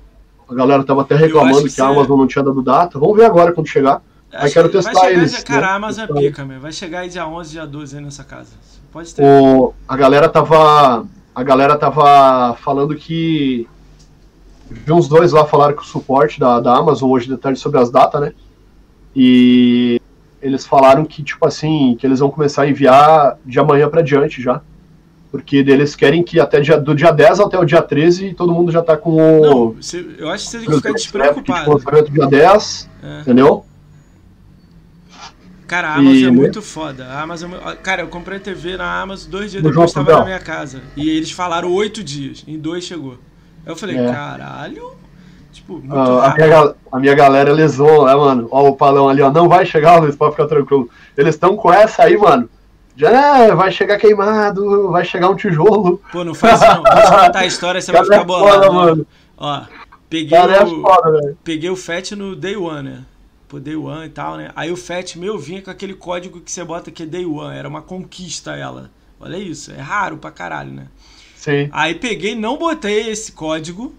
[0.48, 2.98] a galera tava até reclamando que, que a Amazon não tinha dado data.
[2.98, 4.02] Vamos ver agora quando chegar.
[4.32, 5.44] Acho aí quero testar vai chegar, eles.
[5.44, 5.66] Cara, né?
[5.66, 6.58] a Amazon é pica, meu.
[6.58, 8.52] Vai chegar aí dia 11, dia 12 aí nessa casa.
[8.90, 9.22] Pode ter.
[9.22, 11.06] O, a galera tava.
[11.34, 13.68] A galera tava falando que.
[14.70, 17.90] Vi uns dois lá falaram que o suporte da, da Amazon hoje detalhe sobre as
[17.90, 18.32] datas, né?
[19.14, 20.00] E
[20.40, 24.42] eles falaram que, tipo assim, que eles vão começar a enviar de amanhã para diante
[24.42, 24.60] já.
[25.30, 28.70] Porque eles querem que até dia, do dia 10 até o dia 13 todo mundo
[28.70, 29.40] já tá com o.
[29.40, 29.76] Não,
[30.18, 31.78] eu acho que você tem que ficar despreocupado.
[31.78, 33.20] Tipo, dia 10, é.
[33.22, 33.64] entendeu?
[35.66, 37.06] Cara, a Amazon e, é muito foda.
[37.06, 40.38] A Amazon, é cara, eu comprei TV na Amazon dois dias depois estava na minha
[40.38, 40.82] casa.
[40.94, 42.44] E eles falaram oito dias.
[42.46, 43.16] Em dois chegou.
[43.64, 44.12] Eu falei, é.
[44.12, 44.92] caralho.
[45.53, 48.48] Tipo, muito ah, a, minha, a minha galera lesou, né, mano?
[48.50, 49.30] Ó, o palão ali, ó.
[49.30, 50.88] Não vai chegar, Luiz, pode ficar tranquilo.
[51.16, 52.48] Eles estão com essa aí, mano.
[52.96, 56.00] Já é, vai chegar queimado, vai chegar um tijolo.
[56.11, 56.82] Pô, não faz não.
[56.82, 58.55] Vou te contar a história, você vai ficar é bolado.
[58.55, 59.07] Foda, mano.
[59.36, 59.62] Ó,
[60.09, 63.05] peguei é o, foda, peguei o FAT no Day One, né?
[63.48, 64.50] Pô, Day One e tal, né?
[64.55, 67.57] Aí o FAT meu vinha com aquele código que você bota que é Day One.
[67.57, 68.90] Era uma conquista ela.
[69.18, 70.86] Olha isso, é raro pra caralho, né?
[71.36, 71.68] Sim.
[71.72, 73.94] Aí peguei, não botei esse código.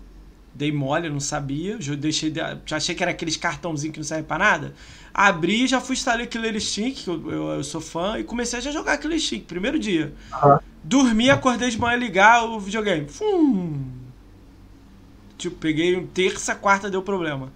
[0.56, 1.78] Dei mole, não sabia.
[1.80, 2.32] Já deixei,
[2.66, 4.74] já achei que era aqueles cartãozinhos que não servem pra nada.
[5.14, 8.62] Abri, já fui instalar Killer Instinct, que eu, eu, eu, sou fã, e comecei a
[8.62, 10.14] já jogar Killer Instinct, primeiro dia.
[10.44, 10.60] Uhum.
[10.84, 13.08] Dormi, acordei de manhã, ligar o videogame.
[13.08, 13.84] Fum.
[15.38, 17.52] Tipo, peguei terça, quarta, deu problema.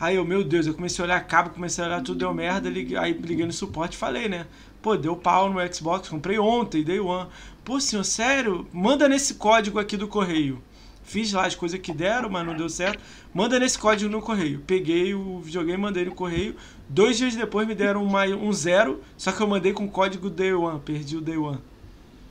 [0.00, 2.70] Aí eu, meu Deus, eu comecei a olhar cabo, comecei a olhar tudo, deu merda,
[2.70, 4.46] liguei, aí liguei no suporte e falei, né?
[4.80, 7.28] Pô, deu pau no Xbox, comprei ontem, dei one.
[7.64, 8.66] Pô, senhor, sério?
[8.72, 10.62] Manda nesse código aqui do correio.
[11.08, 13.02] Fiz lá as coisas que deram, mas não deu certo.
[13.32, 14.60] Manda nesse código no correio.
[14.66, 16.54] Peguei o videogame, mandei no correio.
[16.86, 20.28] Dois dias depois me deram uma, um zero, só que eu mandei com o código
[20.28, 20.78] Day One.
[20.80, 21.60] Perdi o Day One.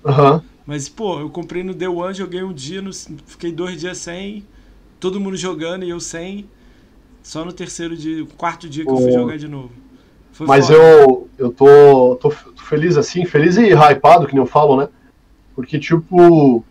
[0.05, 0.41] Uhum.
[0.63, 4.45] Mas, pô, eu comprei no Day One, joguei um dia, no, fiquei dois dias sem.
[4.99, 6.47] Todo mundo jogando e eu sem.
[7.23, 9.71] Só no terceiro dia, quarto dia que eu fui jogar de novo.
[10.33, 14.77] Foi Mas eu, eu tô, tô feliz assim, feliz e hypado, que nem eu falo,
[14.77, 14.87] né?
[15.55, 16.63] Porque, tipo,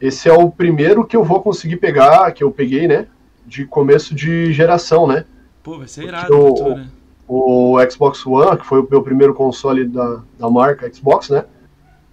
[0.00, 3.06] esse é o primeiro que eu vou conseguir pegar, que eu peguei, né?
[3.46, 5.24] De começo de geração, né?
[5.62, 6.88] Pô, vai ser irado, o, tu, né?
[7.28, 11.44] o Xbox One, que foi o meu primeiro console da, da marca Xbox, né?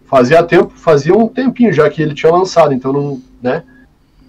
[0.05, 3.63] Fazia tempo, fazia um tempinho já que ele tinha lançado, então não, né?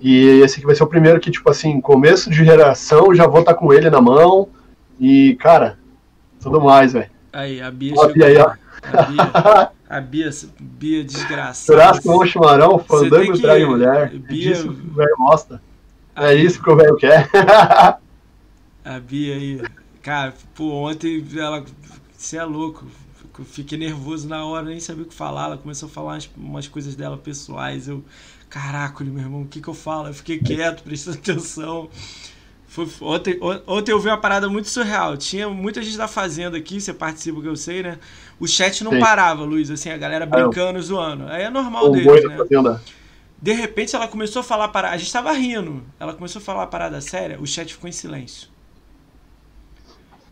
[0.01, 3.41] E esse aqui vai ser o primeiro que, tipo assim, começo de geração, já vou
[3.41, 4.49] estar tá com ele na mão.
[4.99, 5.77] E, cara,
[6.41, 7.11] tudo mais, velho.
[7.33, 8.25] Aí, a Bia chegou.
[8.25, 8.53] Aí, ó.
[8.93, 11.81] A Bia, a Bia, Bia desgraçada.
[11.81, 13.41] Churrasco com chimarrão, fandango que...
[13.41, 14.11] trai mulher.
[14.11, 14.53] Bia...
[14.53, 15.63] Isso que o velho gosta.
[16.15, 17.29] É isso que o velho quer.
[18.85, 19.63] a Bia aí.
[20.03, 21.65] Cara, pô, ontem ela.
[22.17, 22.87] Você é louco.
[23.45, 25.45] Fiquei nervoso na hora, nem sabia o que falar.
[25.45, 27.89] Ela começou a falar umas, umas coisas dela pessoais.
[27.89, 28.05] Eu,
[28.51, 30.09] caraca, meu irmão, o que que eu falo?
[30.09, 31.89] Eu fiquei quieto, prestando atenção.
[32.67, 35.17] Foi, ontem, ontem eu vi uma parada muito surreal.
[35.17, 37.99] Tinha muita gente da Fazenda aqui, você participa que eu sei, né?
[38.41, 39.01] O chat não Sim.
[39.01, 41.27] parava, Luiz, assim, a galera brincando, zoando.
[41.27, 42.81] Aí é normal deles, né?
[43.41, 44.95] De repente ela começou a falar parada.
[44.95, 45.83] A gente tava rindo.
[45.99, 48.49] Ela começou a falar parada séria, o chat ficou em silêncio.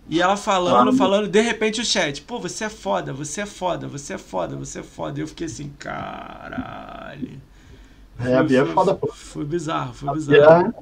[0.08, 3.46] E ela falando, ah, falando, de repente o chat, pô, você é foda, você é
[3.46, 5.18] foda, você é foda, você é foda.
[5.18, 7.40] E eu fiquei assim, caralho.
[8.20, 9.08] É, a Bia foi, é foda, pô.
[9.08, 10.64] Foi bizarro, foi a bizarro.
[10.64, 10.74] Bia,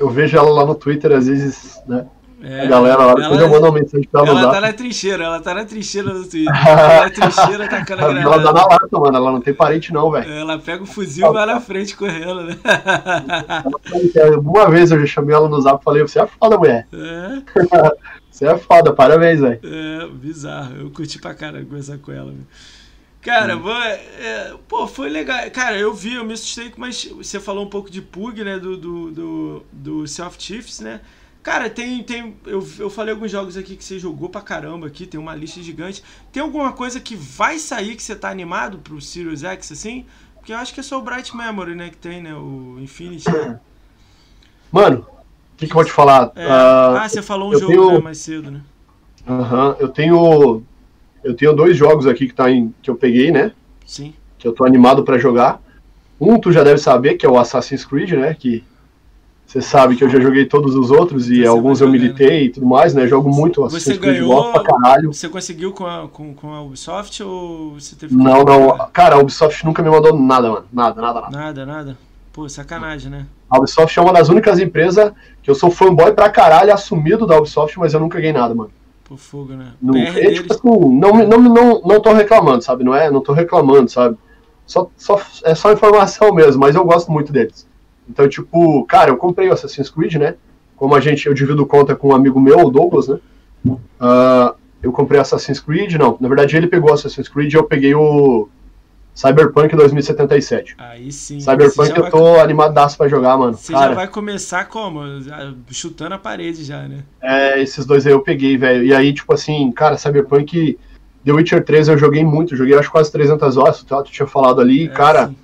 [0.00, 2.04] eu vejo ela lá no Twitter, às vezes, né?
[2.44, 4.40] É, a galera lá, depois eu mando uma mensagem pra ela.
[4.40, 6.52] Ela tá na trincheira, ela tá na trincheira no Twitter.
[6.66, 8.34] ela tá na trincheira tacando a granada.
[8.34, 10.30] Ela dá na lata, mano, ela não tem parente não, velho.
[10.30, 12.56] Ela pega o fuzil e vai na frente correndo, né?
[14.42, 16.86] Uma vez eu já chamei ela no zap e falei, você é foda, mulher.
[16.92, 17.42] É.
[18.32, 19.60] Você é foda, parabéns, velho.
[19.62, 20.74] É, bizarro.
[20.76, 22.46] Eu curti pra caralho conversar com ela, velho.
[23.20, 23.70] Cara, hum.
[24.18, 25.38] é, pô, foi legal.
[25.50, 28.58] Cara, eu vi, eu me assustei, mas você falou um pouco de Pug, né?
[28.58, 31.00] Do, do, do, do Self Chiefs, né?
[31.42, 32.02] Cara, tem.
[32.02, 35.34] tem eu, eu falei alguns jogos aqui que você jogou pra caramba aqui, tem uma
[35.34, 36.02] lista gigante.
[36.30, 40.06] Tem alguma coisa que vai sair que você tá animado pro Sirius X, assim?
[40.36, 42.34] Porque eu acho que é só o Bright Memory, né, que tem, né?
[42.34, 43.30] O Infinity.
[43.30, 43.60] Né?
[44.70, 45.06] Mano,
[45.54, 46.32] o que, que eu vou te falar?
[46.34, 47.92] É, uh, ah, você falou um jogo tenho...
[47.92, 48.60] né, mais cedo, né?
[49.26, 50.62] Aham, uh -huh, eu tenho
[51.22, 53.52] eu tenho dois jogos aqui que, tá em, que eu peguei, né?
[53.86, 54.14] Sim.
[54.38, 55.62] Que eu tô animado para jogar.
[56.20, 58.34] Um tu já deve saber, que é o Assassin's Creed, né?
[58.34, 58.64] Que
[59.52, 62.48] você sabe que eu já joguei todos os outros e você alguns eu militei e
[62.48, 63.06] tudo mais, né?
[63.06, 65.12] Jogo muito Assassin's você Creed ganhou, pra caralho.
[65.12, 68.78] Você conseguiu com a, com, com a Ubisoft ou você teve Não, não.
[68.94, 70.64] Cara, a Ubisoft nunca me mandou nada, mano.
[70.72, 71.36] Nada, nada, nada.
[71.36, 71.98] Nada, nada.
[72.32, 73.26] Pô, sacanagem, né?
[73.50, 75.12] A Ubisoft é uma das únicas empresas
[75.42, 78.70] que eu sou fanboy pra caralho, assumido da Ubisoft, mas eu nunca ganhei nada, mano
[79.04, 79.72] por fogo, né?
[79.82, 80.38] Não, é, deles...
[80.38, 82.82] tipo assim, não, não, não, não tô reclamando, sabe?
[82.82, 84.16] Não é, não tô reclamando, sabe?
[84.64, 87.66] Só, só, é só informação mesmo, mas eu gosto muito deles.
[88.08, 90.34] Então, tipo, cara, eu comprei o Assassin's Creed, né?
[90.76, 93.18] Como a gente, eu divido conta com um amigo meu, o Douglas, né?
[93.64, 97.94] Uh, eu comprei Assassin's Creed, não, na verdade ele pegou Assassin's Creed e eu peguei
[97.94, 98.48] o
[99.14, 100.74] Cyberpunk 2077.
[100.78, 101.38] Aí sim.
[101.38, 102.40] Cyberpunk eu tô vai...
[102.40, 103.54] animadaço pra jogar, mano.
[103.54, 105.00] Você Cara, já vai começar como?
[105.70, 107.04] Chutando a parede já, né?
[107.20, 108.84] É, esses dois aí eu peguei, velho.
[108.84, 110.78] E aí, tipo assim, cara, Cyberpunk
[111.24, 114.60] The Witcher 3 eu joguei muito, joguei acho quase 300 horas, tu, tu tinha falado
[114.60, 114.86] ali.
[114.86, 115.36] É, cara, sim.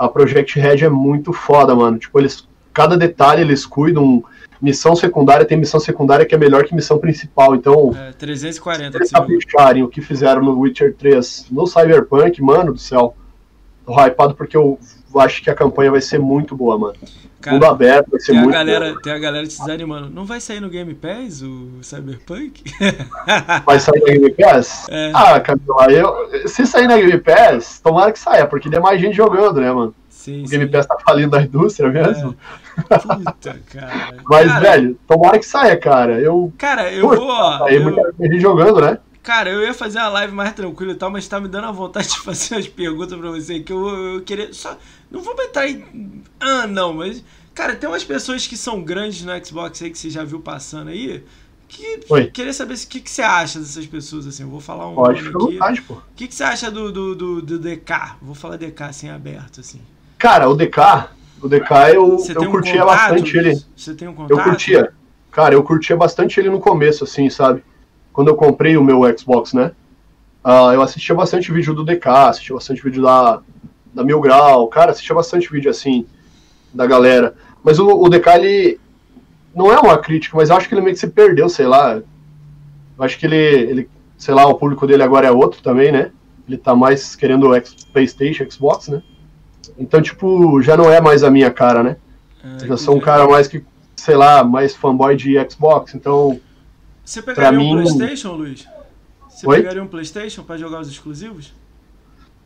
[0.00, 1.98] A Project Red é muito foda, mano.
[1.98, 4.24] Tipo, eles, cada detalhe eles cuidam
[4.60, 7.54] missão secundária tem missão secundária que é melhor que missão principal.
[7.54, 12.78] Então, é, 340 se eles o que fizeram no Witcher 3 no Cyberpunk, mano do
[12.78, 13.14] céu.
[13.84, 14.78] Tô hypado porque eu
[15.16, 16.96] acho que a campanha vai ser muito boa, mano.
[17.40, 19.02] Cara, Mundo aberto, vai ser muito a galera, boa.
[19.02, 20.10] Tem a galera te desanimando.
[20.10, 22.62] Não vai sair no Game Pass o Cyberpunk?
[23.64, 24.86] Vai sair no Game Pass?
[24.90, 25.10] É.
[25.14, 29.16] Ah, Camila, eu, se sair na Game Pass, tomara que saia, porque tem mais gente
[29.16, 29.94] jogando, né, mano?
[30.10, 30.70] Sim, o Game sim.
[30.70, 32.36] Pass tá falindo da indústria mesmo.
[32.90, 32.98] É.
[32.98, 34.14] Puta, cara.
[34.28, 36.20] Mas, cara, velho, tomara que saia, cara.
[36.20, 37.32] Eu, cara, eu vou.
[37.64, 37.82] Aí eu...
[37.84, 38.98] muita gente jogando, né?
[39.22, 41.72] Cara, eu ia fazer uma live mais tranquila e tal, mas tá me dando a
[41.72, 44.52] vontade de fazer umas perguntas pra você que eu, eu queria.
[44.52, 44.76] Só,
[45.10, 46.22] não vou entrar em.
[46.38, 47.22] Ah, não, mas.
[47.54, 50.88] Cara, tem umas pessoas que são grandes no Xbox aí que você já viu passando
[50.88, 51.24] aí.
[51.68, 52.26] Que Oi.
[52.26, 54.42] queria saber o que, que você acha dessas pessoas, assim.
[54.42, 54.94] Eu vou falar um.
[54.94, 55.94] Pode ficar vontade, pô.
[55.94, 58.16] O que, que você acha do, do, do, do DK?
[58.22, 59.80] Vou falar DK assim aberto, assim.
[60.18, 61.08] Cara, o DK,
[61.42, 62.86] o DK eu, eu um curtia contato?
[62.86, 63.64] bastante ele.
[63.76, 64.38] Você tem um contato?
[64.38, 64.92] Eu curtia.
[65.30, 67.62] Cara, eu curtia bastante ele no começo, assim, sabe?
[68.12, 69.72] Quando eu comprei o meu Xbox, né?
[70.44, 73.40] Uh, eu assistia bastante vídeo do DK, assistia bastante vídeo da,
[73.92, 76.06] da Mil Grau, cara, assistia bastante vídeo assim,
[76.72, 77.34] da galera.
[77.62, 78.80] Mas o, o DK, ele
[79.54, 81.96] não é uma crítica, mas eu acho que ele meio que se perdeu, sei lá.
[81.96, 86.10] Eu acho que ele, ele, sei lá, o público dele agora é outro também, né?
[86.48, 87.62] Ele tá mais querendo o
[87.92, 89.02] PlayStation, Xbox, né?
[89.78, 91.96] Então, tipo, já não é mais a minha cara, né?
[92.42, 93.64] Ah, já sou um cara mais que,
[93.96, 96.40] sei lá, mais fanboy de Xbox, então.
[97.04, 97.82] Você pegaria um mim...
[97.82, 98.66] PlayStation, Luiz?
[99.28, 99.56] Você Oi?
[99.56, 101.54] pegaria um PlayStation para jogar os exclusivos?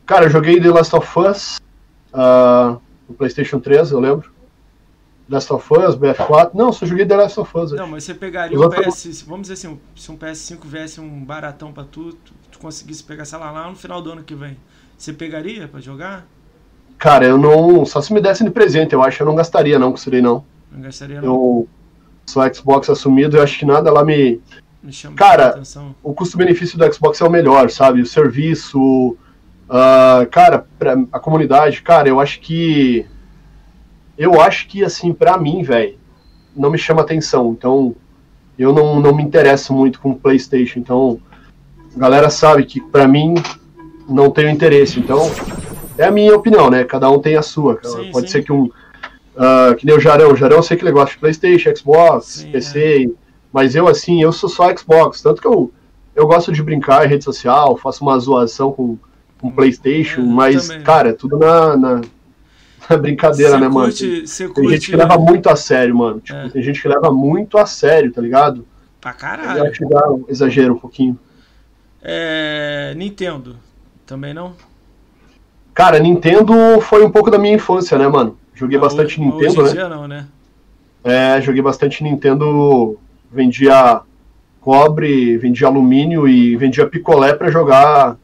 [0.06, 1.58] Cara, eu joguei The Last of Us
[2.12, 4.34] uh, no PlayStation 3, eu lembro.
[5.28, 6.50] Last of Us, BF4.
[6.52, 7.72] Não, só joguei The Last of Us.
[7.72, 9.22] Não, mas você pegaria o PS.
[9.22, 13.24] Vamos dizer assim, se um PS5 viesse um baratão pra tu, tu, tu conseguisse pegar,
[13.24, 14.58] sei lá, lá no final do ano que vem.
[14.98, 16.26] Você pegaria para jogar?
[16.98, 17.86] Cara, eu não.
[17.86, 20.10] Só se me dessem de presente, eu acho que eu não gastaria não com isso
[20.10, 20.44] daí, não.
[20.70, 21.28] Não gastaria não.
[21.28, 21.68] Eu
[22.26, 24.40] sou Xbox assumido, eu acho que nada lá me.
[24.82, 25.60] me cara,
[26.02, 28.02] o custo-benefício do Xbox é o melhor, sabe?
[28.02, 29.16] O serviço.
[29.68, 33.06] Uh, cara, pra, a comunidade, cara, eu acho que.
[34.16, 35.98] Eu acho que, assim, pra mim, velho,
[36.54, 37.52] não me chama atenção.
[37.52, 37.96] Então,
[38.58, 40.78] eu não, não me interesso muito com o PlayStation.
[40.78, 41.20] Então,
[41.94, 43.34] a galera sabe que, pra mim,
[44.08, 45.00] não tenho interesse.
[45.00, 45.30] Então,
[45.98, 46.84] é a minha opinião, né?
[46.84, 47.78] Cada um tem a sua.
[47.82, 48.32] Sim, Pode sim.
[48.32, 48.64] ser que um.
[48.64, 50.32] Uh, que nem o Jarão.
[50.32, 53.04] O Jarão eu sei que ele gosta de Playstation, Xbox, sim, PC.
[53.04, 53.24] É.
[53.52, 55.22] Mas eu, assim, eu sou só Xbox.
[55.22, 55.72] Tanto que eu,
[56.14, 58.96] eu gosto de brincar em rede social, faço uma zoação com,
[59.44, 60.82] com Playstation, é, mas, também.
[60.82, 62.00] cara, é tudo na, na,
[62.88, 63.92] na brincadeira, cê né, mano?
[63.92, 66.20] tem, tem gente que leva muito a sério, mano.
[66.20, 66.48] Tipo, é.
[66.48, 68.66] tem gente que leva muito a sério, tá ligado?
[69.02, 69.70] Pra caralho.
[69.78, 71.18] Eu dá um exagero um pouquinho.
[72.02, 72.94] É.
[72.96, 73.56] Nintendo.
[74.06, 74.54] Também não?
[75.74, 78.38] Cara, Nintendo foi um pouco da minha infância, né, mano?
[78.54, 79.80] Joguei bastante hoje, Nintendo, hoje né?
[79.80, 80.26] Dia não, né?
[81.02, 82.98] É, joguei bastante Nintendo,
[83.30, 84.00] vendia
[84.60, 88.16] cobre, vendia alumínio e vendia picolé para jogar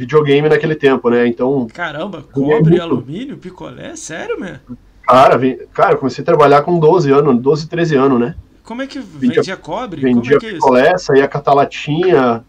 [0.00, 1.26] videogame naquele tempo, né?
[1.26, 1.66] Então.
[1.72, 3.94] Caramba, cobre, e alumínio, picolé?
[3.94, 4.78] Sério, mesmo?
[5.06, 8.34] Cara, vem, cara, eu comecei a trabalhar com 12 anos, 12, 13 anos, né?
[8.64, 10.00] Como é que vendia, vendia cobre?
[10.00, 12.42] Vendia é que picolé, é saía catalatinha,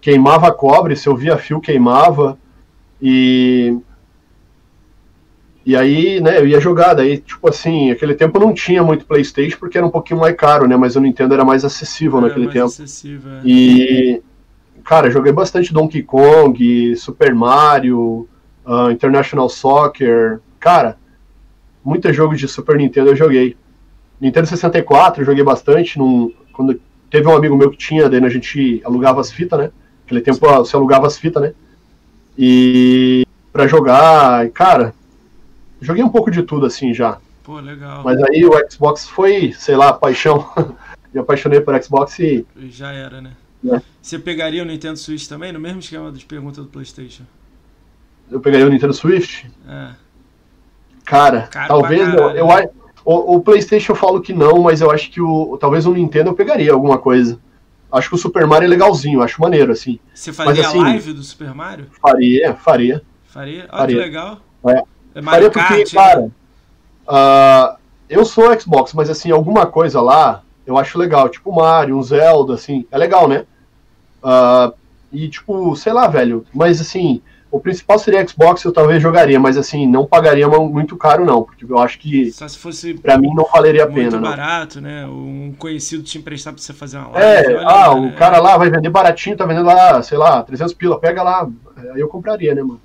[0.00, 2.38] queimava cobre, se eu via fio, queimava.
[3.02, 3.76] E
[5.66, 9.58] e aí, né, eu ia jogar, daí, tipo assim, aquele tempo não tinha muito Playstation
[9.58, 12.46] porque era um pouquinho mais caro, né, mas o Nintendo era mais acessível era naquele
[12.46, 12.66] mais tempo.
[12.66, 13.40] Acessível, é.
[13.44, 14.22] E,
[14.84, 18.28] cara, joguei bastante Donkey Kong, Super Mario,
[18.66, 20.96] uh, International Soccer, cara,
[21.84, 23.56] muitos jogos de Super Nintendo eu joguei.
[24.20, 26.80] Nintendo 64 eu joguei bastante, num, quando
[27.10, 29.70] teve um amigo meu que tinha, daí a gente alugava as fitas, né,
[30.04, 31.54] aquele tempo você alugava as fitas, né,
[32.36, 34.94] e para jogar, cara
[35.84, 37.18] Joguei um pouco de tudo assim já.
[37.42, 38.02] Pô, legal.
[38.02, 40.48] Mas aí o Xbox foi, sei lá, paixão.
[41.12, 42.46] Me apaixonei por Xbox e.
[42.70, 43.32] Já era, né?
[43.72, 43.80] É.
[44.00, 47.22] Você pegaria o Nintendo Switch também, no mesmo esquema das perguntas do PlayStation?
[48.30, 49.44] Eu pegaria o Nintendo Switch?
[49.68, 49.90] É.
[51.04, 52.14] Cara, Caro talvez.
[52.14, 52.46] eu, eu,
[53.04, 56.30] o, o, PlayStation eu falo que não, mas eu acho que o talvez o Nintendo
[56.30, 57.38] eu pegaria alguma coisa.
[57.92, 60.00] Acho que o Super Mario é legalzinho, acho maneiro, assim.
[60.12, 61.86] Você faria mas, assim, a live do Super Mario?
[62.00, 63.02] Faria, faria.
[63.26, 63.68] Faria?
[63.70, 64.40] Olha que legal.
[64.66, 64.82] É.
[65.14, 66.28] É Kart, porque, cara,
[67.06, 67.78] uh,
[68.08, 72.54] eu sou Xbox, mas assim, alguma coisa lá eu acho legal, tipo Mario, um Zelda,
[72.54, 73.44] assim, é legal, né?
[74.24, 74.72] Uh,
[75.12, 77.20] e tipo, sei lá, velho, mas assim,
[77.50, 81.64] o principal seria Xbox, eu talvez jogaria, mas assim, não pagaria muito caro, não, porque
[81.64, 84.10] eu acho que Só se fosse pra mim não valeria a pena.
[84.10, 84.90] Muito barato, não.
[84.90, 85.06] né?
[85.06, 87.52] Um conhecido te emprestar pra você fazer uma live.
[87.52, 88.14] É, ah, o né?
[88.18, 91.48] cara lá vai vender baratinho, tá vendendo lá, sei lá, 300 pila, pega lá,
[91.94, 92.80] aí eu compraria, né, mano?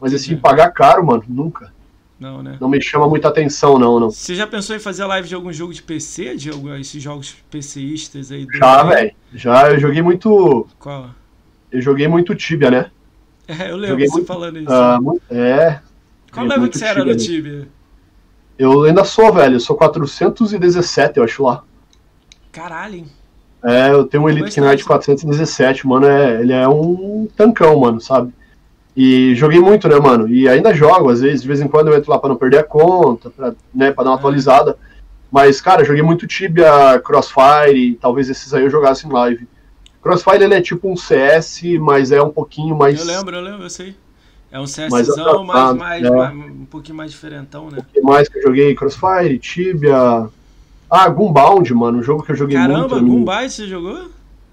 [0.00, 1.70] Mas assim, pagar caro, mano, nunca.
[2.18, 2.56] Não, né?
[2.60, 4.10] Não me chama muita atenção, não, não.
[4.10, 6.36] Você já pensou em fazer live de algum jogo de PC?
[6.36, 8.46] De algum, esses jogos PCistas aí?
[8.54, 9.12] Já, velho.
[9.34, 10.66] Já, eu joguei muito.
[10.78, 11.10] Qual?
[11.72, 12.90] Eu joguei muito Tibia, né?
[13.46, 14.70] É, eu lembro joguei você muito, falando isso.
[14.70, 15.78] Uh, é.
[16.32, 17.68] Qual level que você era no Tibia?
[18.58, 19.56] Eu ainda sou, velho.
[19.56, 21.62] Eu sou 417, eu acho lá.
[22.50, 23.06] Caralho, hein?
[23.62, 26.06] É, eu tenho um Elite Knight 417, mano.
[26.06, 28.32] É, ele é um tancão, mano, sabe?
[28.96, 30.28] E joguei muito, né, mano?
[30.28, 32.58] E ainda jogo, às vezes, de vez em quando eu entro lá pra não perder
[32.58, 34.76] a conta, pra, né, pra dar uma atualizada.
[35.32, 39.48] Mas, cara, joguei muito Tibia, Crossfire, talvez esses aí eu jogasse em live.
[40.00, 43.00] Crossfire ele é tipo um CS, mas é um pouquinho mais.
[43.00, 43.96] Eu lembro, eu lembro, eu sei.
[44.52, 46.10] É um CSzão, mas mais, né?
[46.10, 47.78] mais, um pouquinho mais diferentão, né?
[47.78, 48.72] O que mais que eu joguei?
[48.76, 50.28] Crossfire, Tibia.
[50.88, 52.90] Ah, Gunbound, mano, um jogo que eu joguei Caramba, muito.
[52.90, 54.10] Caramba, Gunbound você jogou?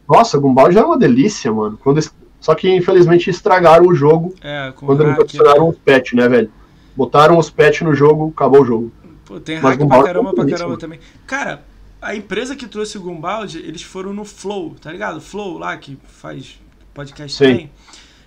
[0.09, 1.77] Nossa, Gunbound era uma delícia, mano.
[1.83, 1.99] Quando
[2.41, 6.51] só que infelizmente estragaram o jogo é, quando eles adicionaram os patch, né, velho?
[6.95, 8.91] Botaram os patch no jogo, acabou o jogo.
[9.23, 10.99] Pô, tem hack pra caramba, pra caramba também.
[11.25, 11.63] Cara,
[12.01, 15.21] a empresa que trouxe o Gumbald, eles foram no Flow, tá ligado?
[15.21, 16.59] Flow lá, que faz
[16.93, 17.45] podcast Sim.
[17.45, 17.71] também.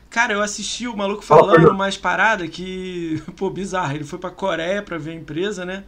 [0.09, 3.97] Cara, eu assisti o maluco falando umas paradas que, pô, bizarro.
[3.97, 5.82] Ele foi pra Coreia pra ver a empresa, né?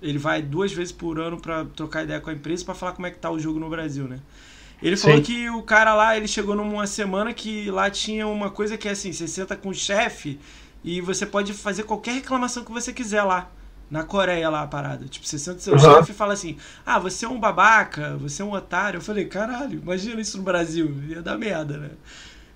[0.00, 3.06] Ele vai duas vezes por ano pra trocar ideia com a empresa pra falar como
[3.06, 4.20] é que tá o jogo no Brasil, né?
[4.82, 5.22] Ele falou Sim.
[5.22, 8.92] que o cara lá, ele chegou numa semana que lá tinha uma coisa que é
[8.92, 10.38] assim, você senta com o chefe
[10.84, 13.50] e você pode fazer qualquer reclamação que você quiser lá.
[13.90, 15.06] Na Coreia lá a parada.
[15.06, 15.78] Tipo, você senta seu uhum.
[15.78, 18.98] chefe e fala assim: Ah, você é um babaca, você é um otário.
[18.98, 20.94] Eu falei, caralho, imagina isso no Brasil.
[21.08, 21.90] Ia dar merda, né?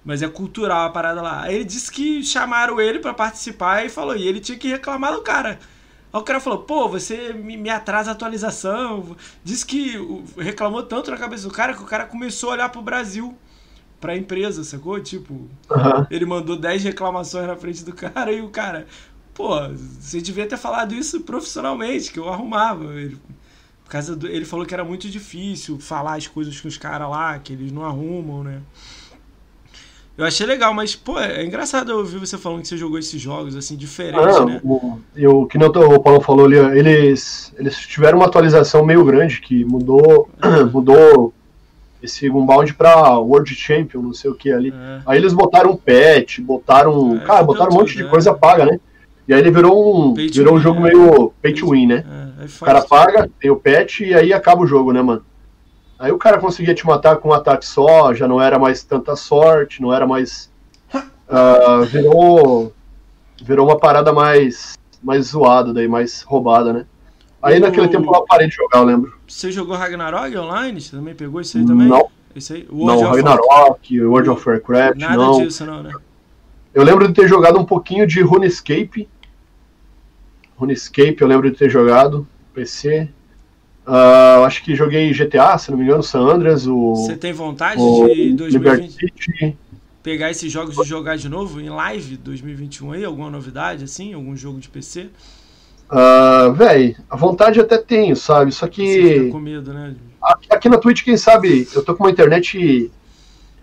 [0.05, 1.45] Mas é cultural a parada lá.
[1.45, 5.15] Aí ele disse que chamaram ele para participar e falou, e ele tinha que reclamar
[5.15, 5.59] do cara.
[6.13, 9.17] Aí o cara falou, pô, você me, atrasa a atualização.
[9.43, 9.97] Disse que
[10.37, 13.35] reclamou tanto na cabeça do cara que o cara começou a olhar pro Brasil,
[13.99, 15.01] pra empresa, sacou?
[15.01, 16.07] Tipo, uhum.
[16.11, 18.87] ele mandou 10 reclamações na frente do cara e o cara,
[19.33, 22.85] pô, você devia ter falado isso profissionalmente, que eu arrumava.
[23.01, 23.17] Ele,
[23.83, 27.09] por causa do, ele falou que era muito difícil falar as coisas com os caras
[27.09, 28.61] lá, que eles não arrumam, né?
[30.17, 33.21] Eu achei legal, mas, pô, é engraçado eu ouvir você falando que você jogou esses
[33.21, 34.61] jogos, assim, diferentes, ah, né?
[34.63, 39.41] O, eu, que nem o Paulo falou ali, eles, eles tiveram uma atualização meio grande
[39.41, 40.65] que mudou, é.
[40.71, 41.33] mudou
[42.03, 44.71] esse Gunbound pra World Champion, não sei o que ali.
[44.71, 45.01] É.
[45.07, 47.17] Aí eles botaram um patch, botaram.
[47.17, 48.35] É, cara, botaram um monte tudo, de coisa é.
[48.35, 48.81] paga, né?
[49.27, 50.91] E aí ele virou um, virou um jogo é.
[50.91, 52.05] meio pay to win, né?
[52.61, 55.25] o cara paga, tem o patch e aí acaba o jogo, né, mano?
[56.03, 59.15] Aí o cara conseguia te matar com um ataque só, já não era mais tanta
[59.15, 60.51] sorte, não era mais.
[60.93, 62.75] Uh, virou.
[63.41, 64.77] Virou uma parada mais.
[65.01, 66.87] Mais zoada, daí, mais roubada, né?
[67.41, 69.15] Aí naquele tempo eu parei de jogar, eu lembro.
[69.29, 70.81] Você jogou Ragnarok online?
[70.81, 71.87] Você também pegou isso aí também?
[71.87, 72.09] Não.
[72.35, 72.67] Isso aí?
[72.69, 75.45] World não, Ragnarok, World of Warcraft, Nada não.
[75.45, 75.93] disso, não, né?
[76.75, 79.09] Eu lembro de ter jogado um pouquinho de RuneScape.
[80.57, 82.27] RuneScape eu lembro de ter jogado.
[82.53, 83.09] PC.
[83.87, 86.95] Uh, acho que joguei GTA, se não me engano, San Andreas, o.
[86.95, 89.57] Você tem vontade de 2020
[90.03, 93.05] pegar esses jogos e jogar de novo em live 2021 aí?
[93.05, 94.13] Alguma novidade assim?
[94.13, 95.03] Algum jogo de PC?
[95.03, 95.11] Uh,
[95.91, 98.53] ah, véi, a vontade até tenho, sabe?
[98.53, 99.29] Só que.
[99.31, 99.95] Com medo, né?
[100.23, 102.91] Aqui, aqui na Twitch, quem sabe, eu tô com uma internet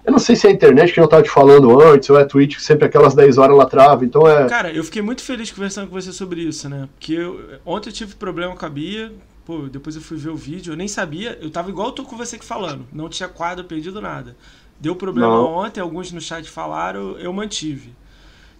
[0.05, 2.23] Eu não sei se é a internet que eu tava te falando antes, ou é
[2.23, 4.47] a Twitch, que sempre aquelas 10 horas ela trava, então é.
[4.47, 6.89] Cara, eu fiquei muito feliz conversando com você sobre isso, né?
[6.97, 9.11] Porque eu, ontem eu tive problema com a Bia,
[9.49, 12.03] pô, depois eu fui ver o vídeo, eu nem sabia, eu tava igual eu tô
[12.03, 14.37] com você aqui falando, não tinha quadro perdido nada.
[14.79, 15.43] Deu problema Não.
[15.43, 17.95] ontem, alguns no chat falaram, eu mantive.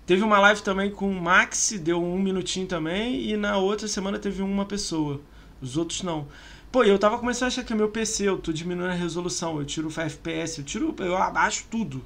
[0.05, 4.19] Teve uma live também com o Max, deu um minutinho também, e na outra semana
[4.19, 5.21] teve uma pessoa.
[5.61, 6.27] Os outros não.
[6.71, 9.59] Pô, eu tava começando a achar que é meu PC, eu tô diminuindo a resolução,
[9.59, 12.03] eu tiro o FPS, eu tiro, eu abaixo tudo.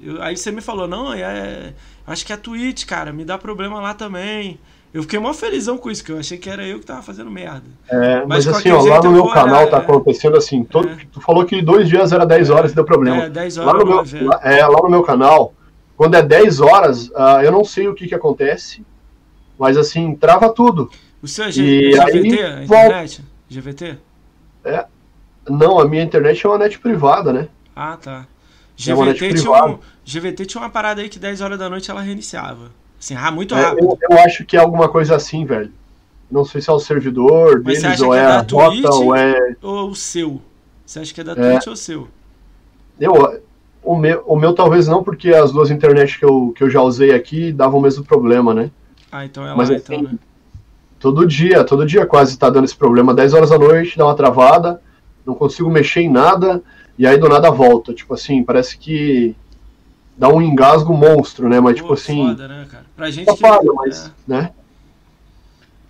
[0.00, 1.74] Eu- aí você me falou, não, é,
[2.06, 4.60] acho que é a Twitch, cara, me dá problema lá também.
[4.96, 7.30] Eu fiquei mó felizão com isso, que eu achei que era eu que tava fazendo
[7.30, 7.64] merda.
[7.86, 9.80] É, Mas mas, assim, ó, lá no eu meu canal tá é.
[9.80, 10.96] acontecendo assim, todo, É.
[11.12, 13.24] tu falou que dois dias era 10 horas e deu problema.
[13.24, 15.52] É, 10 Lá horas no, eu meu, lá- é, lá no meu canal,
[15.98, 18.82] quando é 10 horas, ah, eu não sei o que que acontece,
[19.58, 20.90] mas assim, trava tudo.
[21.20, 22.86] O seu é G- E é aí, GVT, a volta.
[22.86, 23.24] internet?
[23.50, 23.98] GVT?
[25.48, 27.48] Não, a minha internet é uma net privada, né?
[27.74, 28.26] Ah, tá.
[28.78, 29.78] É GVT tinha, um.
[30.04, 32.70] GVT tinha uma parada aí que 10 horas da noite ela reiniciava.
[32.98, 33.84] Assim, muito É, rápido.
[33.84, 35.72] eu, eu acho que é alguma coisa assim, velho.
[36.30, 38.84] Não sei se é o servidor Mas deles ou é é a rota Twitch?
[38.90, 39.56] ou é.
[39.62, 40.40] Ou o seu?
[40.84, 41.52] Você acha que é da É.
[41.52, 42.08] Twitch ou o seu?
[42.98, 43.40] Eu,
[43.82, 46.80] o, meu, o meu talvez não, porque as duas internet que eu, que eu já
[46.82, 48.70] usei aqui davam o mesmo problema, né?
[49.12, 50.18] Ah, então é lá, Mas então, assim, né?
[50.98, 53.14] Todo dia, todo dia quase tá dando esse problema.
[53.14, 54.80] 10 horas da noite, dá uma travada,
[55.24, 56.62] não consigo mexer em nada,
[56.98, 57.92] e aí do nada volta.
[57.94, 59.36] Tipo assim, parece que
[60.16, 61.60] dá um engasgo monstro, né?
[61.60, 62.84] Mas Pô, tipo assim, foda, né, cara?
[62.96, 63.44] Pra gente que...
[63.46, 64.10] apaga, mas, é.
[64.26, 64.50] né?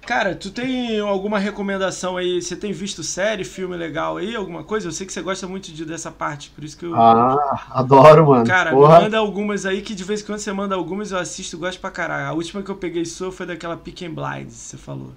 [0.07, 2.41] Cara, tu tem alguma recomendação aí?
[2.41, 4.37] Você tem visto série, filme legal aí?
[4.37, 4.87] Alguma coisa?
[4.87, 6.95] Eu sei que você gosta muito de, dessa parte, por isso que eu...
[6.95, 8.47] Ah, adoro, mano.
[8.47, 9.01] Cara, Porra.
[9.01, 11.91] manda algumas aí que de vez em quando você manda algumas, eu assisto, gosto pra
[11.91, 12.29] caralho.
[12.29, 15.11] A última que eu peguei sua foi daquela Pick and Blinds, você falou.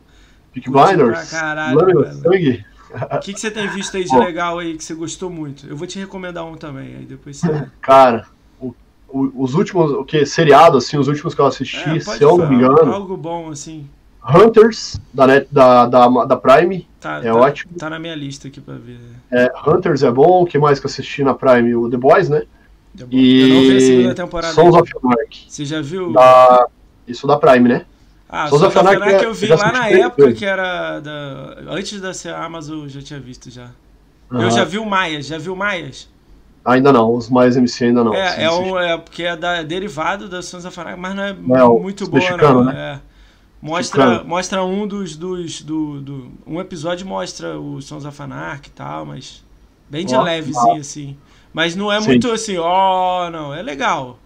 [0.53, 1.79] Curti Blinders, pra caralho.
[1.79, 4.19] O que, que você tem visto aí de Bom.
[4.19, 5.67] legal aí que você gostou muito?
[5.67, 7.67] Eu vou te recomendar um também, aí depois você.
[7.81, 8.25] Cara,
[9.13, 10.25] os últimos, o que?
[10.25, 13.49] Seriado, assim, os últimos que eu assisti, É, se eu não me engano, Algo bom,
[13.49, 13.87] assim.
[14.23, 17.77] Hunters, da, net, da, da, da Prime, Tá, é tá, ótimo.
[17.77, 18.99] Tá na minha lista aqui pra ver.
[19.31, 21.75] É, Hunters é bom, o que mais que eu assisti na Prime?
[21.75, 22.43] O The Boys, né?
[22.97, 23.17] Tá bom.
[23.17, 24.53] Eu não vi a segunda E temporada.
[24.53, 26.11] Sons of Anarchy, Você já viu?
[26.13, 26.67] da,
[27.07, 27.85] isso da Prime, né?
[28.27, 31.55] Ah, Sons of Anarchy Anarchy é- eu vi lá na época que era da.
[31.69, 33.71] Antes da ser a Amazon eu já tinha visto já.
[34.31, 34.51] Eu Aham.
[34.51, 36.07] já vi o Maias, já viu o Maias?
[36.69, 38.13] Ainda não, os mais MC ainda não.
[38.13, 41.55] É, é, um, é porque é da, derivado da of Anarchy, mas não é, Não
[41.55, 42.71] é o muito boa, mexicano, não.
[42.71, 42.95] né?
[42.95, 43.09] É.
[43.61, 44.29] Mostra, Mexicano.
[44.29, 45.15] mostra um dos.
[45.17, 49.43] dos do, do- um episódio mostra o Sons of Anarchy e tal, mas.
[49.89, 51.17] Bem de Ó, levezinho, assim.
[51.51, 52.07] Mas não é Sim.
[52.07, 53.53] muito assim, ó, não.
[53.53, 54.19] É legal.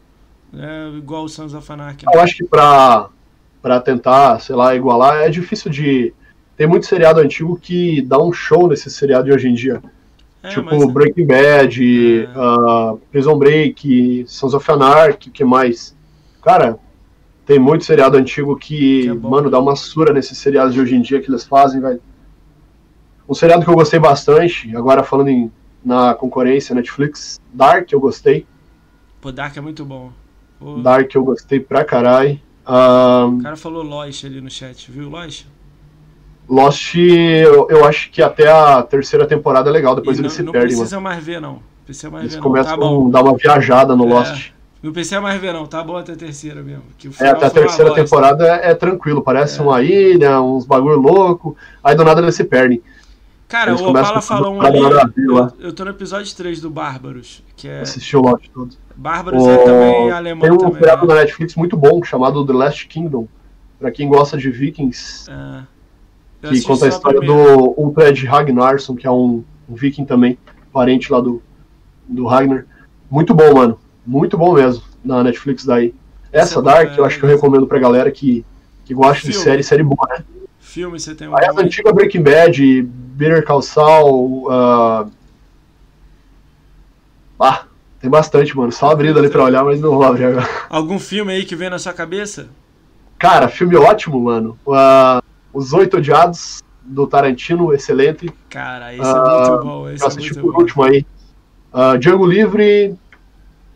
[0.55, 2.05] É igual o Sons of Anarchy.
[2.13, 3.09] Eu acho que pra,
[3.61, 6.13] pra tentar, sei lá, igualar, é difícil de.
[6.55, 9.81] Tem muito seriado antigo que dá um show nesse seriado de hoje em dia.
[10.43, 12.29] É, tipo mas- Breaking Bad, É.
[12.35, 15.95] ah, Prison Break, Sons of Anarchy, o que mais?
[16.41, 16.77] Cara,
[17.45, 19.49] tem muito seriado antigo que, Que é mano, né?
[19.51, 22.01] dá uma sura nesses seriados de hoje em dia que eles fazem, velho.
[23.27, 25.49] Um seriado que eu gostei bastante, agora falando em,
[25.83, 28.45] na concorrência Netflix, Dark eu gostei.
[29.21, 30.11] Pô, Dark é muito bom.
[30.59, 32.37] Pô, Dark eu gostei pra caralho.
[32.65, 35.45] Ahn, O cara falou Lost ali no chat, viu Lost?
[36.49, 40.37] Lost, eu, eu acho que até a terceira temporada é legal, depois E eles não,
[40.37, 41.03] se não perdem, precisa mano.
[41.15, 41.59] mais ver, não.
[41.85, 42.43] Precisa mais Eles ver, não.
[42.43, 43.07] Tá começam bom.
[43.07, 44.09] a dar uma viajada no É.
[44.09, 44.51] Lost.
[44.81, 45.65] Não precisa mais ver, não.
[45.65, 46.83] Tá bom até a terceira mesmo.
[47.05, 49.63] O É, até a uma terceira temporada é, é tranquilo, parece É.
[49.63, 52.81] uma ilha, uns bagulho louco, aí do nada eles se perdem.
[53.47, 54.79] Cara, Eles o Opala falou um ali.
[54.79, 57.43] Eu, eu tô no episódio 3 do Bárbaros.
[57.55, 57.81] Que é.
[57.81, 58.75] Assistiu o Lost todo.
[58.95, 60.81] Bárbaros é também alemão Tem um também.
[60.81, 60.95] né?
[61.07, 63.27] na Netflix muito bom, chamado The Last Kingdom,
[63.79, 65.61] pra quem gosta de vikings, É.
[66.49, 70.37] Que conta a história do Ulfred Ragnarsson, que é um, um viking também,
[70.73, 71.41] parente lá do,
[72.07, 72.65] do Ragnar.
[73.09, 73.79] Muito bom, mano.
[74.05, 75.93] Muito bom mesmo, na Netflix daí.
[76.31, 78.43] Essa é Dark, boa, eu é, acho que eu recomendo pra galera que,
[78.83, 79.43] que gosta de Filme.
[79.43, 80.25] série, série boa, né?
[80.59, 81.37] Filme, você tem um.
[81.37, 85.05] Aí as antigas Breaking Bad, Better Call Saul, ah,
[87.39, 87.65] ah,
[88.01, 88.71] tem bastante, mano.
[88.71, 90.49] Só abrindo ali pra olhar, mas não vou abrir agora.
[90.69, 92.49] Algum filme aí que vem na sua cabeça?
[93.17, 94.57] Cara, filme ótimo, mano.
[94.69, 95.22] Ah,
[95.53, 98.29] Os Oito Odiados, do Tarantino, excelente.
[98.49, 99.89] Cara, esse Ah, é muito bom.
[99.89, 100.59] Esse Eu é assisti muito por bom.
[100.59, 101.05] último aí.
[101.71, 102.95] Ah, Django Livre,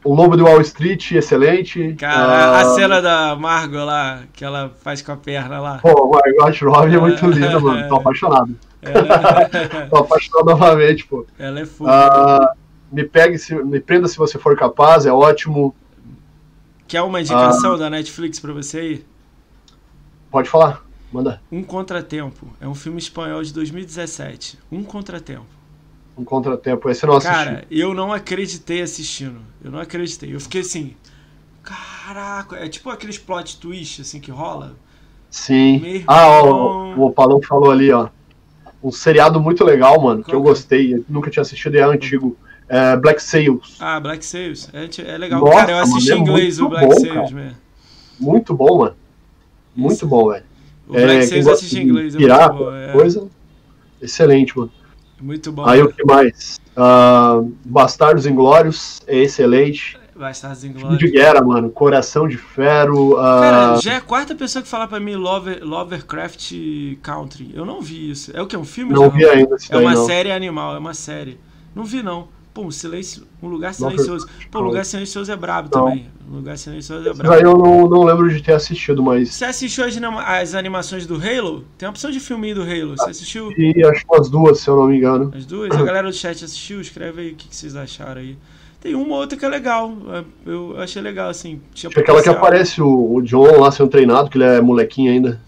[0.04, 1.94] O Lobo de Wall Street, excelente.
[1.96, 2.16] Cara,
[2.58, 5.78] Ah, a cena da Margot lá, que ela faz com a perna lá.
[5.80, 7.88] Pô, o Margot Robbie é muito lindo, mano.
[7.90, 8.56] Tô apaixonado.
[8.82, 9.50] Ela,
[9.90, 11.26] Tô apaixonado novamente, pô.
[11.38, 11.92] ela é foda.
[11.92, 12.54] Ah,
[12.92, 15.76] me pegue, se, me prenda se você for capaz, é ótimo.
[16.88, 17.78] Quer uma indicação Ah.
[17.78, 19.06] da Netflix pra você aí?
[20.32, 20.82] Pode falar,
[21.18, 21.42] manda.
[21.52, 22.56] Um Contratempo.
[22.62, 24.60] É um filme espanhol de 2017.
[24.72, 25.48] Um Contratempo.
[26.18, 26.90] um contratempo.
[26.90, 27.32] Esse eu não assisti.
[27.32, 29.42] Cara, eu não acreditei assistindo.
[29.64, 30.34] Eu não acreditei.
[30.34, 30.96] Eu fiquei assim.
[31.64, 34.80] Caraca, é tipo aqueles plot twist assim que rola.
[35.30, 35.80] Sim.
[35.80, 36.46] Meu Ah, ó,
[36.96, 38.10] o, o Opalão falou ali, ó.
[38.84, 40.54] Um seriado muito legal, mano, que Qual eu que é?
[40.54, 40.96] gostei.
[40.96, 42.40] Eu nunca tinha assistido e é antigo.
[42.70, 43.78] É Black Sails.
[43.80, 44.70] Ah, Black Sails.
[44.74, 45.44] É, é legal.
[45.44, 47.32] Nossa, cara, eu assisti mano, em é inglês o muito Black bom, Sails, cara.
[47.32, 47.58] mesmo.
[48.20, 48.98] Muito bom, mano.
[49.76, 50.08] Muito Isso.
[50.08, 50.46] bom, velho.
[50.88, 52.16] O Black É, Sails assisti em inglês.
[52.16, 52.74] É pirata, bom.
[52.74, 53.28] É, Coisa
[54.02, 54.72] excelente, mano.
[55.22, 55.66] muito bom.
[55.66, 56.60] Aí o que mais?
[56.76, 59.98] Ah, Bastardos Inglórios é excelente.
[60.16, 61.12] Bastardos Filme de Inglórios.
[61.12, 61.70] guerra, mano.
[61.70, 63.18] Coração de Ferro.
[63.18, 66.54] ah, Cara, já é a quarta pessoa que fala pra mim Lover, Lovercraft
[67.04, 67.52] Country.
[67.54, 68.32] Eu não vi isso.
[68.36, 68.56] É o que?
[68.56, 68.94] É um filme?
[68.94, 70.06] não vi ainda esse É uma não.
[70.06, 71.38] série animal, é uma série.
[71.76, 72.30] Não vi, não.
[72.58, 74.28] Pô, um, silêncio, um lugar silencioso.
[74.50, 75.86] Pô, lugar silencioso é brabo Não.
[75.86, 76.08] também.
[76.28, 77.30] Um lugar silencioso é brabo.
[77.30, 81.18] daí eu não, não lembro de ter assistido, mas Você assistiu as, as animações do
[81.18, 81.66] Halo?
[81.78, 82.98] Tem uma opção de filminho do Halo.
[82.98, 85.32] Você assistiu vi acho que umas duas, se eu não me engano.
[85.36, 85.70] as duas?
[85.72, 86.82] A galera do chat assistiu?
[86.82, 88.36] Escreve aí o que, que vocês acharam aí.
[88.82, 89.96] Tem uma ou outra que é legal.
[90.10, 91.62] é, Eu achei legal, assim.
[91.76, 95.12] Tinha que aquela que aparece o, o John lá sendo treinado, que ele é molequinho
[95.12, 95.40] ainda.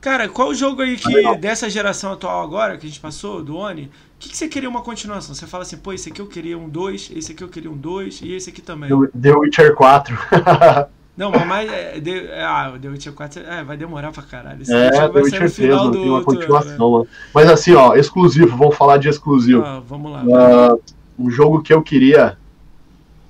[0.00, 1.36] Cara, qual o jogo aí que, legal.
[1.36, 4.82] dessa geração atual agora, que a gente passou, do Oni, que, que você queria uma
[4.82, 5.34] continuação?
[5.34, 7.76] Você fala assim, pô, esse aqui eu queria um 2, esse aqui eu queria um
[7.76, 8.88] 2 e esse aqui também.
[8.88, 10.18] The- Witcher 4.
[11.16, 11.70] Não, mas mais.
[11.72, 14.62] É, The, é, ah, o The Witcher 4 é, vai demorar pra caralho.
[14.62, 17.06] Esse é, The Witcher 3, final mano, do tem uma outro continuação.
[17.34, 19.62] Mas assim, ó, exclusivo, vamos falar de exclusivo.
[19.64, 20.24] Ah, vamos lá.
[20.32, 20.76] Ah,
[21.18, 22.38] um jogo que eu queria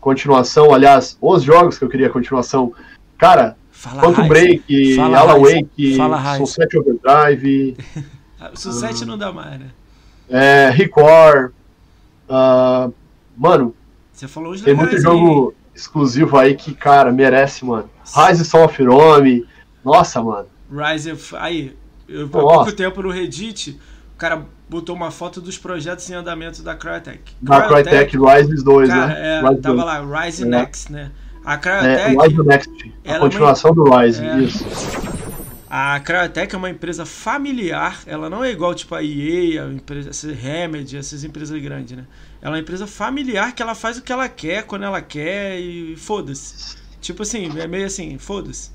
[0.00, 2.72] continuação, aliás, os jogos que eu queria continuação.
[3.16, 4.26] Cara, Fala Quantum.
[4.28, 5.38] Break, Fala Alan.
[5.40, 5.96] Wake.
[6.38, 7.76] Sunset Overdrive,
[8.52, 9.66] O Suicide não dá mais, né?
[10.30, 11.52] É, Record.
[12.28, 12.90] ah,
[13.36, 13.74] mano,
[14.64, 15.00] tem muito aí.
[15.00, 17.88] jogo exclusivo aí que, cara, merece, mano.
[18.14, 19.46] Rise of Rome.
[19.84, 20.46] Nossa, mano.
[20.70, 21.76] Rise of- Aí,
[22.08, 23.78] eu, há pouco tempo no Reddit,
[24.14, 27.32] o cara botou uma foto dos projetos em andamento da Crytek.
[27.40, 29.38] Da Crytek Rise 2, cara, né?
[29.38, 29.86] é, Rise tava 2.
[29.86, 30.46] lá, Rise É.
[30.46, 31.10] Next, né?
[31.44, 32.94] A É, Crytek, Rise Next.
[33.04, 34.38] é A uma- continuação do Rise, É.
[34.40, 34.66] isso.
[35.70, 40.10] A Crytek é uma empresa familiar, ela não é igual tipo a EA, a empresa,
[40.10, 42.06] essa Remedy, essas empresas grandes, né?
[42.40, 45.58] Ela é uma empresa familiar que ela faz o que ela quer, quando ela quer
[45.60, 46.76] e foda-se.
[47.00, 48.70] Tipo assim, é meio assim, foda-se.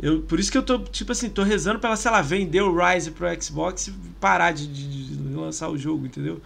[0.00, 2.62] Eu, por isso que eu tô, tipo assim, tô rezando pra ela, sei lá, vender
[2.62, 6.40] o Rise pro Xbox e parar de, de- de lançar o jogo, entendeu?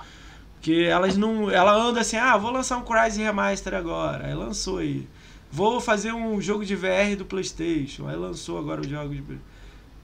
[0.54, 1.50] Porque elas não.
[1.50, 4.26] Ela anda assim, ah, vou lançar um Crysis Remaster agora.
[4.26, 5.06] Aí lançou aí.
[5.50, 8.08] Vou fazer um jogo de VR do Playstation.
[8.08, 9.22] Aí lançou agora o jogo de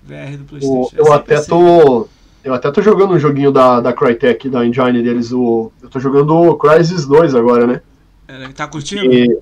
[0.03, 0.97] VR do Playstation.
[0.97, 1.49] É eu sempre até assim.
[1.49, 2.09] tô.
[2.43, 5.31] Eu até tô jogando um joguinho da, da Crytek, da engine deles.
[5.33, 7.83] O, eu tô jogando o Crysis 2 agora, né?
[8.27, 9.13] É, Tá curtindo?
[9.13, 9.39] E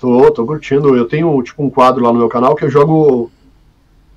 [0.00, 0.96] tô, tô curtindo.
[0.96, 3.30] Eu tenho tipo um quadro lá no meu canal que eu jogo.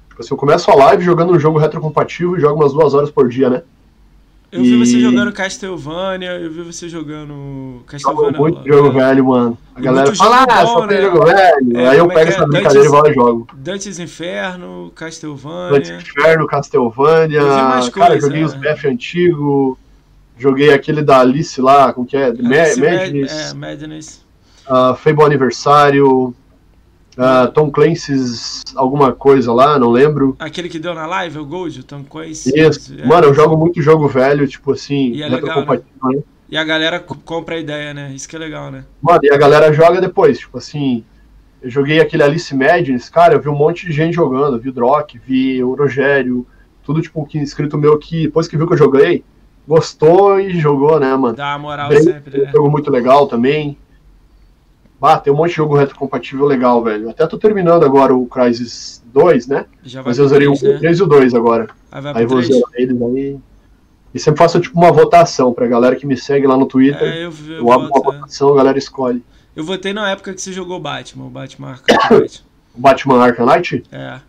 [0.09, 3.11] Tipo assim, eu começo a live jogando um jogo retrocompatível e jogo umas duas horas
[3.11, 3.61] por dia, né?
[4.52, 8.40] Eu vi você e- jogando Castlevania, eu vi você jogando Castlevania.
[8.40, 9.57] muito lá, jogo velho, mano.
[9.76, 11.03] A E galera fala, ah, bom, só tem né?
[11.03, 11.78] jogo velho.
[11.78, 12.34] É, Aí eu é pego é?
[12.34, 13.48] essa brincadeira e Dantes- vou lá e jogo.
[13.53, 15.98] Dantes Inferno, Dantes Castlevania.
[15.98, 17.41] Inferno, Castlevania.
[17.41, 18.57] Cara, coisa, joguei os é.
[18.57, 19.78] BF antigo.
[20.40, 22.28] Joguei aquele da Alice lá, como que é?
[22.32, 23.32] Mad- Madness.
[23.32, 24.26] É, Madness.
[24.69, 26.34] uh, Fable Aniversário,
[27.18, 30.35] uh, Tom Clancy's alguma coisa lá, não lembro.
[30.39, 32.57] Aquele que deu na live, o Gold, o Tom Clancy.
[32.57, 32.94] Isso.
[32.98, 33.06] É.
[33.06, 36.23] Mano, eu jogo muito jogo velho, tipo assim, E é legal, retrocompatível, né?
[36.49, 38.11] E a galera compra a ideia, né?
[38.14, 38.85] Isso que é legal, né?
[39.02, 41.03] Mano, e a galera joga depois, tipo assim.
[41.60, 44.72] Eu joguei aquele Alice Madness, cara, eu vi um monte de gente jogando, vi o
[44.72, 46.45] Drock, vi o Rogério,
[46.84, 49.23] tudo tipo que inscrito meu que depois que viu que eu joguei,
[49.68, 51.35] gostou e jogou, né, mano?
[51.35, 52.52] Dá moral Bem, sempre, né?
[52.52, 53.76] jogo muito legal também.
[54.99, 57.10] Bah, tem um monte de jogo retrocompatível legal, velho.
[57.10, 59.65] Até tô terminando agora o Crysis 2, né?
[59.84, 60.80] Já Mas eu zerei o 3, né?
[60.80, 61.68] 3 e o 2 agora.
[61.91, 62.48] Aí vai Aí vou 3.
[62.53, 63.38] zerar eles aí.
[64.14, 67.03] E sempre faço tipo uma votação pra galera que me segue lá no Twitter.
[67.07, 68.03] É, eu, eu, eu abro uma é.
[68.18, 69.24] votação, a galera escolhe.
[69.56, 72.44] eu votei na época que você jogou Batman, o Batman Arkham Knight.
[72.74, 74.19] O Batman Arkham Knight, É.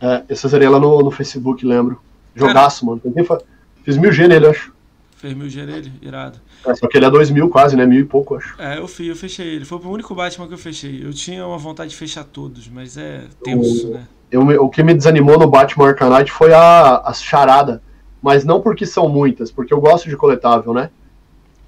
[0.00, 2.00] é, esse eu zerei lá no, no Facebook, lembro.
[2.34, 2.98] Jogaço, mano.
[2.98, 3.40] Tentei fa-
[3.84, 4.72] Fiz mil G nele, acho.
[5.16, 6.38] Fez mil G nele, irado.
[6.66, 7.86] É, só que ele é dois mil quase, né?
[7.86, 8.60] Mil e pouco, acho.
[8.60, 9.64] É, eu fiz, eu fechei ele.
[9.64, 11.04] Foi o único Batman que eu fechei.
[11.04, 14.06] Eu tinha uma vontade de fechar todos, mas é tenso, né?
[14.30, 17.82] Eu, o que me desanimou no Batman Arkham Knight foi a, a charada.
[18.20, 20.90] Mas não porque são muitas, porque eu gosto de coletável, né?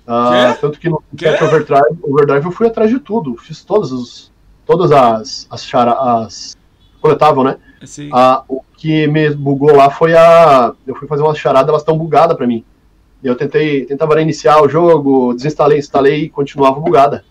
[0.07, 1.03] Ah, tanto que no?
[1.17, 3.37] Cat Overdrive, Overdrive eu fui atrás de tudo.
[3.37, 4.33] Fiz todos os,
[4.67, 6.57] todas as, as, chara, as
[7.01, 7.59] coletável, né?
[7.81, 10.75] Assim, Ah, o que me bugou lá foi a.
[10.87, 12.65] Eu fui fazer uma charada, elas estão bugadas pra mim.
[13.23, 17.25] E eu tentei, tentava reiniciar o jogo, desinstalei, instalei e continuava bugada.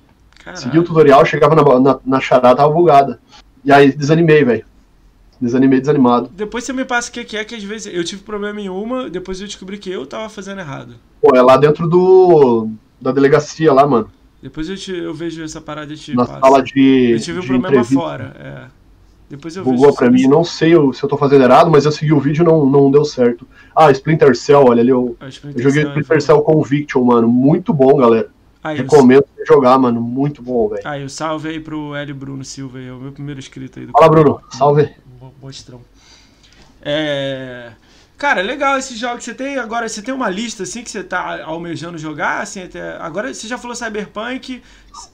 [0.43, 0.61] caralho.
[0.61, 3.19] Segui o tutorial, chegava na, na, na charada, tava bugada.
[3.63, 4.65] E aí desanimei, velho.
[5.39, 6.29] Desanimei, desanimado.
[6.33, 9.09] Depois você me passa o que é, que às vezes eu tive problema em uma,
[9.09, 10.95] depois eu descobri que eu tava fazendo errado.
[11.21, 12.69] Pô, é lá dentro do.
[12.99, 14.09] da delegacia lá, mano.
[14.41, 17.11] Depois eu, te, eu vejo essa parada de Na sala de.
[17.11, 17.95] Eu tive um de problema entrevista.
[17.95, 18.76] fora, é.
[19.29, 22.13] Depois eu Bugou pra mim, não sei se eu tô fazendo errado, mas eu segui
[22.13, 23.45] o vídeo e não, não deu certo.
[23.75, 27.27] Ah, Splinter Cell, olha ali, eu, Ah, eu Splinter joguei Cell, Splinter Cell Conviction, mano.
[27.27, 28.29] Muito bom, galera.
[28.63, 29.99] O- Recomendo você jogar, mano.
[30.01, 30.81] Muito bom, velho.
[30.85, 33.85] aí, o salve aí pro Hélio Bruno Silva aí, é o meu primeiro inscrito aí
[33.85, 34.39] do Fala, Bruno.
[34.51, 34.89] Salve.
[35.21, 35.81] Mo- Mostrão.
[36.81, 37.71] É.
[38.17, 39.57] Cara, legal esses jogos que você tem.
[39.57, 42.41] Agora, você tem uma lista assim que você tá almejando jogar?
[42.41, 42.97] Assim, até...
[42.97, 44.61] Agora você já falou Cyberpunk,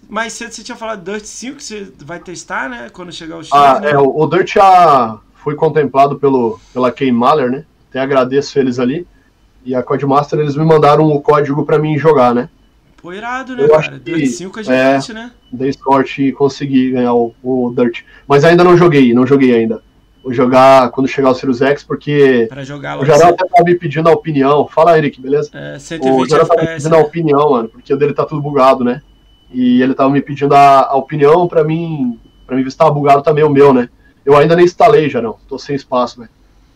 [0.07, 2.89] mais cedo você tinha falado Dirt 5 que você vai testar, né?
[2.93, 3.51] Quando chegar o X.
[3.51, 3.91] Ah, né?
[3.91, 7.65] é, o o Dirt já foi contemplado pelo, pela Key Mahler, né?
[7.89, 9.05] Até agradeço eles ali.
[9.65, 12.49] E a Codemaster, eles me mandaram o código pra mim jogar, né?
[13.01, 13.99] Pô, irado, né, eu cara?
[13.99, 14.63] que- Dirt 5 é é.
[14.63, 15.31] gigante, né?
[15.51, 18.03] Dei sorte e consegui ganhar o, o Dirt.
[18.25, 19.83] Mas ainda não joguei, não joguei ainda.
[20.29, 23.05] Jogar quando chegar o Sirius X, porque Pra jogar o.
[23.05, 24.67] Jarão até tava me pedindo a opinião.
[24.67, 25.49] Fala, Eric, beleza?
[25.53, 28.41] É, O 120 Jarão tava me pedindo a opinião, mano, porque o dele tá tudo
[28.41, 29.01] bugado, né?
[29.51, 32.91] E ele tava me pedindo a, a opinião pra mim, pra mim ver se tava
[32.91, 33.89] bugado também o meu, né?
[34.25, 36.29] Eu ainda nem instalei, Jarão, tô sem espaço, velho.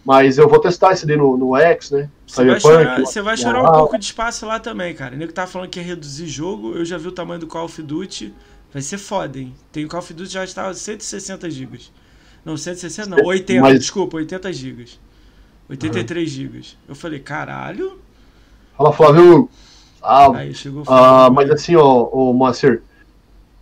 [0.04, 2.10] Mas eu vou testar esse daí no, no X, né?
[2.26, 5.16] Você vai, chorar, você vai chorar um pouco de espaço lá também, cara.
[5.16, 7.66] O nego tava falando que ia reduzir jogo, eu já vi o tamanho do Call
[7.66, 8.34] of Duty.
[8.72, 9.54] Vai ser foda, hein?
[9.70, 11.80] Tem o Call of Duty já estava 160 GB.
[12.46, 14.86] Não, 160 não, 80, Mas- desculpa, 80 GB.
[15.70, 16.62] 83 GB.
[16.88, 18.00] Eu falei, caralho.
[18.78, 19.50] Fala, Flávio.
[20.02, 22.82] Ah, Aí chegou ah, mas assim, ó, ô, Moacir.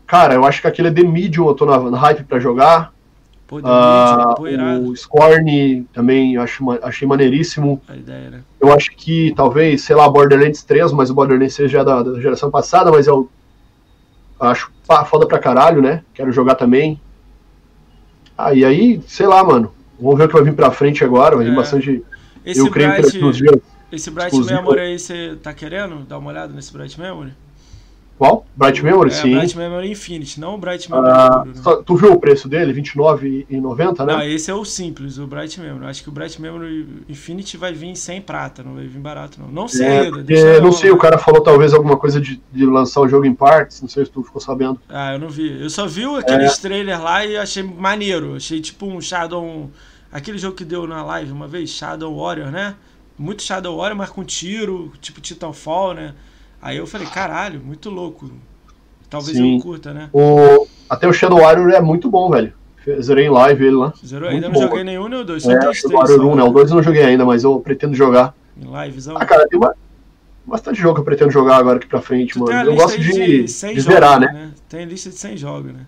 [0.05, 2.93] Cara, eu acho que aquele é The Medium eu tô na, na hype pra jogar.
[3.47, 4.89] Pô, deu Ah, irado.
[4.89, 7.81] o Scorn também acho, ma- achei maneiríssimo.
[7.87, 8.41] A ideia, né?
[8.59, 12.03] Eu acho que talvez, sei lá, Borderlands 3, mas o Borderlands 3 já é da,
[12.03, 13.29] da geração passada, mas eu
[14.39, 14.71] acho
[15.07, 16.03] foda pra caralho, né?
[16.13, 16.99] Quero jogar também.
[18.37, 19.71] Ah, e aí, sei lá, mano.
[19.99, 21.35] Vamos ver o que vai vir pra frente agora.
[21.35, 21.55] Vai vir É.
[21.55, 22.03] bastante.
[22.45, 23.55] Esse eu creio que nos dias.
[23.91, 24.55] esse Bright exclusivo.
[24.61, 27.31] Memory aí, você tá querendo dar uma olhada nesse Bright Memory?
[28.17, 28.45] Qual?
[28.55, 29.09] Bright Memory?
[29.09, 29.35] É, Sim.
[29.35, 31.51] Bright Memory Infinity, não o Bright Memory Ah, né?
[31.55, 32.71] só- tu viu o preço dele?
[32.71, 34.13] R$29,90, né?
[34.13, 35.85] Não, esse é o simples, o Bright Memory.
[35.87, 39.49] Acho que o Bright Memory Infinity vai vir sem prata, não vai vir barato, não.
[39.51, 40.17] Não sei É, ainda.
[40.17, 43.33] porque, não sei, o cara falou talvez alguma coisa de, de lançar o jogo em
[43.35, 44.79] partes, não sei se tu ficou sabendo.
[44.87, 45.61] Ah, eu não vi.
[45.61, 46.61] Eu só vi aqueles É.
[46.61, 48.35] trailers lá e achei maneiro.
[48.35, 49.69] Achei tipo um Shadow.
[50.11, 52.75] Aquele jogo que deu na live uma vez, Shadow Warrior, né?
[53.19, 56.13] Muito Shadow Warrior, mas com tiro, tipo Titanfall, né?
[56.65, 58.27] Aí eu falei, caralho, muito louco.
[59.07, 59.57] Talvez Sim.
[59.57, 60.09] eu curta, né?
[60.11, 62.53] O, até o Shadow Warrior é muito bom, velho.
[63.01, 63.93] Zerei em live ele lá.
[64.03, 64.29] Zerou?
[64.29, 66.35] Ainda não bom, joguei nenhum nem o dois, só É, o testei Warrior só, 1,
[66.35, 66.41] né?
[66.43, 68.33] O 2 eu não joguei ainda, mas eu pretendo jogar.
[68.59, 69.15] em livezão.
[69.15, 69.75] Ah, cara, tem uma-
[70.43, 72.71] bastante jogo que eu pretendo jogar agora aqui pra frente, Tu mano.
[72.71, 74.51] Eu gosto de, 100 de jogos, zerar, né?
[74.67, 75.85] Tem lista de 100 jogos, né?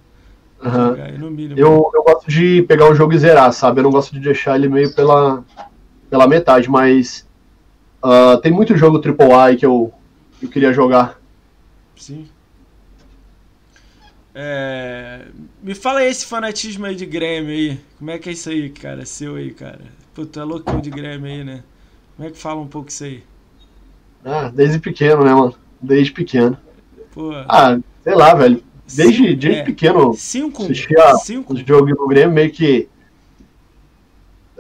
[1.18, 1.60] No mínimo.
[1.60, 3.80] Eu, eu gosto de pegar um jogo e zerar, sabe?
[3.80, 5.44] Eu não gosto de deixar ele meio pela,
[6.08, 7.28] pela metade, mas
[8.04, 9.92] ah, tem muito jogo AAA que eu,
[10.42, 11.20] eu queria jogar.
[11.96, 12.28] Sim.
[14.34, 15.26] É,
[15.64, 17.80] Me fala aí esse fanatismo aí de Grêmio aí.
[17.98, 19.06] Como é que é isso aí, cara?
[19.06, 19.82] Seu aí, cara.
[20.14, 21.64] Pô, tu é loucão de Grêmio aí, né?
[22.16, 23.24] Como é que fala um pouco isso aí?
[24.24, 25.56] Ah, desde pequeno, né, mano?
[25.82, 26.58] Desde pequeno.
[27.14, 28.64] Pô, Ah, sei lá, velho.
[28.94, 30.64] Desde, desde é, pequeno, Cinco?
[30.64, 31.54] assistia Cinco?
[31.54, 32.88] os jogos do Grêmio, meio que.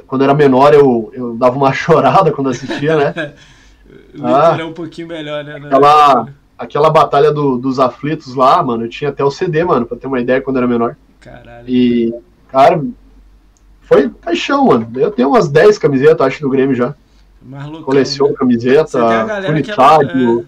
[0.05, 3.33] Quando era menor, eu, eu dava uma chorada quando assistia, né?
[4.17, 4.57] O Ah.
[4.59, 5.55] É um pouquinho melhor, né?
[5.57, 6.27] Aquela-
[6.57, 10.07] Aquela batalha do- dos aflitos lá, mano, eu tinha até o CD, mano, pra ter
[10.07, 10.95] uma ideia quando era menor.
[11.19, 11.69] Caralho.
[11.69, 12.11] E,
[12.49, 12.83] cara,
[13.81, 14.89] foi paixão, mano.
[14.95, 16.95] Eu tenho umas 10 camisetas, acho, do Grêmio já.
[17.43, 18.37] Mais loucão, Coleciono né?
[18.39, 18.99] camiseta,
[19.41, 20.47] fui no é- estádio.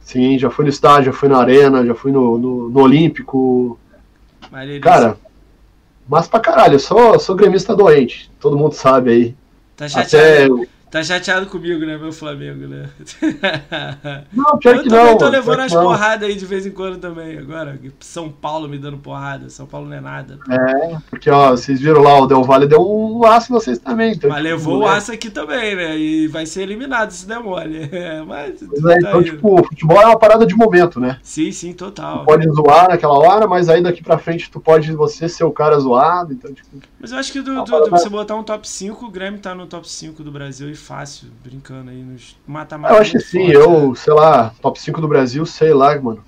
[0.00, 3.78] Sim, já fui no estádio, já fui na arena, já fui no, no, no Olímpico.
[4.50, 4.82] Maneiríssimo.
[4.82, 5.16] Cara,
[6.08, 8.28] mas pra caralho, eu sou, sou gremista doente.
[8.40, 9.34] Todo mundo sabe aí.
[9.76, 10.68] tá chateado, Até.
[10.90, 12.88] Tá chateado comigo, né, meu Flamengo, né?
[14.32, 15.18] Não, pior Eu que também não.
[15.18, 17.38] tô levando as porradas aí de vez em quando também.
[17.38, 19.48] Agora, São Paulo me dando porrada.
[19.48, 20.38] São Paulo não é nada.
[20.50, 24.12] É, porque, ó, vocês viram lá, o Del Valle deu um aço em vocês também.
[24.12, 24.96] Então, Mas tipo, levou o né?
[24.96, 25.96] aço aqui também, né?
[25.96, 27.88] E vai ser eliminado se der mole.
[27.92, 28.60] É, mas.
[28.60, 29.24] Pois é, tá então, aí.
[29.24, 31.18] tipo, o futebol é uma parada de momento, né?
[31.22, 32.24] Sim, sim, Tu total.
[32.24, 35.78] pode zoar naquela hora, mas aí daqui pra frente tu pode você ser o cara
[35.78, 36.32] zoado.
[36.32, 36.68] Então, tipo,
[37.00, 37.98] Mas eu acho que do, do- vai.
[37.98, 41.28] você botar um top 5, o Grêmio tá no top 5 do Brasil e fácil,
[41.42, 42.94] brincando aí nos mata-mata.
[42.94, 43.94] eu acho que sim, eu, né?
[43.96, 46.22] sei lá, top 5 do Brasil, sei lá, mano.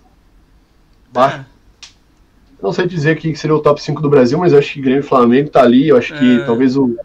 [1.12, 1.44] Bah, É,
[2.62, 4.80] Não sei dizer quem que seria o top 5 do Brasil, mas eu acho que
[4.80, 5.88] Grêmio e Flamengo tá ali.
[5.88, 6.44] Eu acho que É.
[6.46, 6.96] talvez o.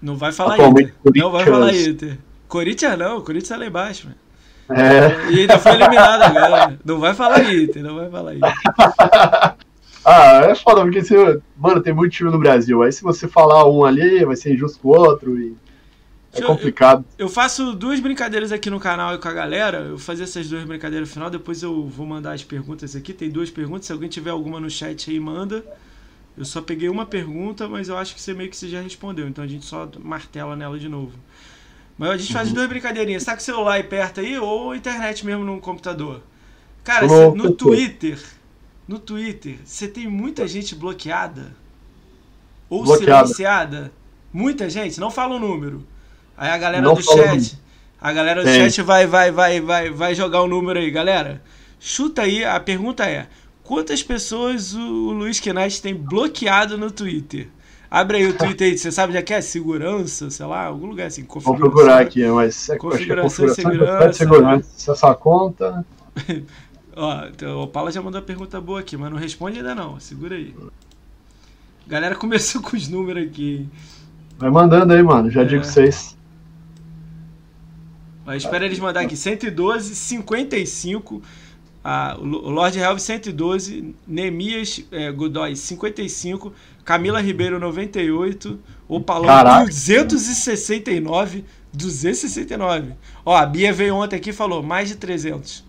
[0.00, 1.22] não vai falar Atualmente, Inter.
[1.22, 2.18] Não vai falar Inter.
[2.48, 4.18] Corinthians não, Corinthians tá lá embaixo, mano.
[4.80, 6.68] É, E ainda foi eliminado agora.
[6.68, 6.78] né?
[6.84, 8.54] Não vai falar Inter, não vai falar Inter.
[10.04, 12.82] Ah, é foda, porque você, mano, tem muito time no Brasil.
[12.82, 15.38] Aí se você falar um ali, vai ser injusto com o outro.
[15.38, 15.56] E
[16.32, 17.04] é eu- complicado.
[17.18, 19.78] Eu faço duas brincadeiras aqui no canal e com a galera.
[19.80, 23.12] Eu vou fazer essas duas brincadeiras no final, depois eu vou mandar as perguntas aqui.
[23.12, 25.64] Tem duas perguntas, se alguém tiver alguma no chat aí, manda.
[26.36, 29.28] Eu só peguei uma pergunta, mas eu acho que você meio que você já respondeu,
[29.28, 31.12] então a gente só martela nela de novo.
[31.98, 32.54] Mas a gente faz Uhum.
[32.54, 33.24] duas brincadeirinhas.
[33.24, 36.22] Tá com o celular aí perto aí ou internet mesmo no computador?
[36.82, 37.52] Cara, no.
[37.54, 38.18] Twitter,
[38.92, 41.52] no Twitter, você tem muita gente bloqueada
[42.68, 43.26] ou Bloqueada.
[43.26, 43.92] silenciada?
[44.32, 45.86] Muita gente, não fala o número.
[46.36, 47.58] Aí a galera Não do chat,
[48.00, 48.70] a galera do Tem.
[48.70, 51.42] chat vai, vai, vai, vai, vai jogar o número aí, galera.
[51.78, 53.28] Chuta aí, a pergunta é:
[53.62, 57.48] quantas pessoas o Luiz Knight tem bloqueado no Twitter?
[57.90, 61.06] Abre aí o Twitter aí, você sabe já que é segurança, sei lá, algum lugar
[61.08, 61.70] assim, Vou configuração.
[61.70, 64.70] procurar aqui, mas é Configuração é configuração segurança, segurança.
[64.76, 65.84] Se essa conta.
[66.94, 69.98] Ó, então, o Paula já mandou uma pergunta boa aqui, mas não responde ainda não.
[69.98, 70.54] Segura aí.
[71.86, 73.66] Galera começou com os números aqui.
[74.38, 75.30] Vai mandando aí, mano.
[75.30, 75.44] Já É.
[75.44, 76.16] digo vocês.
[78.24, 79.16] Mas espera eles mandar aqui.
[79.16, 81.22] 112, 55.
[81.84, 83.94] Ah, o Lo- o Lord Helve 112.
[84.06, 86.52] Neemias é, Godoy 55.
[86.84, 88.60] Camila Ribeiro 98.
[88.86, 89.64] O Palão Caraca.
[89.64, 91.44] 269.
[91.72, 92.92] 269.
[93.24, 95.64] Ó, a Bia veio ontem aqui e falou mais de 300.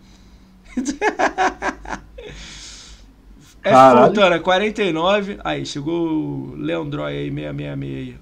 [3.63, 4.07] F.
[4.07, 5.37] Fontana 49.
[5.43, 8.15] Aí, chegou o Leandroy aí, 666 aí.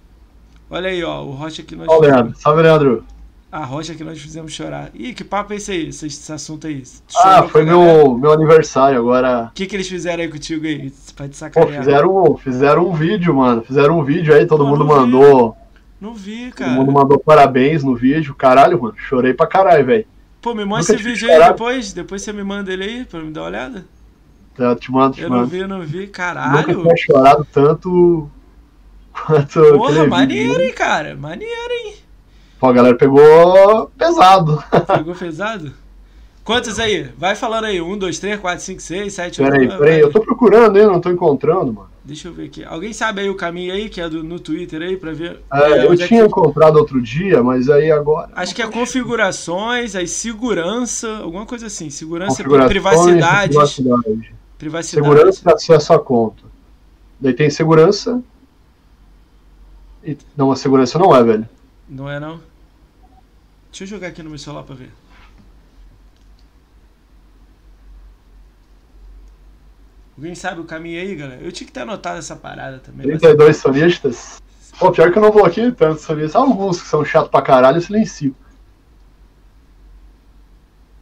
[0.69, 2.33] Olha aí, ó, o Rocha que nós Ó, o Leandro.
[2.37, 3.03] Salve, Leandro.
[3.51, 4.89] a rocha que nós fizemos chorar.
[4.93, 6.83] Ih, que papo é esse aí, esse, esse assunto aí?
[7.17, 8.03] Ah, Chorou foi com a galera?
[8.05, 9.47] meu, meu aniversário agora.
[9.51, 10.93] O que, que eles fizeram aí contigo aí?
[11.15, 11.79] Pra te Pô, sacanear.
[11.83, 13.61] fizeram, fizeram um vídeo, mano.
[13.63, 14.93] Fizeram um vídeo aí, todo Pô, mundo não vi.
[14.93, 15.57] mandou.
[15.99, 16.71] Não vi, Todo cara.
[16.71, 18.33] mundo mandou parabéns no vídeo.
[18.33, 18.95] Caralho, mano.
[18.97, 20.05] Chorei pra caralho, velho.
[20.41, 21.93] Pô, me manda Nunca esse vídeo aí depois.
[21.93, 23.85] Depois você me manda ele aí pra me dar uma olhada.
[24.57, 25.99] Eu te mando, te Eu não vi, eu não vi.
[26.01, 26.81] Nunca Caralho.
[26.81, 28.29] tinha chorado tanto
[29.13, 30.65] quanto Porra, maneiro, vídeo.
[30.65, 31.15] hein, cara.
[31.15, 31.95] Maneiro, hein.
[32.59, 34.63] Pô, a galera pegou pesado.
[34.95, 35.73] Pegou pesado?
[36.43, 37.03] Quantos aí?
[37.17, 37.79] Vai falando aí.
[37.81, 39.79] 1, 2, 3, 4, 5, 6, 7, 8, Peraí, 9.
[39.79, 39.99] peraí.
[39.99, 41.90] Eu tô procurando ainda, não tô encontrando, mano.
[42.03, 42.63] Deixa eu ver aqui.
[42.63, 45.39] Alguém sabe aí o caminho aí, que é do, no Twitter aí, pra ver?
[45.53, 48.31] É, eu onde é tinha que- encontrado outro dia, mas aí agora.
[48.35, 51.91] Acho que é configurações, aí segurança, alguma coisa assim.
[51.91, 53.55] Segurança, privacidades.
[53.55, 54.33] privacidade.
[54.57, 55.07] Privacidade.
[55.07, 56.43] Segurança e acesso à conta.
[57.19, 58.21] Daí tem segurança.
[60.03, 60.17] E...
[60.35, 61.47] Não, a segurança não é, velho.
[61.87, 62.39] Não é não?
[63.69, 64.89] Deixa eu jogar aqui no meu celular pra ver.
[70.21, 71.41] Alguém sabe o caminho aí, galera?
[71.41, 73.07] Eu tinha que ter anotado essa parada também.
[73.07, 74.39] mas- 32 sonistas.
[74.77, 76.35] Pô, pior que eu não vou aqui tanto sonistas.
[76.35, 78.35] Alguns que são chatos pra caralho, eu silencio.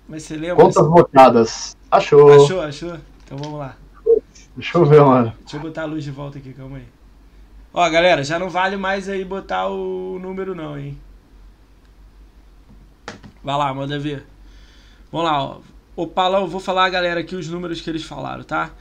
[0.08, 0.64] Mas você lembra?
[0.64, 1.76] Contas bloqueadas.
[1.92, 2.46] Achou.
[2.46, 2.98] Achou, achou?
[3.26, 3.76] Então vamos lá.
[4.56, 5.34] Deixa eu ver, mano.
[5.42, 6.86] Deixa eu botar a luz de volta aqui, calma aí.
[7.74, 10.98] Ó, galera, já não vale mais aí botar o número não, hein?
[13.44, 14.26] Vai lá, manda ver.
[15.12, 15.58] Vamos lá, ó.
[15.94, 18.72] O Palão, eu vou falar a galera aqui os números que eles falaram, tá?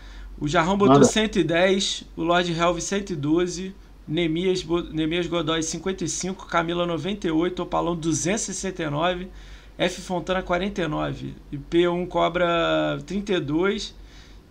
[0.41, 1.07] O Jarrão botou Manda.
[1.07, 3.75] 110, o Lord Helve 112,
[4.07, 9.29] Nemias, Nemias Godoy 55, Camila 98, Opalão 269,
[9.77, 13.95] F Fontana 49, e P1 Cobra 32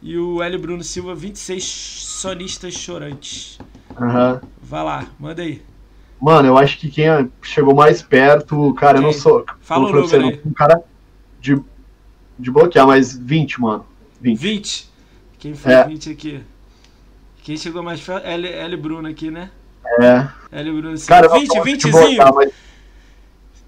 [0.01, 3.57] e o L Bruno Silva 26 sonistas chorantes.
[3.99, 4.41] Aham.
[4.61, 5.61] Vai lá, manda aí.
[6.19, 9.19] Mano, eu acho que quem chegou mais perto, cara, eu não Quem?
[9.19, 9.45] sou.
[9.61, 10.83] Fala o número um cara
[11.39, 11.61] de,
[12.37, 13.85] de bloquear, mas 20, mano.
[14.19, 14.37] 20.
[14.37, 14.89] 20.
[15.39, 15.83] Quem foi É.
[15.85, 16.41] 20 aqui?
[17.43, 18.25] Quem chegou mais perto?
[18.25, 19.49] L, L Bruno aqui, né?
[19.99, 20.27] É.
[20.59, 21.13] L Bruno Silva.
[21.13, 21.91] Cara, eu não 20, sou muito de 20zinho.
[21.91, 22.51] bloquear, mas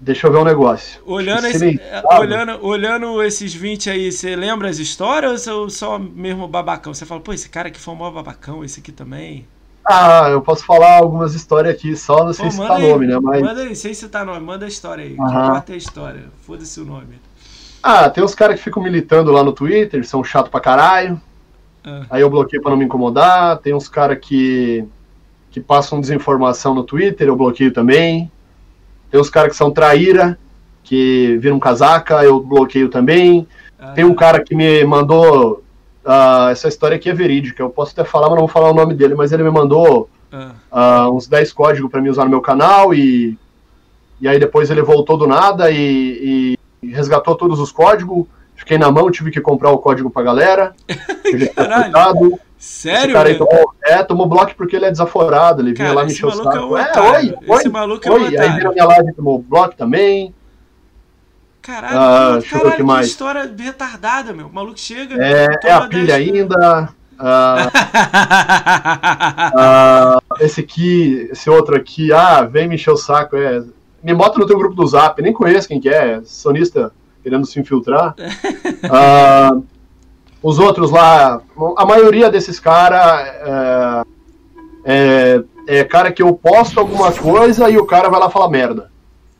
[0.02, 0.98] Deixa eu ver um negócio.
[1.04, 6.48] Olhando, esse, é, olhando, olhando esses 20 aí, você lembra as histórias ou só mesmo
[6.48, 6.94] babacão?
[6.94, 9.46] Você fala, pô, esse cara aqui foi um maior babacão, esse aqui também.
[9.84, 13.06] Ah, eu posso falar algumas histórias aqui, só não sei Pô, se tá aí, nome,
[13.06, 13.18] né?
[13.20, 13.42] Mas.
[13.42, 15.12] Manda aí, sem citar nome, manda a história aí.
[15.12, 16.24] O que importa é a história.
[16.46, 17.20] Foda-se o nome.
[17.82, 21.20] Ah, tem uns caras que ficam militando lá no Twitter, são chato pra caralho.
[21.84, 22.02] Ah.
[22.10, 23.58] Aí eu bloqueio pra não me incomodar.
[23.58, 24.84] Tem uns caras que,
[25.50, 28.30] que passam desinformação no Twitter, eu bloqueio também.
[29.10, 30.38] Tem uns caras que são traíra,
[30.84, 33.46] que viram casaca, eu bloqueio também.
[33.78, 35.62] Ah, Tem um cara que me mandou.
[36.04, 38.74] ah, essa história aqui é verídica, eu posso até falar, mas não vou falar o
[38.74, 42.30] nome dele, mas ele me mandou ah, ah, uns 10 códigos pra mim usar no
[42.30, 43.36] meu canal e,
[44.20, 48.26] e aí depois ele voltou do nada e, e resgatou todos os códigos.
[48.60, 50.74] Fiquei na mão, tive que comprar o código pra galera.
[51.24, 52.38] Tinha Caralho.
[52.58, 53.14] Esse Sério?
[53.14, 55.62] cara tomou, é, tomou bloco porque ele é desaforado.
[55.62, 56.48] Ele vinha lá me encher o é saco.
[56.58, 57.38] um É, otário.
[57.40, 58.36] oi, oi, Esse maluco é um oi.
[58.38, 60.34] Aí vira minha live tomou bloco também.
[61.62, 63.06] Caralho, Ah, o caralho, que mais.
[63.06, 64.46] história retardada, meu.
[64.48, 65.16] O maluco chega.
[65.24, 66.90] É, é a pilha 10, ainda.
[67.18, 67.70] Ah,
[69.54, 73.62] ah, esse aqui, esse outro aqui, ah, vem me encher o saco, é.
[74.02, 76.90] Me bota no teu grupo do Zap, nem conheço quem que é, sonista
[77.22, 78.14] querendo se infiltrar.
[78.92, 79.60] Ah,
[80.42, 81.40] os outros lá,
[81.76, 84.02] a maioria desses caras é,
[84.84, 88.90] é, é cara que eu posto alguma coisa e o cara vai lá falar merda.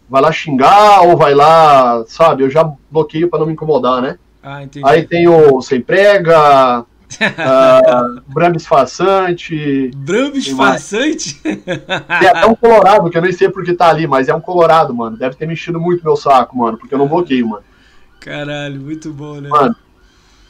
[0.08, 2.42] Vai lá xingar ou vai lá, sabe?
[2.42, 4.18] Eu já bloqueio para não me incomodar, né?
[4.42, 4.86] Ah, entendi.
[4.86, 6.80] Aí tem o Sem Prega,
[7.20, 9.90] uh, Brambis Façante.
[9.94, 11.40] Brambis Façante?
[11.40, 14.94] Tem até um Colorado, que eu nem sei porque tá ali, mas é um Colorado,
[14.94, 15.16] mano.
[15.16, 17.62] Deve ter mexido muito meu saco, mano, porque eu não bloqueio, mano.
[18.20, 19.48] Caralho, muito bom, né?
[19.48, 19.74] Mano,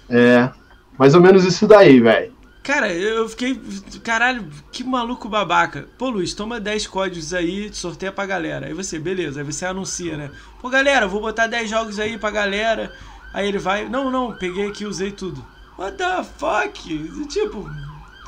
[0.08, 0.50] é.
[0.98, 2.32] Mais ou menos isso daí, velho.
[2.62, 3.58] Cara, eu fiquei.
[4.04, 5.88] Caralho, que maluco babaca.
[5.96, 8.66] Pô, Luiz, toma 10 códigos aí, sorteia pra galera.
[8.66, 10.30] Aí você, beleza, aí você anuncia, né?
[10.60, 12.92] Pô, galera, vou botar 10 jogos aí pra galera.
[13.32, 13.88] Aí ele vai.
[13.88, 15.44] Não, não, peguei aqui, usei tudo.
[15.78, 17.26] What the fuck?
[17.28, 17.68] Tipo.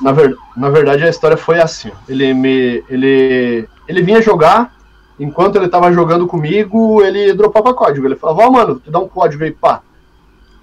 [0.01, 1.91] Na, ver, na verdade, a história foi assim.
[2.09, 2.83] Ele me.
[2.89, 3.69] Ele.
[3.87, 4.73] Ele vinha jogar.
[5.19, 8.07] Enquanto ele tava jogando comigo, ele dropava código.
[8.07, 9.81] Ele falava, ó, oh, mano, te dá um código aí, pá.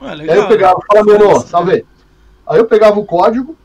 [0.02, 1.85] Ué, legal, aí eu pegava, fala, mano, salve.
[2.47, 3.56] Aí eu pegava o código,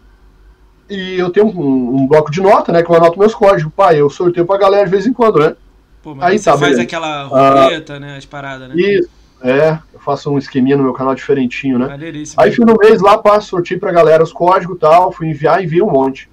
[0.89, 2.83] e eu tenho um, um, bloco de nota, né?
[2.83, 3.71] Que eu anoto meus códigos.
[3.75, 5.55] Pai, eu sorteio pra galera de vez em quando, né?
[6.03, 6.81] Pô, mas aí você tá, faz beleza.
[6.83, 8.17] aquela roleta, ah, né?
[8.17, 8.75] As paradas, né?
[8.77, 9.09] Isso,
[9.41, 9.79] é.
[9.93, 11.97] Eu faço um esqueminha no meu canal diferentinho, né?
[12.37, 15.63] Aí fui no mês lá, passo, sorteio pra galera os códigos e tal, fui enviar,
[15.63, 16.29] enviei um monte.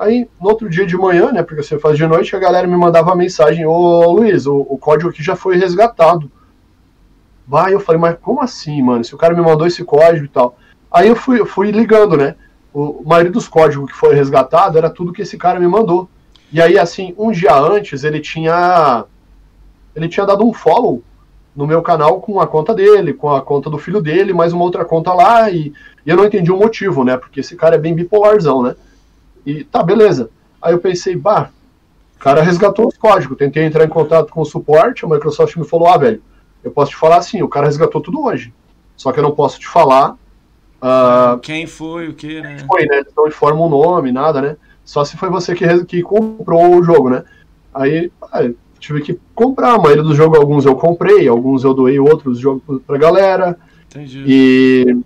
[0.00, 1.42] Aí, no outro dia de manhã, né?
[1.42, 5.10] Porque você faz de noite, a galera me mandava mensagem: Ô Luiz, o, o código
[5.10, 6.30] aqui já foi resgatado.
[7.46, 9.04] Vai, eu falei, mas como assim, mano?
[9.04, 10.56] Se o cara me mandou esse código e tal.
[10.90, 12.34] Aí eu fui, fui ligando, né?
[12.72, 16.08] o, maioria dos códigos que foi resgatado era tudo que esse cara me mandou.
[16.52, 19.04] E aí, assim, um dia antes, ele tinha.
[19.94, 21.02] Ele tinha dado um follow
[21.54, 24.62] no meu canal com a conta dele, com a conta do filho dele, mais uma
[24.62, 25.72] outra conta lá, e,
[26.06, 27.16] e eu não entendi o motivo, né?
[27.16, 28.76] Porque esse cara é bem bipolarzão, né?
[29.44, 30.30] E tá, beleza.
[30.60, 31.50] Aí eu pensei, bah,
[32.16, 33.38] o cara resgatou os códigos.
[33.38, 36.22] Tentei entrar em contato com o suporte, a Microsoft me falou, ah, velho,
[36.62, 38.52] eu posso te falar assim, o cara resgatou tudo hoje.
[38.96, 40.16] Só que eu não posso te falar
[40.80, 42.56] Uh, Quem foi, o que, né?
[42.66, 42.98] Foi, né?
[43.00, 44.56] Eles não informam o nome, nada, né?
[44.82, 47.22] Só se foi você que, que comprou o jogo, né?
[47.72, 48.48] Aí ah,
[48.78, 49.74] tive que comprar.
[49.74, 53.58] A maioria dos jogos, alguns eu comprei, alguns eu doei outros jogos pra galera.
[53.88, 54.24] Entendi.
[54.26, 54.96] E.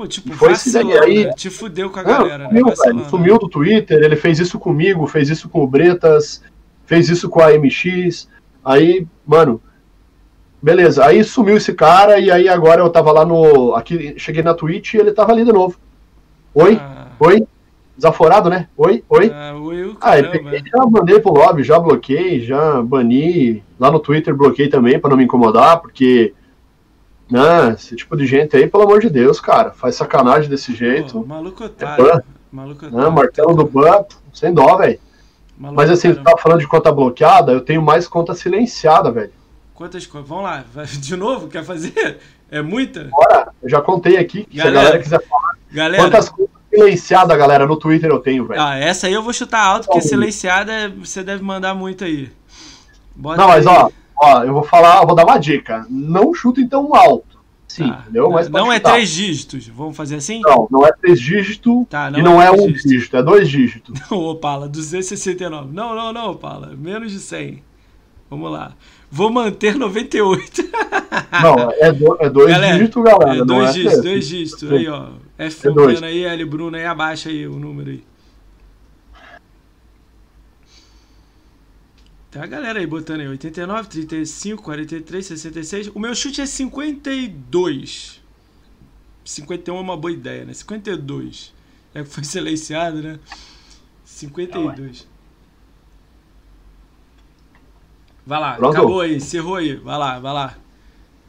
[0.00, 1.32] Pô, tipo, foi vacilando, aí, né?
[1.34, 2.74] te fudeu com a galera, sumiu, né?
[2.74, 6.42] Velho, sumiu do Twitter, ele fez isso comigo, fez isso com o Bretas,
[6.86, 8.26] fez isso com a MX.
[8.64, 9.60] Aí, mano,
[10.62, 13.74] Beleza, aí sumiu esse cara e aí agora eu tava lá no.
[13.74, 15.76] Aqui, cheguei na Twitch e ele tava ali de novo.
[16.54, 16.78] Oi?
[16.80, 17.08] Ah.
[17.20, 17.46] Oi?
[17.94, 18.68] Desaforado, né?
[18.78, 19.04] Oi?
[19.06, 19.30] Oi?
[19.34, 23.62] Ah, oi ah peguei, já mandei pro lobby, já bloqueei, já bani.
[23.78, 26.32] Lá no Twitter bloqueei também para não me incomodar, porque.
[27.30, 31.20] Né, esse tipo de gente aí, pelo amor de Deus, cara, faz sacanagem desse jeito.
[31.20, 32.08] Pô, maluco otário.
[32.08, 33.04] É maluco otário.
[33.04, 34.98] Não, martelo do ban, sem dó, velho.
[35.56, 39.32] Mas assim, você tava falando de conta bloqueada, eu tenho mais conta silenciada, velho.
[39.74, 40.28] Quantas contas?
[40.28, 41.48] Vamos lá, de novo?
[41.48, 42.18] Quer fazer?
[42.50, 43.04] É muita?
[43.04, 44.46] Bora, eu já contei aqui.
[44.52, 45.58] Galera, se a galera quiser falar.
[45.70, 48.60] Galera, quantas contas silenciadas, galera, no Twitter eu tenho, velho.
[48.60, 52.32] Ah, essa aí eu vou chutar alto, porque silenciada você deve mandar muito aí.
[53.14, 53.76] Bota não, mas aí.
[53.76, 53.90] ó,
[54.20, 55.86] ó, eu vou falar, vou dar uma dica.
[55.88, 57.40] Não chuta então alto.
[57.66, 58.00] Sim, tá.
[58.02, 58.30] entendeu?
[58.30, 60.40] Mas não é três dígitos, vamos fazer assim?
[60.40, 62.88] Não, não é três dígitos tá, não e não é, é um dígito.
[62.88, 64.00] dígito, é dois dígitos.
[64.10, 65.72] Não, Opala, 269.
[65.72, 67.62] Não, não, não, Opala, menos de 100.
[68.28, 68.72] Vamos lá.
[69.10, 70.62] Vou manter 98.
[71.42, 73.40] Não, é, do, é dois galera, dígitos, galera.
[73.40, 74.72] É dois é dígitos, dois dígitos.
[74.72, 75.08] Aí, ó.
[75.36, 76.02] F é dois.
[76.02, 78.04] aí, L Bruno aí, abaixa aí o número aí.
[82.30, 85.88] Tem a galera aí botando aí, 89, 35, 43, 66.
[85.88, 88.20] O meu chute é 52.
[89.24, 90.54] 51 é uma boa ideia, né?
[90.54, 91.52] 52.
[91.92, 93.18] É que foi silenciado, né?
[94.04, 95.08] 52.
[98.24, 98.76] Vai lá, Pronto.
[98.76, 99.74] acabou aí, encerrou aí.
[99.74, 100.54] Vai lá, vai lá.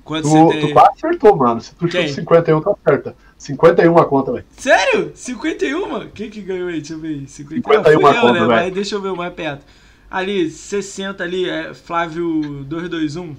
[0.03, 0.67] Quanto tu, você tem?
[0.67, 1.61] Tu quase acertou, mano.
[1.61, 3.15] Se tu chutou 51, tá certa.
[3.37, 4.45] 51 a conta, velho.
[4.51, 5.11] Sério?
[5.15, 6.09] 51?
[6.09, 6.75] Quem que ganhou aí?
[6.77, 7.27] Deixa eu ver.
[7.27, 8.39] 51, 51 a conta, né?
[8.41, 9.65] Mas deixa eu ver mais perto.
[10.11, 13.33] Ali, 60 ali, é Flávio 221.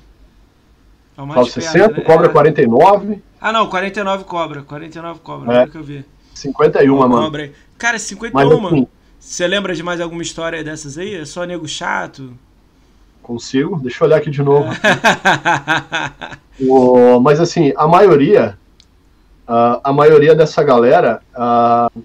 [1.18, 2.00] É o mais Flávio perto, 60, né?
[2.00, 2.30] cobra é...
[2.30, 3.22] 49.
[3.38, 4.62] Ah, não, 49 cobra.
[4.62, 5.66] 49 cobra, é.
[5.66, 6.02] que eu vi.
[6.34, 7.22] 51, Pô, mano.
[7.24, 7.52] Cobra aí.
[7.76, 8.86] Cara, 51, Mas, assim,
[9.20, 11.14] Você lembra de mais alguma história dessas aí?
[11.16, 12.32] É só nego chato?
[13.22, 14.66] Consigo, deixa eu olhar aqui de novo.
[16.58, 18.58] o, mas assim, a maioria,
[19.46, 22.02] uh, a maioria dessa galera uh,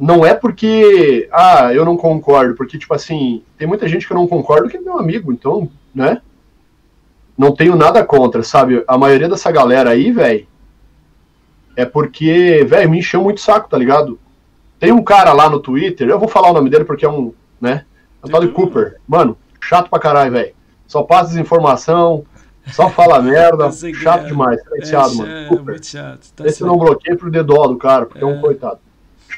[0.00, 4.16] não é porque, ah, eu não concordo, porque tipo assim, tem muita gente que eu
[4.16, 6.22] não concordo que é meu amigo, então, né?
[7.36, 8.82] Não tenho nada contra, sabe?
[8.88, 10.46] A maioria dessa galera aí, velho,
[11.76, 14.18] é porque, velho, me encheu muito saco, tá ligado?
[14.78, 17.34] Tem um cara lá no Twitter, eu vou falar o nome dele porque é um,
[17.60, 17.84] né?
[18.24, 18.98] De Cooper.
[19.06, 20.54] Mano, chato pra caralho, velho.
[20.86, 22.24] Só passa desinformação,
[22.72, 23.70] só fala merda.
[23.70, 25.30] chato demais, silenciado, é, mano.
[25.30, 25.64] É, Cooper.
[25.66, 26.32] muito chato.
[26.34, 28.26] Tá Esse não bloqueei pro dedo do cara, porque é.
[28.26, 28.80] é um coitado.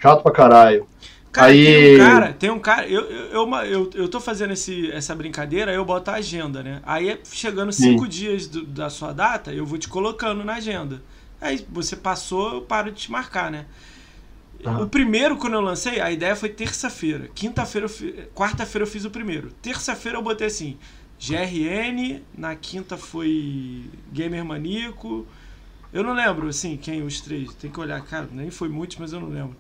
[0.03, 0.89] Chato pra caralho.
[1.31, 1.65] Cara, Aí...
[1.65, 5.73] tem um cara, tem um cara, eu, eu, eu, eu, tô fazendo esse, essa brincadeira,
[5.73, 6.83] eu boto a agenda, né?
[6.85, 8.11] Aí chegando cinco Sim.
[8.11, 11.01] dias do, da sua data, eu vou te colocando na agenda.
[11.41, 13.65] Aí você passou, eu paro de te marcar, né?
[14.81, 17.29] O primeiro, quando eu lancei, a ideia foi terça-feira.
[17.35, 17.89] Quinta-feira,
[18.35, 19.51] quarta-feira eu fiz o primeiro.
[19.63, 20.77] Terça-feira eu botei assim:
[21.19, 25.27] GRN, na quinta foi Gamer Maníaco.
[25.93, 27.53] Eu não lembro, assim, quem os três.
[27.55, 29.57] Tem que olhar, cara, nem foi muitos, mas eu não lembro.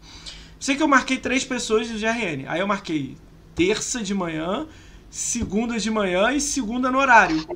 [0.59, 2.47] Sei que eu marquei três pessoas do GRN.
[2.47, 3.17] Aí eu marquei
[3.55, 4.67] terça de manhã,
[5.11, 7.47] segunda de manhã e segunda no horário.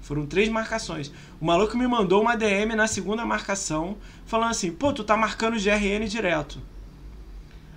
[0.00, 1.12] Foram três marcações.
[1.40, 3.96] O maluco me mandou uma DM na segunda marcação,
[4.26, 6.60] falando assim: pô, tu tá marcando o GRN direto.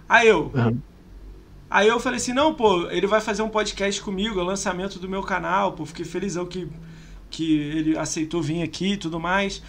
[0.08, 0.52] Aí eu.
[0.54, 0.80] Uhum.
[1.70, 5.00] Aí eu falei assim: não, pô, ele vai fazer um podcast comigo, é o lançamento
[5.00, 6.68] do meu canal, pô, fiquei felizão que,
[7.30, 9.62] que ele aceitou vir aqui e tudo mais.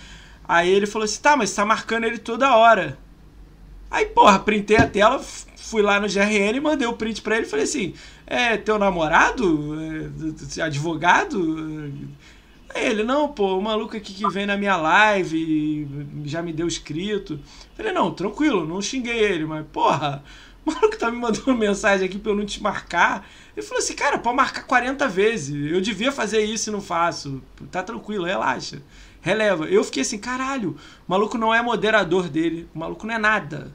[0.46, 2.98] Aí ele falou assim: tá, mas tá marcando ele toda hora.
[3.90, 5.22] Aí, porra, printei a tela,
[5.56, 7.94] fui lá no GRN, mandei o print pra ele e falei assim:
[8.26, 9.74] é teu namorado?
[10.58, 11.92] É, advogado?
[12.74, 15.86] Aí ele, não, pô, o maluco aqui que vem na minha live
[16.24, 17.38] já me deu escrito.
[17.76, 20.24] Falei, não, tranquilo, não xinguei ele, mas, porra,
[20.64, 23.28] o maluco tá me mandando mensagem aqui pra eu não te marcar.
[23.54, 25.70] Ele falou assim, cara, pode marcar 40 vezes.
[25.70, 27.42] Eu devia fazer isso e não faço.
[27.70, 28.80] Tá tranquilo, relaxa.
[29.22, 29.64] Releva.
[29.66, 30.76] Eu fiquei assim, caralho,
[31.06, 33.68] o maluco não é moderador dele, o maluco não é nada.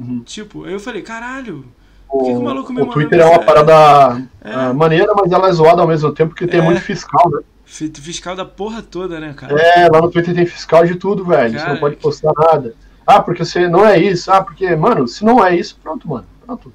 [0.00, 0.22] Uhum.
[0.24, 1.64] Tipo, aí eu falei, caralho.
[2.08, 4.70] O, que que o, maluco me o Twitter é uma parada é.
[4.70, 6.62] Uh, maneira, mas ela é zoada ao mesmo tempo, porque tem é.
[6.62, 7.40] muito fiscal, né?
[7.66, 9.60] Fiscal da porra toda, né, cara?
[9.60, 11.52] É, lá no Twitter tem fiscal de tudo, velho.
[11.52, 12.74] Cara, você não pode postar nada.
[13.06, 14.30] Ah, porque você não é isso.
[14.30, 16.24] Ah, porque, mano, se não é isso, pronto, mano.
[16.44, 16.72] Pronto.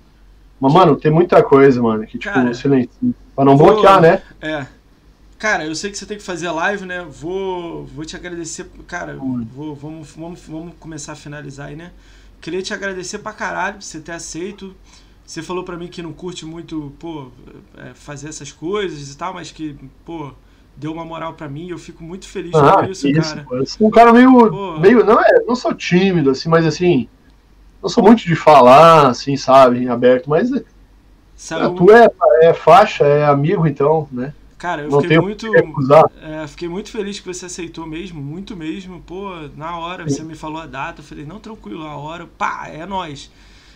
[0.59, 3.15] Mas, mano, tem muita coisa, mano, que, tipo, cara, silencio.
[3.35, 4.21] Pra não vou, bloquear, né?
[4.41, 4.65] É.
[5.41, 7.03] Cara, eu sei que você tem que fazer live, né?
[7.09, 8.63] Vou, vou te agradecer.
[8.87, 11.89] Cara, vou, vamos, vamos, vamos começar a finalizar aí, né?
[12.39, 14.75] Queria te agradecer pra caralho por você ter aceito.
[15.25, 17.29] Você falou pra mim que não curte muito, pô,
[17.75, 20.31] é, fazer essas coisas e tal, mas que, pô,
[20.77, 23.47] deu uma moral pra mim e eu fico muito feliz ah, com isso, isso, cara.
[23.49, 27.09] Eu sou um cara meio, meio não, é, não sou tímido, assim, mas assim,
[27.81, 30.51] não sou muito de falar, assim, sabe, aberto, mas
[31.35, 32.07] sabe, tu é,
[32.43, 34.35] é faixa, é amigo, então, né?
[34.61, 35.47] Cara, eu fiquei muito.
[36.21, 39.01] É, fiquei muito feliz que você aceitou mesmo, muito mesmo.
[39.01, 42.67] Pô, na hora você me falou a data, eu falei, não, tranquilo, a hora, pá,
[42.67, 43.31] é nós.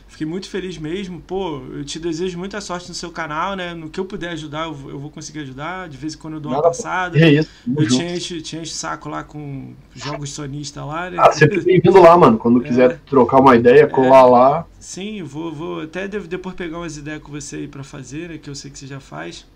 [0.08, 1.20] Fiquei muito feliz mesmo.
[1.20, 3.74] Pô, eu te desejo muita sorte no seu canal, né?
[3.74, 5.90] No que eu puder ajudar, eu, eu vou conseguir ajudar.
[5.90, 7.18] De vez em quando eu dou uma Nada, passada.
[7.18, 11.18] É isso, eu tinha enche, tinha enche saco lá com jogos sonistas lá, né?
[11.20, 12.38] Ah, sempre bem-vindo lá, mano.
[12.38, 14.68] Quando é, quiser trocar uma ideia, colar é, lá.
[14.80, 18.38] Sim, vou, vou até depois pegar umas ideias com você aí pra fazer, né?
[18.38, 19.48] Que eu sei que você já faz.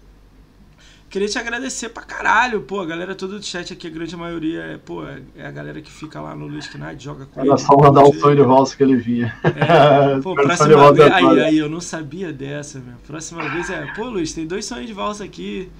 [1.09, 4.61] Queria te agradecer pra caralho, pô, a galera toda do chat aqui, a grande maioria
[4.61, 7.47] é, pô, é, é a galera que fica lá no Luiz Knight, joga com Era
[7.47, 7.49] ele.
[7.49, 9.35] Era só mandar o sonho de valsa que ele vinha.
[9.43, 12.93] É, pô, próxima vez, aí, aí, eu não sabia dessa, meu.
[13.07, 15.71] Próxima vez é, pô, Luiz, tem dois sonhos de valsa aqui.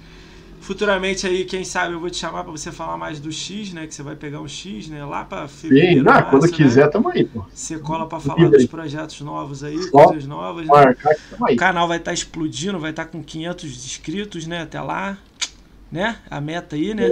[0.60, 3.86] Futuramente aí, quem sabe, eu vou te chamar pra você falar mais do X, né,
[3.86, 6.48] que você vai pegar um X, né, lá pra fevereiro, Sim, não, quando né?
[6.48, 7.44] quiser, tamo aí, pô.
[7.52, 10.96] Você cola pra falar dos projetos novos aí, Só coisas novas, né?
[11.50, 15.18] O canal vai estar tá explodindo, vai estar tá com 500 inscritos, né, até lá
[15.90, 16.16] né?
[16.30, 17.10] A meta aí, né?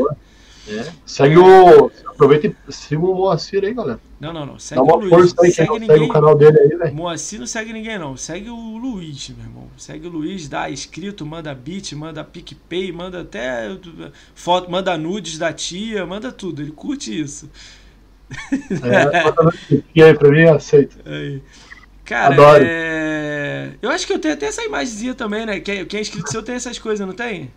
[0.69, 0.93] É.
[1.07, 1.91] Segue o.
[2.07, 4.01] Aproveita e siga o Moacir aí, galera.
[4.21, 4.59] Não, não, não.
[4.59, 5.11] Segue Dá uma o Luiz.
[5.11, 5.89] Força aí, segue, ninguém.
[5.89, 6.95] segue o canal dele aí, velho.
[6.95, 8.17] Moacir não segue ninguém, não.
[8.17, 9.69] Segue o Luiz, meu irmão.
[9.77, 13.77] Segue o Luiz, dá inscrito, manda beat, manda PicPay, manda até
[14.35, 16.61] foto, manda nudes da tia, manda tudo.
[16.61, 17.49] Ele curte isso.
[18.71, 20.99] É, e aí, pra mim, aceito.
[21.07, 21.43] Aí.
[22.05, 22.65] Cara, Adoro.
[22.67, 23.71] É...
[23.81, 25.61] eu acho que eu tenho até essa imagenzinha também, né?
[25.61, 27.51] Quem, quem é inscrito seu tem essas coisas, não tem?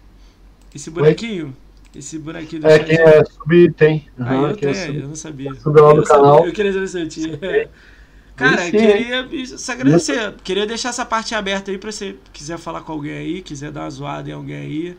[0.73, 1.47] Esse bonequinho?
[1.47, 1.53] Oi?
[1.95, 4.07] Esse bonequinho do É, quem é sub tem.
[4.17, 5.53] Uhum, ah, eu tenho, é eu não sabia.
[5.55, 6.35] Sub lá no canal.
[6.37, 7.37] Sabia, eu queria saber se eu tinha.
[8.35, 8.71] Cara, Sim.
[8.71, 10.33] queria se agradecer.
[10.43, 13.81] Queria deixar essa parte aberta aí pra você quiser falar com alguém aí, quiser dar
[13.81, 14.97] uma zoada em alguém aí.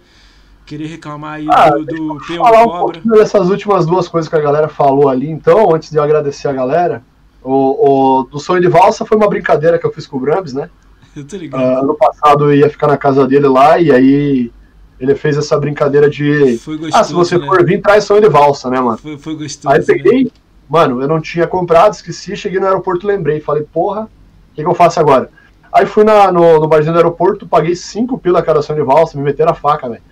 [0.65, 3.01] Queria reclamar aí ah, do, do Peão falar Cobra.
[3.05, 6.47] Um dessas últimas duas coisas que a galera falou ali, então, antes de eu agradecer
[6.47, 7.03] a galera.
[7.43, 10.53] O, o do sonho de valsa foi uma brincadeira que eu fiz com o Brambis,
[10.53, 10.71] né?
[11.15, 11.61] Eu tô ligado.
[11.61, 14.51] Uh, ano passado eu ia ficar na casa dele lá e aí
[14.99, 16.61] ele fez essa brincadeira de.
[16.65, 17.47] Gostoso, ah, se você né?
[17.47, 18.99] for vir, traz sonho de valsa, né, mano?
[18.99, 19.75] Foi, foi gostoso.
[19.75, 20.31] Aí eu peguei, né?
[20.69, 23.41] mano, eu não tinha comprado, esqueci, cheguei no aeroporto, lembrei.
[23.41, 25.31] Falei, porra, o que, que, eu faço agora?
[25.73, 29.17] Aí fui na, no, no barzinho do aeroporto, paguei 5 pila cada sonho de valsa,
[29.17, 30.03] me meteram a faca, velho.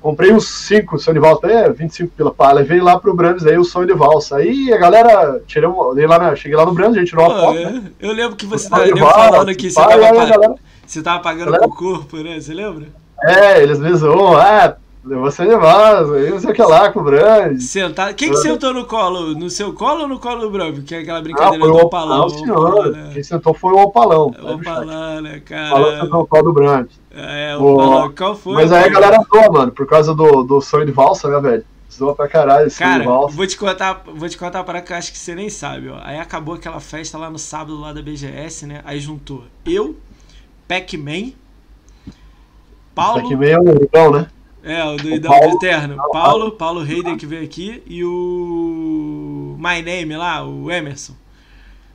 [0.00, 2.52] Comprei uns 5 sonho de valsa, é, 25 pila pá.
[2.52, 4.36] Levei lá pro Brandes aí o sonho de valsa.
[4.36, 5.68] Aí a galera, tirei
[6.06, 7.58] lá na, cheguei lá no Brandes, a gente tirou uma foto.
[7.58, 7.92] É, né?
[8.00, 10.54] Eu lembro que você tava falando que você tava, galera-
[10.86, 12.40] você tava pagando galera- com o corpo, né?
[12.40, 12.86] Você lembra?
[13.24, 14.76] É, eles me zoam, ah,
[15.30, 17.64] sonho de valsa, aí não sei o que lá com o Brandes.
[17.70, 18.14] Sentado.
[18.14, 19.34] Quem que sentou no colo?
[19.34, 20.82] No seu colo ou no colo do Branco?
[20.82, 22.26] Que é aquela Ah, brincadeira foi do opalão.
[22.26, 23.10] Opalão, né?
[23.12, 24.34] Quem sentou foi o Opalão.
[24.38, 26.00] É o opalão, né, Opalão cara?
[26.00, 27.00] sentou o pau do Brandes.
[27.10, 28.12] É, O- opalão.
[28.16, 28.54] Qual foi?
[28.54, 31.64] Mas aí a galera zoa, mano, por causa do, do sonho de valsa, né, velho?
[31.92, 33.36] Zoa pra caralho esse sonho Cara, de valsa.
[33.36, 35.98] vou te contar, vou te contar para que eu acho que você nem sabe, ó.
[36.02, 38.80] Aí acabou aquela festa lá no sábado lá da BGS, né?
[38.84, 39.96] Aí juntou eu,
[40.68, 41.32] Pac-Man,
[43.04, 44.30] Paulo, Aqui meio um ribão, né?
[44.62, 45.50] é, o doidão Paulo.
[45.50, 51.14] do Eterno, Paulo, Paulo Reider que veio aqui e o My Name lá, o Emerson.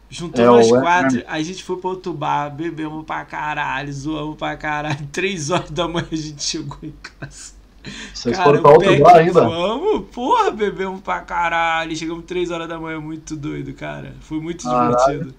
[0.09, 4.37] Juntou É, nós o quatro, a gente foi pro outro bar, bebemos pra caralho, zoamos
[4.37, 5.05] pra caralho.
[5.11, 7.53] Três horas da manhã a gente chegou em casa.
[8.13, 9.33] Vocês Cara, foram pra outro bar ainda?
[9.33, 11.95] Vamos, porra, bebemos pra caralho.
[11.95, 14.15] Chegamos 3 horas da manhã, muito doido, cara.
[14.21, 14.95] Foi muito Caralho.
[14.97, 15.35] divertido.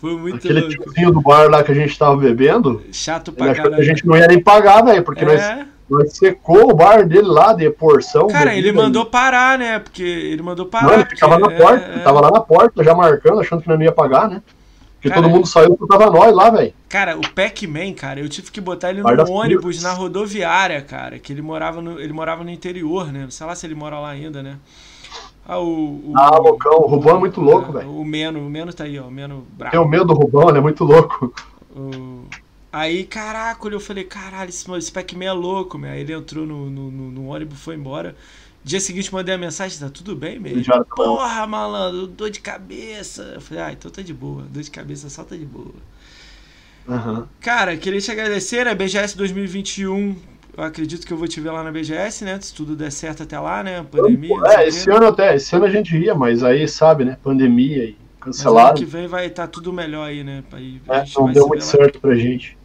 [0.00, 0.74] Foi muito Aquele louco.
[0.84, 3.82] tiozinho do bar lá que a gente tava bebendo, Chato pra que a caralho.
[3.84, 7.52] gente não ia nem pagar, velho, porque nós, É, nós secou o bar dele lá
[7.52, 8.26] de porção.
[8.28, 9.78] cara, ele mandou parar, né?
[9.78, 10.86] Porque ele mandou parar.
[10.86, 13.68] Não, ele ficava na porta, é, ele tava lá na porta já marcando, achando que
[13.68, 14.40] não ia pagar, né?
[14.94, 16.74] Porque Cara, todo mundo saiu porque tava nós lá, velho.
[16.88, 19.82] Cara, o Pac-Man, cara, eu tive que botar ele no ônibus Crianças.
[19.82, 21.18] na rodoviária, cara.
[21.18, 23.26] Que ele morava no, ele morava no interior, né?
[23.30, 24.56] Sei lá se ele mora lá ainda, né?
[25.50, 26.12] Ah, o.
[26.12, 27.90] o Ah, loucão, o Rubão é muito louco, é, velho.
[27.90, 29.08] O Meno, o Meno tá aí, ó.
[29.08, 29.72] O Meno bravo.
[29.72, 31.32] Tenho medo do Rubão, ele é muito louco.
[31.74, 32.24] O-
[32.72, 35.90] Aí, caraca, eu falei, caralho, esse, esse Pac-Man é louco, meu.
[35.90, 38.14] Aí ele entrou no, no, no- no ônibus, foi embora.
[38.62, 40.62] Dia seguinte mandei a mensagem, tá tudo bem mesmo?
[40.62, 43.22] Já tá Porra, malandro, dor de cabeça.
[43.34, 44.42] Eu falei, ah, então tá de boa.
[44.42, 45.74] Dor de cabeça só tá de boa.
[46.88, 47.28] Aham.
[47.40, 48.74] Cara, queria te agradecer, né?
[48.74, 50.16] BGS 2021.
[50.60, 52.38] Eu acredito que eu vou te ver lá na BGS, né?
[52.38, 53.82] Se tudo der certo até lá, né?
[53.82, 54.36] Pandemia.
[54.44, 54.68] É, quê.
[54.68, 57.16] esse ano até, esse ano a gente ia, mas aí, sabe, né?
[57.22, 60.44] Pandemia e Mas ano que vem vai estar tudo melhor aí, né?
[60.52, 61.60] Aí É, não deu muito ver lá.
[61.62, 62.58] certo pra gente.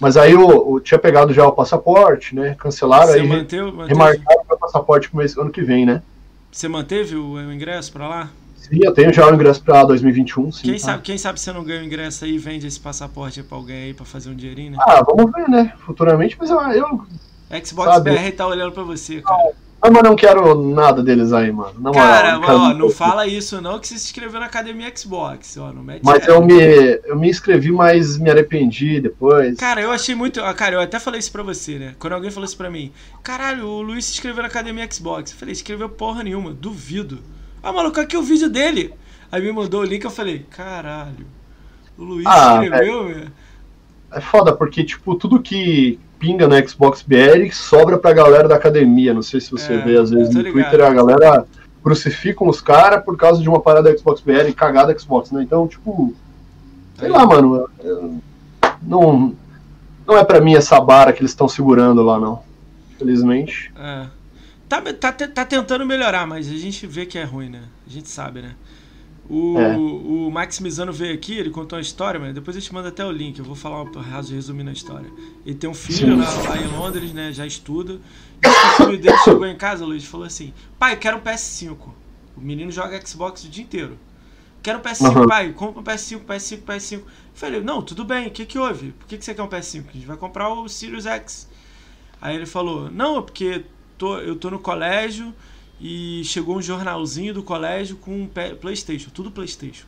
[0.00, 2.56] Mas aí o, o- tinha pegado já o passaporte, né?
[2.58, 6.02] Cancelaram Você aí, manteve, manteve, remarcaram o passaporte pro mês, ano que vem, né?
[6.50, 8.30] você manteve o, o ingresso pra lá?
[8.70, 10.62] Sim, eu tenho já o ingresso pra 2021, sim.
[10.62, 10.78] Quem, tá?
[10.78, 13.84] sabe, quem sabe você não ganha o ingresso aí e vende esse passaporte pra alguém
[13.84, 14.78] aí pra fazer um dinheirinho, né?
[14.80, 15.72] Ah, vamos ver, né?
[15.84, 17.02] Futuramente, mas eu, eu
[17.64, 18.12] Xbox sabe.
[18.12, 19.52] BR tá olhando pra você, cara.
[19.82, 21.80] Ah, mas não quero nada deles aí, mano.
[21.80, 24.92] Na Cara, não quero ó, não fala isso não que você se inscreveu na Academia
[24.94, 26.54] Xbox, ó, não mete Mas eu me,
[27.04, 29.56] eu me inscrevi, mas me arrependi depois.
[29.56, 30.40] Cara, eu achei muito.
[30.42, 31.94] ah, Cara, eu até falei isso pra você, né?
[31.98, 32.92] Quando alguém falou isso pra mim.
[33.22, 35.32] Caralho, o Luiz se inscreveu na Academia Xbox.
[35.32, 37.18] Eu falei, escreveu porra nenhuma, duvido.
[37.62, 38.94] Ah, maluco, aqui é o vídeo dele.
[39.30, 41.26] Aí me mandou o link, eu falei, caralho.
[41.96, 43.26] O Luiz Ah, escreveu, meu.
[44.12, 49.14] É foda, porque, tipo, tudo que pinga no Xbox BR sobra pra galera da academia.
[49.14, 50.52] Não sei se você É, vê, às vezes, no ligado.
[50.52, 51.46] Twitter, a galera
[51.82, 55.42] crucificam os caras por causa de uma parada Xbox BR cagada Xbox, né?
[55.42, 56.12] Então, tipo,
[56.98, 57.12] sei Aí.
[57.12, 57.68] lá, mano.
[58.82, 59.34] Não,
[60.06, 62.42] não é pra mim essa barra que eles estão segurando lá, não.
[62.94, 63.72] Infelizmente.
[63.78, 64.06] É.
[64.70, 64.80] Tá,
[65.12, 67.64] tá, tá tentando melhorar, mas a gente vê que é ruim, né?
[67.86, 68.54] A gente sabe, né?
[69.28, 69.76] O, É.
[69.76, 73.10] o Maximizano veio aqui, ele contou uma história, mas depois eu te mando até o
[73.10, 75.10] link, eu vou falar um raso resumindo a história.
[75.44, 77.32] Ele tem um filho lá, lá em Londres, né?
[77.32, 78.00] Já estuda.
[78.42, 81.76] E o filho dele chegou em casa, Luiz, falou assim: Pai, eu quero um PS5.
[82.36, 83.98] O menino joga Xbox o dia inteiro.
[84.62, 85.26] Quero um PS5, Uhum.
[85.26, 86.98] pai, compra um PS5, PS5, PS5.
[86.98, 88.92] Eu falei, não, tudo bem, o que que houve?
[88.92, 89.84] Por que, que você quer um PS5?
[89.88, 91.48] A gente vai comprar o Sirius X.
[92.20, 93.64] Aí ele falou, não, é porque
[94.00, 95.32] tô, eu tô no colégio
[95.78, 98.28] e chegou um jornalzinho do colégio com um
[98.60, 99.86] Playstation, tudo Playstation.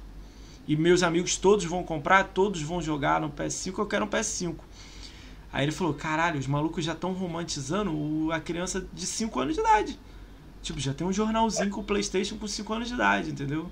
[0.68, 4.54] E meus amigos todos vão comprar, todos vão jogar no PS5, eu quero um PS5.
[5.52, 9.54] Aí ele falou, caralho, os malucos já estão romantizando o- a criança de 5 anos
[9.54, 9.98] de idade.
[10.62, 13.68] Tipo, já tem um jornalzinho com Playstation com 5 anos de idade, entendeu?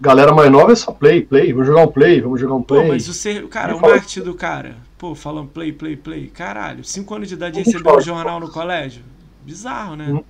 [0.00, 1.52] Galera mais nova é só play, play.
[1.52, 2.88] Vamos jogar um play, vamos jogar um Pô, play.
[2.88, 7.14] mas o ser, cara, o marketing do cara, pô, falando play, play, play, caralho, 5
[7.14, 9.02] anos de idade e receber um jornal no colégio?
[9.50, 10.12] Bizarro, né?
[10.12, 10.22] Hum.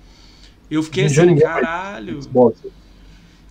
[0.69, 2.19] Eu fiquei assim, caralho.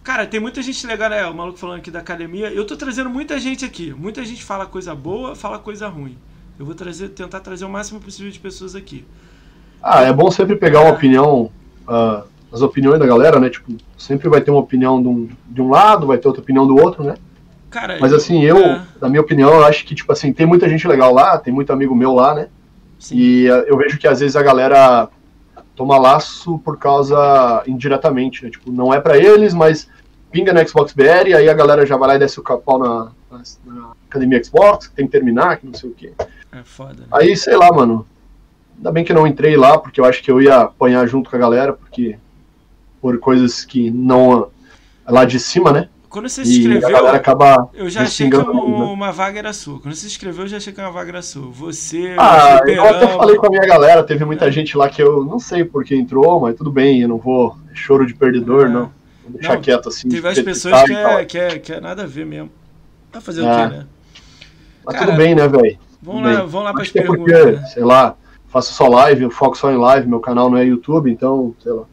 [0.02, 1.24] Cara, tem muita gente legal, né?
[1.26, 2.50] O maluco falando aqui da academia.
[2.52, 3.94] Eu tô trazendo muita gente aqui.
[3.96, 6.16] Muita gente fala coisa boa, fala coisa ruim.
[6.58, 9.04] Eu vou trazer, tentar trazer o máximo possível de pessoas aqui.
[9.80, 11.50] Ah, é bom sempre pegar uma opinião,
[11.86, 13.48] ah, as opiniões da galera, né?
[13.48, 16.66] Tipo, sempre vai ter uma opinião de um, de um lado, vai ter outra opinião
[16.66, 17.14] do outro, né?
[17.70, 20.68] Cara, Mas assim, eu, é, na minha opinião, eu acho que, tipo assim, tem muita
[20.68, 22.48] gente legal lá, tem muito amigo meu lá, né?
[22.98, 23.16] sim.
[23.16, 25.08] E ah, eu vejo que às vezes a galera
[25.80, 28.50] toma laço por causa indiretamente, né?
[28.50, 29.88] Tipo, não é pra eles, mas
[30.30, 33.10] pinga na Xbox BR, aí a galera já vai lá e desce o capau na,
[33.30, 36.12] na, na academia Xbox, que tem que terminar, que não sei o quê.
[36.52, 37.06] É foda, né?
[37.10, 38.06] Aí, sei lá, mano.
[38.76, 41.36] Ainda bem que não entrei lá, porque eu acho que eu ia apanhar junto com
[41.36, 42.18] a galera, porque
[43.00, 44.50] por coisas que não
[45.08, 45.88] lá de cima, né?
[46.10, 46.90] Quando você se inscreveu,
[47.72, 48.60] eu já achei que uma, né?
[48.60, 49.78] uma, vaga era sua.
[49.78, 51.48] Quando você se inscreveu, eu já achei que uma vaga era sua.
[51.52, 54.50] Você, ah, eu até falei com a minha galera, teve muita é.
[54.50, 57.56] gente lá que eu não sei por que entrou, mas tudo bem, eu não vou
[57.72, 58.68] choro de perdedor, é.
[58.68, 58.92] não.
[59.22, 60.08] Vou deixar não, quieto assim.
[60.08, 62.50] Teve as pessoas que é, que, é, que é nada a ver mesmo.
[63.20, 63.44] Fazer é.
[63.44, 63.86] o quê, né?
[64.84, 65.78] Mas Cara, tudo bem, né, velho?
[66.02, 67.22] Vamos lá, vamos lá para as perguntas.
[67.22, 67.66] Porque, né?
[67.66, 68.16] sei lá,
[68.48, 71.70] faço só live, eu foco só em live, meu canal não é YouTube, então, sei
[71.70, 71.84] lá.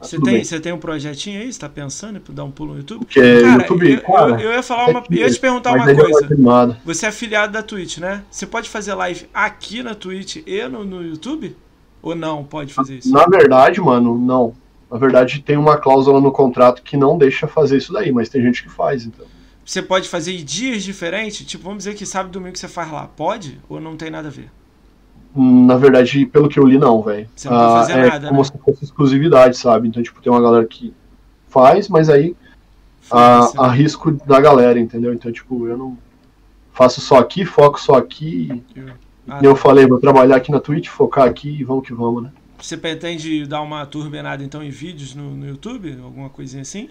[0.00, 1.52] Você tem, você tem um projetinho aí?
[1.52, 3.04] Você tá pensando em dar um pulo no YouTube?
[3.04, 5.02] Porque cara, YouTube, eu, cara, eu, eu, ia falar uma.
[5.10, 6.80] Eu ia te perguntar uma coisa.
[6.84, 8.22] Você é afiliado da Twitch, né?
[8.30, 11.56] Você pode fazer live aqui na Twitch e no, no YouTube?
[12.00, 13.12] Ou não pode fazer isso?
[13.12, 14.54] Na verdade, mano, não.
[14.90, 18.40] Na verdade, tem uma cláusula no contrato que não deixa fazer isso daí, mas tem
[18.40, 19.26] gente que faz, então.
[19.64, 21.44] Você pode fazer em dias diferentes?
[21.44, 23.06] Tipo, vamos dizer que sábado e domingo você faz lá.
[23.06, 23.60] Pode?
[23.68, 24.50] Ou não tem nada a ver?
[25.38, 27.28] Na verdade, pelo que eu li, não, velho.
[27.36, 28.44] Você não ah, fazer é nada, como né?
[28.44, 29.86] se fosse exclusividade, sabe?
[29.86, 30.92] Então, tipo, tem uma galera que
[31.48, 32.34] faz, mas aí
[33.10, 35.14] a, a, risco da galera, entendeu?
[35.14, 35.96] Então, tipo, eu não
[36.72, 38.62] faço só aqui, foco só aqui.
[39.28, 39.60] Ah, eu tá.
[39.60, 42.32] falei, vou trabalhar aqui na Twitch, focar aqui e vamos que vamos, né?
[42.60, 45.96] Você pretende dar uma turbinada então em vídeos no, no YouTube?
[46.02, 46.88] Alguma coisinha assim?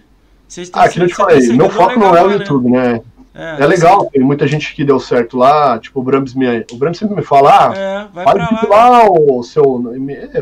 [0.73, 2.33] ah, aqui eu te falei, meu foco não é o né?
[2.35, 3.01] YouTube, né?
[3.39, 6.75] É, é legal, tem muita gente que deu certo lá, tipo, o Brams, me, o
[6.75, 9.63] Brams sempre me fala, ah, é, vai faz vídeo lá, lá o seu.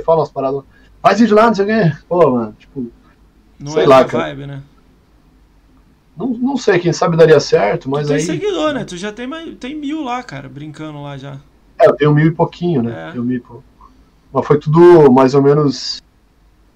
[0.05, 0.63] Fala umas paradas.
[1.01, 1.97] Faz vídeo lá, não sei o quê.
[2.07, 2.89] Pô, mano, tipo.
[3.59, 4.23] Não sei é lá, cara.
[4.29, 4.63] Vibe, né?
[6.15, 8.19] Não, não sei, quem sabe daria certo, mas tu aí.
[8.19, 8.85] tem seguidor, né?
[8.85, 11.37] Tu já tem, tem mil lá, cara, brincando lá já.
[11.77, 13.09] É, eu tenho mil e pouquinho, né?
[13.09, 13.11] É.
[13.11, 13.63] Tenho mil e pouco.
[14.31, 16.01] Mas foi tudo mais ou menos.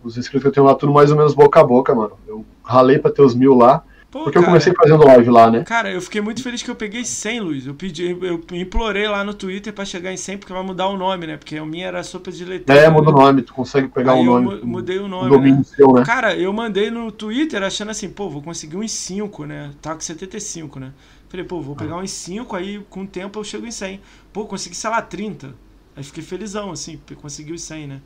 [0.04, 2.12] Os inscritos que eu tenho lá, tudo mais ou menos boca a boca, mano.
[2.28, 3.84] Eu ralei pra ter os mil lá.
[4.12, 5.64] Pô, porque cara, eu comecei fazendo live lá, né?
[5.64, 7.68] Cara, eu fiquei muito feliz que eu peguei 100, Luiz.
[7.68, 10.98] Eu pedi, eu implorei lá no Twitter pra chegar em 100, porque vai mudar o
[10.98, 11.38] nome, né?
[11.38, 12.72] Porque a minha era sopa de leite.
[12.72, 14.60] É, muda o nome, tu consegue pegar o um nome.
[14.62, 15.52] Eu mudei o nome.
[15.52, 15.64] Né?
[15.64, 16.04] Seu, né?
[16.04, 19.72] Cara, eu mandei no Twitter achando assim, pô, vou conseguir uns 5, né?
[19.80, 20.92] Tá com 75, né?
[21.30, 24.02] Falei, pô, vou pegar uns 5, aí com o tempo eu chego em 100.
[24.34, 25.54] Pô, consegui, sei lá, 30.
[25.96, 28.02] Aí fiquei felizão, assim, consegui os 100, né?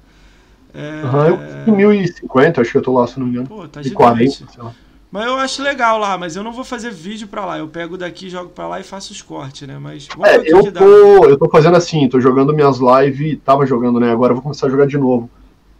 [0.73, 1.05] É...
[1.05, 3.47] Uhum, eu consegui 1050, acho que eu tô lá, se não me engano.
[3.47, 4.73] Pô, tá de 40, sei lá.
[5.13, 7.59] Mas eu acho legal lá, mas eu não vou fazer vídeo pra lá.
[7.59, 9.77] Eu pego daqui, jogo pra lá e faço os cortes, né?
[9.77, 14.11] Mas é, eu tô, eu tô fazendo assim, tô jogando minhas lives, tava jogando, né?
[14.11, 15.29] Agora eu vou começar a jogar de novo.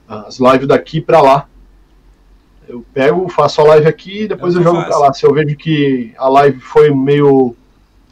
[0.08, 1.48] As lives daqui pra lá.
[2.70, 4.90] Eu pego, faço a live aqui e depois eu, eu jogo faço.
[4.90, 5.14] pra lá.
[5.14, 7.56] Se eu vejo que a live foi meio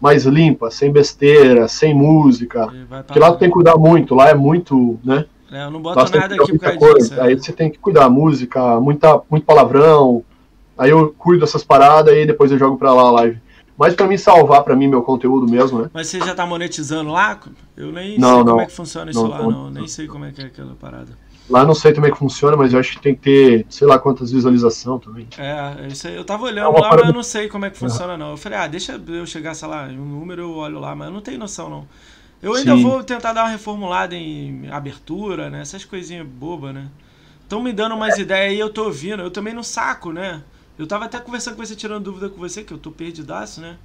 [0.01, 2.67] mais limpa, sem besteira, sem música.
[3.05, 5.25] Porque lá tu tem que cuidar muito, lá é muito, né?
[5.51, 7.09] É, eu não boto nada aqui por causa coisa.
[7.09, 7.21] disso.
[7.21, 7.37] Aí é.
[7.37, 10.23] você tem que cuidar, música, muita, muito palavrão,
[10.77, 13.39] Aí eu cuido dessas paradas e depois eu jogo pra lá a live.
[13.77, 15.89] Mas pra mim salvar pra mim meu conteúdo mesmo, né?
[15.93, 17.39] Mas você já tá monetizando lá?
[17.75, 19.69] Eu nem não, sei não, como é que funciona isso não, lá, não.
[19.71, 21.17] Nem sei como é que é aquela parada.
[21.49, 23.99] Lá não sei também que funciona, mas eu acho que tem que ter, sei lá
[23.99, 25.27] quantas visualizações também.
[25.37, 26.97] É, isso aí, eu tava olhando é lá, parada...
[26.97, 28.31] mas eu não sei como é que funciona, não.
[28.31, 31.13] Eu falei, ah, deixa eu chegar, sei lá, um número eu olho lá, mas eu
[31.13, 31.87] não tenho noção, não.
[32.41, 32.83] Eu ainda Sim.
[32.83, 35.61] vou tentar dar uma reformulada em abertura, né?
[35.61, 36.87] Essas coisinhas bobas, né?
[37.43, 38.21] Estão me dando umas é.
[38.21, 39.21] ideias aí, eu tô ouvindo.
[39.21, 40.41] Eu também não saco, né?
[40.81, 43.77] Eu tava até conversando com você, tirando dúvida com você, que eu tô perdidaço, né?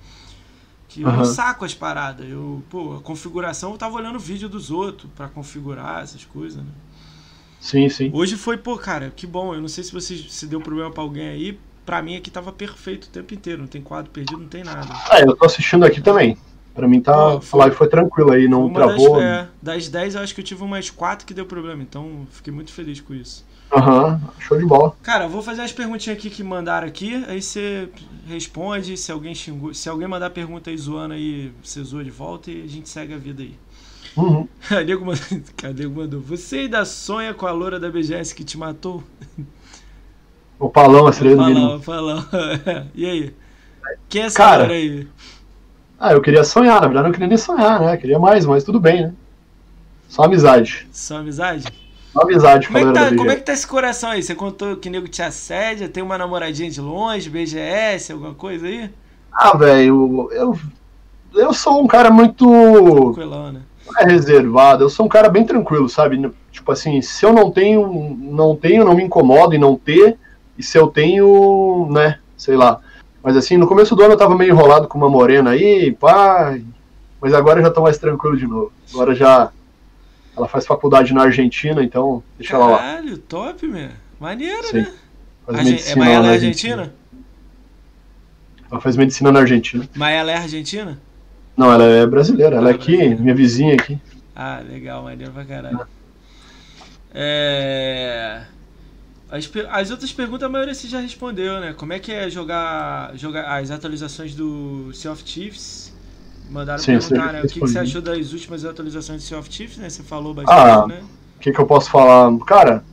[0.89, 1.17] Que eu uhum.
[1.17, 2.27] não saco as paradas.
[2.27, 6.57] Eu, pô, a configuração, eu tava olhando o vídeo dos outros para configurar essas coisas,
[6.63, 6.71] né?
[7.61, 8.11] Sim, sim.
[8.15, 9.55] Hoje foi, pô, cara, que bom.
[9.55, 11.61] Eu não sei se você se deu problema para alguém aí.
[11.85, 13.61] Pra mim aqui tava perfeito o tempo inteiro.
[13.61, 14.89] Não tem quadro perdido, não tem nada.
[15.11, 16.39] Ah, eu tô assistindo aqui também.
[16.75, 17.13] Pra mim tá.
[17.13, 19.17] Pô, foi, a live foi tranquila aí, não travou.
[19.17, 21.83] Das, é, das 10 eu acho que eu tive umas 4 que deu problema.
[21.83, 23.46] Então fiquei muito feliz com isso.
[23.73, 24.95] Aham, uhum, show de bola.
[25.03, 27.89] Cara, eu vou fazer as perguntinhas aqui que mandaram aqui, aí você
[28.27, 32.51] responde, se alguém xingou, se alguém mandar pergunta aí zoando aí, você zoa de volta
[32.51, 33.55] e a gente segue a vida aí.
[34.17, 34.49] Uhum.
[34.87, 35.25] Nego mandou,
[35.57, 36.21] cadê o mandou?
[36.21, 39.03] Você ainda sonha com a loura da BGS que te matou?
[40.59, 42.25] O Palão, a sereia do Palão, Palão.
[42.95, 43.35] e aí?
[44.09, 45.07] Quem é essa Cara, loura aí?
[46.01, 47.95] Ah, eu queria sonhar, na verdade eu não queria nem sonhar, né?
[47.95, 49.15] Eu queria mais, mas tudo bem, né?
[50.09, 50.89] Só amizade.
[50.91, 51.67] Só amizade?
[52.17, 54.23] Uma amizade como é, que tá, como é que tá esse coração aí?
[54.23, 55.87] Você contou que o nego te assédia?
[55.87, 58.91] Tem uma namoradinha de longe, BGS, alguma coisa aí?
[59.31, 60.59] Ah, velho, eu,
[61.35, 62.47] eu sou um cara muito.
[62.47, 63.61] Tranquilão, né?
[63.99, 66.33] É reservado, eu sou um cara bem tranquilo, sabe?
[66.51, 70.17] Tipo assim, se eu não tenho, não tenho, não me incomodo em não ter,
[70.57, 72.81] e se eu tenho, né, sei lá.
[73.23, 76.59] Mas assim, no começo do ano eu tava meio enrolado com uma morena aí, pá,
[77.21, 78.73] mas agora eu já tô mais tranquilo de novo.
[78.93, 79.53] Agora já
[80.37, 82.89] ela faz faculdade na Argentina, então deixa Caralho, ela lá.
[82.89, 83.89] Caralho, top, meu.
[84.21, 84.79] Maneiro, Sim.
[84.79, 84.93] né?
[85.47, 86.83] Faz medicina é, mas ela é argentina?
[86.83, 87.07] Argentina?
[88.71, 89.89] Ela faz medicina na Argentina.
[89.95, 90.99] Mas ela é argentina?
[91.57, 92.57] Não, ela é brasileira.
[92.57, 93.99] Ela é, é aqui, minha vizinha aqui.
[94.35, 95.87] Ah, legal, maneiro pra caralho.
[97.15, 98.43] É...
[99.31, 101.73] As, as, outras perguntas a maioria você já respondeu, né?
[101.73, 105.86] Como é que é jogar, jogar as atualizações do Sea of Chiefs?
[106.51, 107.41] Mandaram Sim, perguntar, né?
[107.41, 109.91] O que, que, você achou das últimas atualizações do Sea of Chiefs, né?
[109.91, 111.03] Você falou bastante, ah, né?
[111.37, 112.37] O que, que eu posso falar?
[112.47, 112.85] Cara,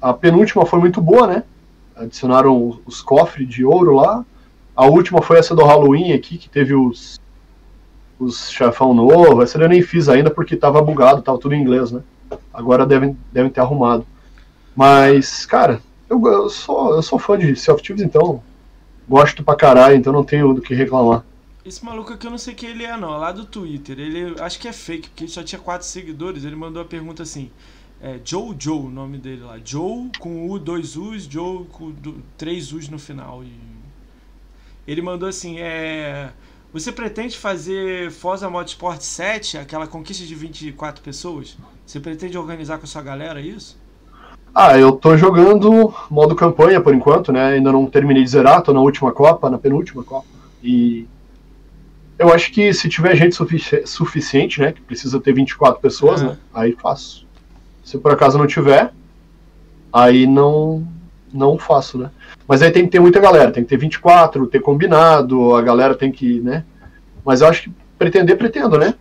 [0.00, 1.42] a penúltima foi muito boa, né?
[1.96, 4.24] Adicionaram os cofres de ouro lá.
[4.74, 7.20] A última foi essa do Halloween aqui, que teve os,
[8.18, 9.42] os chefão novo.
[9.42, 12.02] Essa eu nem fiz ainda porque tava bugado, tava tudo em inglês, né?
[12.52, 14.06] Agora devem, devem ter arrumado.
[14.74, 18.42] Mas, cara, eu, eu, sou, eu sou fã de Sea of Thieves, então
[19.08, 21.24] gosto pra caralho, então não tenho do que reclamar.
[21.64, 23.98] Esse maluco aqui eu não sei quem ele é, não, lá do Twitter.
[23.98, 26.44] Ele acho que é fake, porque ele só tinha quatro seguidores.
[26.44, 27.50] Ele mandou a pergunta assim:
[28.00, 29.58] é, Joe Joe, o nome dele lá.
[29.64, 33.44] Joe com U, dois U's, Joe com do, três U's no final.
[33.44, 33.52] E
[34.86, 36.32] ele mandou assim: é.
[36.72, 41.56] Você pretende fazer Forza Motorsport 7, aquela conquista de 24 pessoas?
[41.86, 43.78] Você pretende organizar com a sua galera isso?
[44.54, 47.52] Ah, eu tô jogando modo campanha por enquanto, né?
[47.52, 50.26] Ainda não terminei de zerar, tô na última Copa, na penúltima Copa.
[50.62, 51.06] E
[52.22, 54.72] eu acho que se tiver gente sufici suficiente, né?
[54.72, 56.38] Que precisa ter 24 pessoas, né?
[56.54, 57.26] Aí faço.
[57.84, 58.92] Se por acaso não tiver,
[59.92, 60.86] aí não
[61.32, 62.10] não faço, né?
[62.46, 65.94] Mas aí tem que ter muita galera, tem que ter 24, ter combinado, a galera
[65.94, 66.64] tem que, né?
[67.24, 68.94] Mas eu acho que pretender, pretendo, né?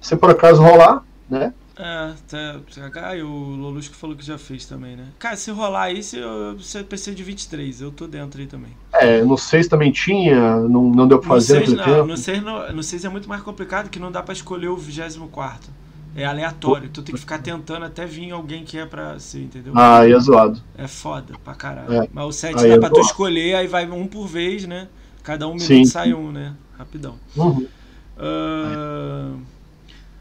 [0.00, 1.52] Se por acaso rolar, né?
[1.78, 5.06] É, tá, tá, e o Lolusco falou que já fez também, né?
[5.16, 8.72] Cara, se rolar aí, você precisa de 23, eu tô dentro aí também.
[8.92, 12.06] É, no 6 também tinha, não, não deu pra fazer no 6, não.
[12.06, 14.76] No 6, no, no 6 é muito mais complicado, que não dá pra escolher o
[14.76, 15.72] 24
[16.16, 19.72] É aleatório, tu tem que ficar tentando até vir alguém que é pra ser, entendeu?
[19.76, 20.60] Ah, aí é zoado.
[20.76, 21.92] É foda pra caralho.
[22.02, 22.08] É.
[22.12, 24.88] Mas o 7 aí dá é pra tu escolher, aí vai um por vez, né?
[25.22, 26.54] Cada um minuto sim, sai um, né?
[26.76, 27.14] Rapidão.
[27.36, 27.68] Uhum.
[28.18, 29.57] Uh...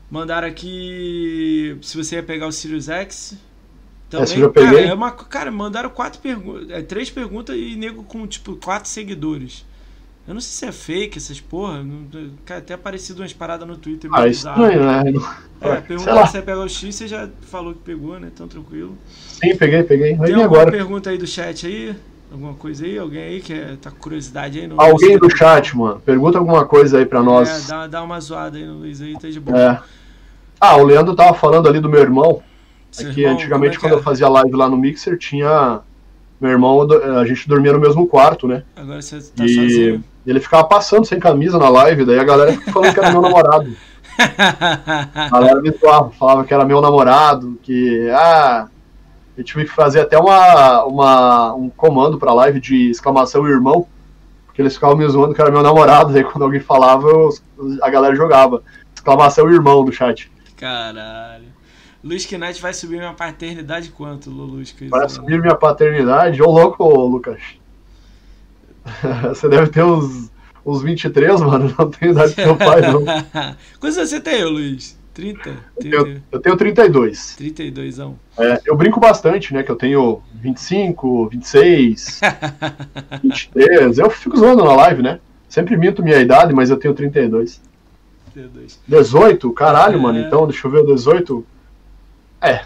[0.10, 3.38] Mandaram aqui se você ia pegar o Sirius X.
[4.10, 4.72] Também, Essa eu já peguei.
[4.72, 8.90] Cara, é uma, cara mandaram quatro perguntas, é, três perguntas e nego com tipo quatro
[8.90, 9.66] seguidores.
[10.26, 11.86] Eu não sei se é fake essas porra.
[12.46, 14.10] cara, até aparecido umas paradas no Twitter.
[14.14, 15.04] Ah, estranho, né?
[15.62, 18.30] É, pergunta se você pegou o X, você já falou que pegou, né?
[18.36, 18.98] Tão tranquilo.
[19.08, 20.18] Sim, peguei, peguei.
[20.18, 20.72] Tem alguma agora.
[20.72, 21.96] pergunta aí do chat aí?
[22.30, 22.98] Alguma coisa aí?
[22.98, 24.70] Alguém aí que é, tá com curiosidade aí?
[24.78, 26.02] Alguém do chat, mano.
[26.02, 27.66] Pergunta alguma coisa aí pra nós.
[27.66, 29.58] É, dá, dá uma zoada aí no Luiz aí, tá de boa.
[29.58, 29.97] É.
[30.60, 32.42] Ah, o Leandro tava falando ali do meu irmão.
[33.00, 35.82] É que antigamente, é quando eu fazia live lá no Mixer, tinha.
[36.40, 36.88] Meu irmão,
[37.20, 38.64] a gente dormia no mesmo quarto, né?
[38.76, 40.04] Agora você tá e sozinho.
[40.26, 43.22] ele ficava passando sem camisa na live, daí a galera ficava falando que era meu
[43.22, 43.76] namorado.
[45.16, 48.10] a galera me zoava, falava que era meu namorado, que.
[48.12, 48.68] Ah.
[49.36, 53.86] Eu tive que fazer até uma, uma, um comando pra live de exclamação irmão,
[54.48, 57.30] porque eles ficavam me zoando que era meu namorado, daí quando alguém falava, eu,
[57.84, 58.64] a galera jogava.
[58.96, 60.32] Exclamação irmão do chat.
[60.58, 61.46] Caralho.
[62.04, 64.88] Luiz Knight vai subir minha paternidade quanto, Lulusco?
[64.90, 66.42] Vai subir minha paternidade?
[66.42, 67.42] Ô louco, Lucas.
[69.30, 70.32] Você deve ter uns,
[70.66, 71.74] uns 23, mano.
[71.78, 73.04] Não tenho idade do seu pai, não.
[73.80, 74.98] Quantos você tem, Luiz?
[75.14, 75.56] 30?
[75.80, 75.96] 30?
[75.96, 77.36] Eu, eu tenho 32.
[77.36, 78.20] 32, não.
[78.38, 79.64] É, eu brinco bastante, né?
[79.64, 82.22] Que eu tenho 25, 26,
[83.24, 83.98] 23.
[83.98, 85.20] Eu fico zoando na live, né?
[85.50, 87.60] Sempre minto minha idade, mas eu tenho 32.
[88.38, 88.80] 32.
[88.88, 89.51] 18?
[89.53, 90.01] Caralho, é...
[90.01, 90.19] mano.
[90.19, 91.45] Então, deixa eu ver, 18.
[92.41, 92.65] É.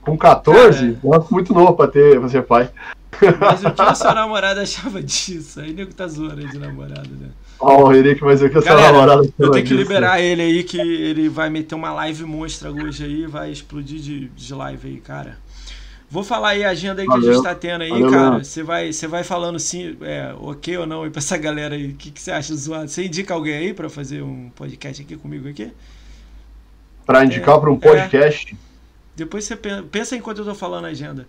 [0.00, 2.70] Com 14, Cara, muito novo pra, ter, pra ser pai.
[3.38, 5.60] Mas o que a sua namorada achava disso?
[5.60, 7.28] Aí nego tá zoando aí de namorada, né?
[7.58, 10.64] Ó, oh, Henrique, mas o que a sua namorada Eu tenho que liberar ele aí,
[10.64, 15.00] que ele vai meter uma live monstra hoje aí, vai explodir de, de live aí,
[15.00, 15.36] cara.
[16.10, 17.22] Vou falar aí a agenda aí Valeu.
[17.22, 18.42] que a gente tá tendo aí, Valeu, cara.
[18.42, 21.92] Você vai, você vai falando sim, é, ok ou não aí pra essa galera aí.
[21.92, 22.88] O que, que você acha zoado?
[22.88, 25.70] Você indica alguém aí pra fazer um podcast aqui comigo aqui?
[27.06, 28.52] Pra indicar é, pra um podcast?
[28.52, 28.56] É.
[29.14, 31.28] Depois você pensa enquanto eu tô falando a agenda.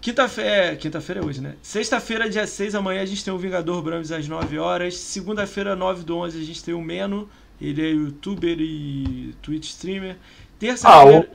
[0.00, 1.54] Quinta-feira, é, quinta-feira é hoje, né?
[1.62, 4.94] Sexta-feira, dia 6, amanhã a gente tem o Vingador Brahms às 9 horas.
[4.96, 7.28] Segunda-feira, 9 do 11, a gente tem o Meno.
[7.60, 10.16] Ele é youtuber e Twitch streamer.
[10.58, 11.28] Terça-feira.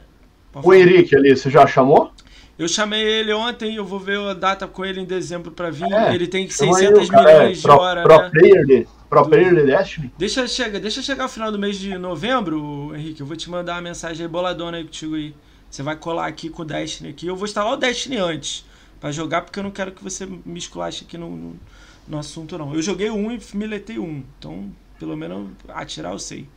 [0.53, 2.11] Ah, o, o Henrique ali, você já chamou?
[2.57, 5.91] Eu chamei ele ontem, eu vou ver a data com ele em dezembro para vir.
[5.91, 8.03] É, ele tem 600 milhões é, de pro, horas.
[8.03, 8.29] Pro, né?
[8.29, 10.13] player de, pro player de Destiny?
[10.17, 13.21] Deixa, chega, deixa chegar o final do mês de novembro, Henrique.
[13.21, 15.33] Eu vou te mandar uma mensagem aí boladona aí contigo aí.
[15.69, 17.25] Você vai colar aqui com o Destiny aqui.
[17.25, 18.63] Eu vou instalar o Destiny antes
[18.99, 21.59] para jogar, porque eu não quero que você me esculache aqui no, no,
[22.07, 22.75] no, assunto, não.
[22.75, 24.23] Eu joguei um e miletei um.
[24.37, 26.47] Então, pelo menos atirar eu sei.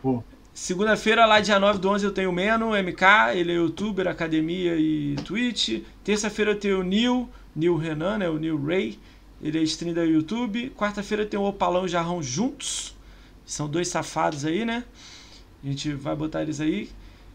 [0.00, 0.22] Pô.
[0.54, 4.76] Segunda-feira, lá dia 9 do 11, eu tenho o Meno, MK, ele é youtuber, academia
[4.76, 5.82] e Twitch.
[6.04, 8.96] Terça-feira eu tenho o Neil, Neil Renan, né, o Neil Ray,
[9.42, 10.72] ele é stream da YouTube.
[10.76, 12.94] Quarta-feira eu tenho o Opalão e o Jarrão juntos.
[13.44, 14.84] São dois safados aí, né?
[15.62, 16.88] A gente vai botar eles aí.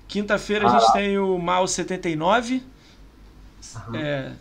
[0.08, 2.64] Quinta-feira a gente tem o Mal 79.
[3.94, 4.32] É,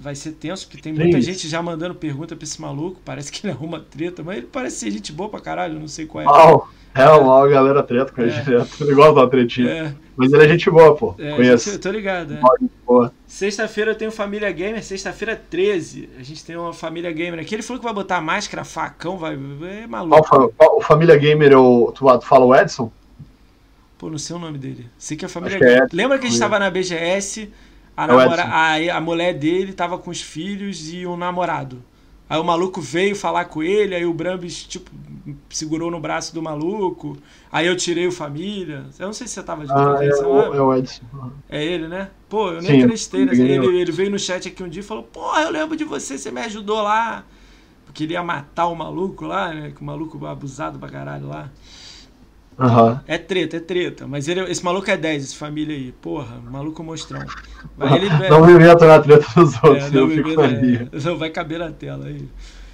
[0.00, 3.00] vai ser tenso, porque tem muita gente já mandando pergunta pra esse maluco.
[3.04, 6.06] Parece que ele arruma treta, mas ele parece ser gente boa pra caralho, não sei
[6.06, 6.24] qual é.
[6.24, 6.68] Mal,
[7.02, 8.40] é, mal, a galera treta com ele É.
[8.40, 8.82] direto.
[8.82, 9.68] Ele gosta da tretinha.
[9.70, 11.14] É, Mas ele é gente boa, pô.
[11.18, 11.70] é, Conheço.
[11.70, 12.34] gente, tô ligado.
[12.34, 13.10] é.
[13.26, 16.08] Sexta-feira eu tenho Família Gamer, sexta-feira 13.
[16.18, 17.54] A gente tem uma Família Gamer aqui.
[17.54, 19.34] Ele falou que vai botar máscara, facão, vai.
[19.34, 20.52] É maluco.
[20.58, 22.90] o Família Gamer, eu, tu, tu fala o Edson?
[23.98, 24.86] Pô, não sei o nome dele.
[24.98, 25.82] Sei que é a Família é Gamer.
[25.84, 25.96] Edson.
[25.96, 27.50] Lembra que a gente tava na BGS?
[27.96, 28.42] A, É namora...
[28.44, 31.82] A, a mulher dele tava com os filhos e um namorado.
[32.28, 34.90] Aí o maluco veio falar com ele, aí o Brambis, tipo,
[35.48, 37.16] segurou no braço do maluco.
[37.50, 38.86] Aí eu tirei o família.
[38.98, 41.02] Eu não sei se você tava de Ah, é, o, é o Edson.
[41.48, 42.10] É ele, né?
[42.28, 43.24] Pô, eu nem Sim, acreditei.
[43.24, 43.32] Né?
[43.32, 46.18] Ele, ele veio no chat aqui um dia e falou: Porra, eu lembro de você,
[46.18, 47.24] você me ajudou lá.
[47.84, 49.72] Porque ele ia matar o maluco lá, né?
[49.74, 51.50] Que o maluco abusado pra caralho lá.
[52.58, 53.02] Aham.
[53.06, 54.06] É treta, é treta.
[54.06, 55.92] Mas ele, esse maluco é 10, esse família aí.
[56.00, 57.24] Porra, maluco mostrão.
[57.76, 60.88] Vai, ele, Não me meto na treta dos é, outros, não, eu fico ali.
[60.90, 62.26] é, não vai caber na tela aí.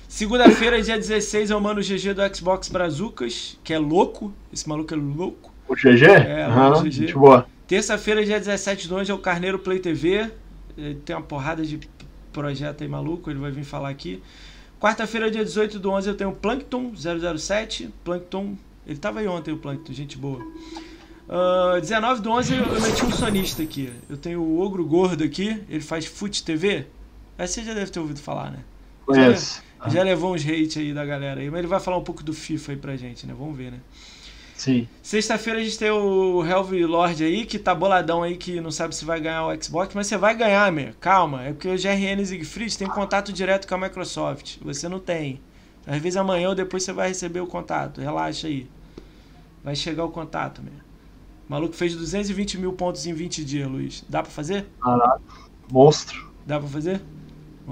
[0.09, 4.32] Segunda-feira, dia 16, eu mando o GG do Xbox Brazucas, que é louco.
[4.52, 5.52] Esse maluco é louco.
[5.66, 6.04] O GG?
[6.04, 7.12] É, Aham, o GG.
[7.14, 7.46] Boa.
[7.66, 10.30] Terça-feira, dia 17 de 11, é o Carneiro Play TV.
[10.76, 11.80] Ele tem uma porrada de
[12.32, 14.22] projeto aí maluco, ele vai vir falar aqui.
[14.78, 17.88] Quarta-feira, dia 18 do 11, eu tenho o Plankton 007.
[18.04, 18.56] Plankton,
[18.86, 20.44] ele tava aí ontem, o Plankton, gente boa.
[21.28, 23.92] Ah, 19 do 11, eu meti um sonista aqui.
[24.09, 26.86] Eu tenho o Ogro Gordo aqui, ele faz Foot TV.
[27.38, 28.59] Essa você já deve ter ouvido falar, né?
[29.06, 29.62] Conheço.
[29.88, 32.32] Já levou uns hate aí da galera aí, mas ele vai falar um pouco do
[32.32, 33.34] FIFA aí pra gente, né?
[33.36, 33.80] Vamos ver, né?
[34.54, 34.86] Sim.
[35.02, 38.94] Sexta-feira a gente tem o Helve Lord aí, que tá boladão aí, que não sabe
[38.94, 40.92] se vai ganhar o Xbox, mas você vai ganhar, meu.
[41.00, 44.59] Calma, é porque o GRN Siegfried tem contato direto com a Microsoft.
[44.62, 45.40] Você não tem.
[45.86, 48.00] Às vezes amanhã ou depois você vai receber o contato.
[48.00, 48.68] Relaxa aí.
[49.64, 50.72] Vai chegar o contato, meu.
[51.48, 54.04] O maluco fez 220 mil pontos em 20 dias, Luiz.
[54.09, 54.66] Dá pra fazer?
[54.82, 55.20] Caraca.
[55.70, 56.30] Monstro.
[56.46, 57.00] Dá pra fazer?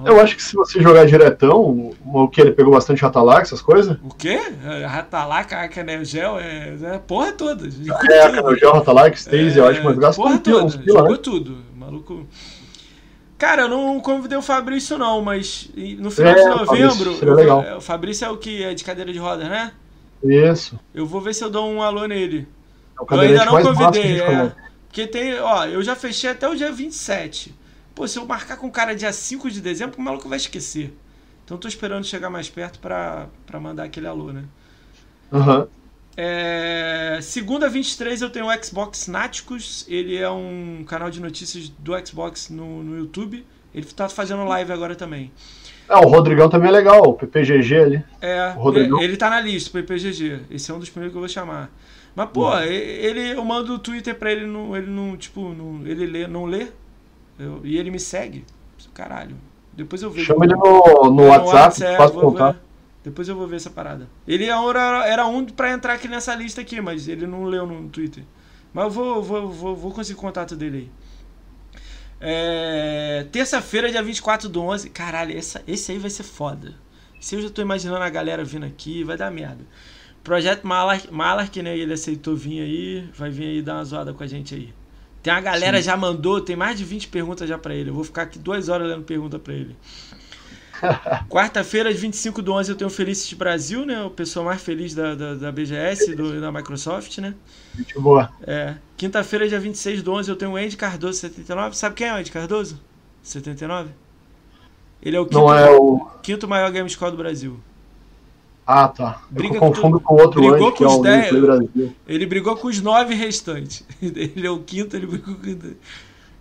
[0.04, 3.98] Eu acho que se você jogar diretão, o que ele pegou bastante Atalac, essas coisas.
[4.04, 4.40] O quê?
[4.86, 7.66] Ratalaca, Canel Gel, é, é porra toda.
[7.66, 11.18] É, a Canogel, Atalac, Stase, eu acho, mas gasta porra um pila, toda, jogou né?
[11.18, 11.58] tudo.
[11.76, 12.26] Maluco.
[13.40, 15.68] Cara, eu não convidei o Fabrício, não, mas
[15.98, 17.34] no final É, de Fabrício, novembro.
[17.34, 17.62] legal.
[17.62, 18.62] é, o Fabrício é o que?
[18.62, 19.72] É de cadeira de rodas, né?
[20.22, 20.78] Isso.
[20.94, 22.48] Eu vou ver se eu dou um alô nele.
[23.10, 24.52] É Eu ainda não convidei, é.
[24.86, 27.54] Porque tem, ó, eu já fechei até o dia 27.
[27.94, 30.94] Pô, se eu marcar com o cara dia 5 de dezembro, o maluco vai esquecer.
[31.44, 34.44] Então tô esperando chegar mais perto pra, pra mandar aquele alô, né?
[35.32, 35.68] Aham.
[36.22, 39.86] É, segunda 23 eu tenho o Xbox Náticos.
[39.88, 43.46] Ele é um canal de notícias do Xbox no, no YouTube.
[43.74, 45.32] Ele tá fazendo live agora também.
[45.88, 48.04] Ah, o Rodrigão também é legal, o PPGG ali.
[48.20, 49.00] É, O Rodrigão?
[49.00, 50.40] ele, tá na lista pro IPGG.
[50.50, 51.70] Esse é um dos primeiros que eu vou chamar.
[52.14, 56.04] Mas, pô, ele, eu mando o Twitter pra ele, não, ele não, tipo, não, ele
[56.04, 56.66] lê, não lê.
[57.38, 58.44] Eu- e ele me segue.
[58.92, 59.36] Caralho.
[59.72, 60.26] Depois eu vejo.
[60.26, 62.56] Chama ele no, no É, WhatsApp, é, faz ver.
[63.02, 64.08] Depois eu vou ver essa parada.
[64.26, 67.88] Ele era, era um pra entrar aqui nessa lista aqui, mas ele não leu no
[67.88, 68.24] Twitter.
[68.72, 70.90] Mas eu vou, vou, vou, vou conseguir contato dele aí.
[72.20, 74.90] É, Terça-feira, dia 24 do 11.
[74.90, 76.74] Caralho, essa, esse aí vai ser foda.
[77.18, 79.64] Se eu já tô imaginando a galera vindo aqui, vai dar merda.
[80.22, 81.76] Projeto Malark, Malark né?
[81.76, 83.10] Ele aceitou vir aí.
[83.14, 84.74] Vai vir aí dar uma zoada com a gente aí.
[85.22, 85.84] Tem uma galera Sim.
[85.84, 87.90] já mandou, tem mais de 20 perguntas já pra ele.
[87.90, 89.76] Eu vou ficar aqui duas horas lendo pergunta pra ele.
[91.28, 94.02] Quarta-feira, 25 do 11, eu tenho o Felicity Brasil, né?
[94.02, 97.34] O pessoal mais feliz da, da, da BGS, do, da Microsoft, né?
[97.76, 98.30] Gente boa.
[98.46, 98.74] É.
[98.96, 101.76] Quinta-feira, dia 26 do 11, eu tenho o Andy Cardoso 79.
[101.76, 102.80] Sabe quem é o Andy Cardoso?
[103.22, 103.90] 79?
[105.02, 106.06] Ele é o quinto, Não é o.
[106.22, 107.58] quinto maior game score do Brasil.
[108.66, 109.22] Ah, tá.
[109.30, 111.26] Eu Briga com confundo com o outro brigou antes, com é os dez.
[111.26, 111.96] Gameplay Brasil.
[112.06, 113.84] Ele brigou com os nove restantes.
[114.00, 115.74] Ele é o quinto, ele brigou com.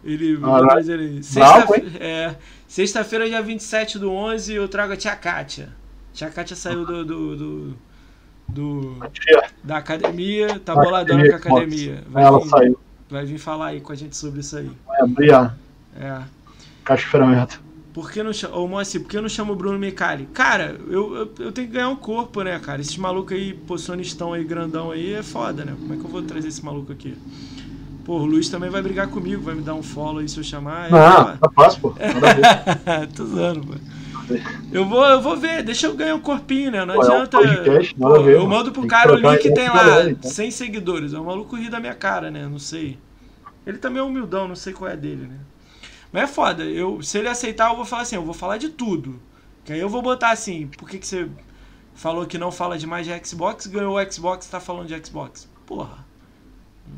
[0.04, 0.38] Ele.
[0.38, 2.36] Mas ele- Bravo, Sexta-feira, é,
[2.68, 5.70] sexta-feira, dia 27 do 11, eu trago a Tia Kátia.
[6.14, 7.04] Tia Kátia saiu do.
[7.06, 7.74] do, do,
[8.48, 8.98] do-
[9.64, 12.04] da academia, tá boladona com a academia.
[12.10, 12.80] Vai ela vir, saiu.
[13.10, 14.72] vai vir falar aí com a gente sobre isso aí.
[14.88, 15.54] Vai abrir a
[16.00, 16.22] É.
[16.84, 17.60] caixa de ferramenta.
[17.94, 18.56] Por que não chama.
[18.56, 20.28] Ô, Moacir, por que eu não chamo o Bruno Micali?
[20.34, 22.80] Cara, eu, eu, eu tenho que ganhar um corpo, né, cara?
[22.82, 25.76] Esses malucos aí, posicionistão aí, grandão aí, é foda, né?
[25.78, 27.18] Como é que eu vou trazer esse maluco aqui?
[28.10, 30.44] Pô, o Luiz também vai brigar comigo, vai me dar um follow aí se eu
[30.44, 30.90] chamar.
[30.90, 31.94] Não, tá fácil, pô.
[33.16, 33.76] Tô zoando, pô.
[34.72, 36.84] Eu vou, eu vou ver, deixa eu ganhar um corpinho, né?
[36.86, 37.38] Não Pô, é um adianta.
[37.38, 40.10] podcast, Pô, a ver, eu mando pro Tem que cara o link ideia tem lá,
[40.10, 40.32] então.
[40.32, 41.14] 100 seguidores.
[41.14, 42.48] É um maluco rir da minha cara, né?
[42.48, 42.98] Não sei.
[43.64, 45.38] Ele também é humildão, não sei qual é dele, né?
[46.12, 48.70] Mas é foda, eu, se ele aceitar, eu vou falar assim, eu vou falar de
[48.70, 49.20] tudo.
[49.64, 51.30] Que aí eu vou botar assim, por que, que você
[51.94, 55.48] falou que não fala demais de Xbox, ganhou o Xbox, tá falando de Xbox?
[55.68, 56.09] Porra.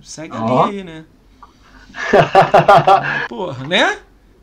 [0.01, 0.65] Segue a Ó.
[0.68, 1.05] linha aí, né?
[3.27, 3.97] Porra, né?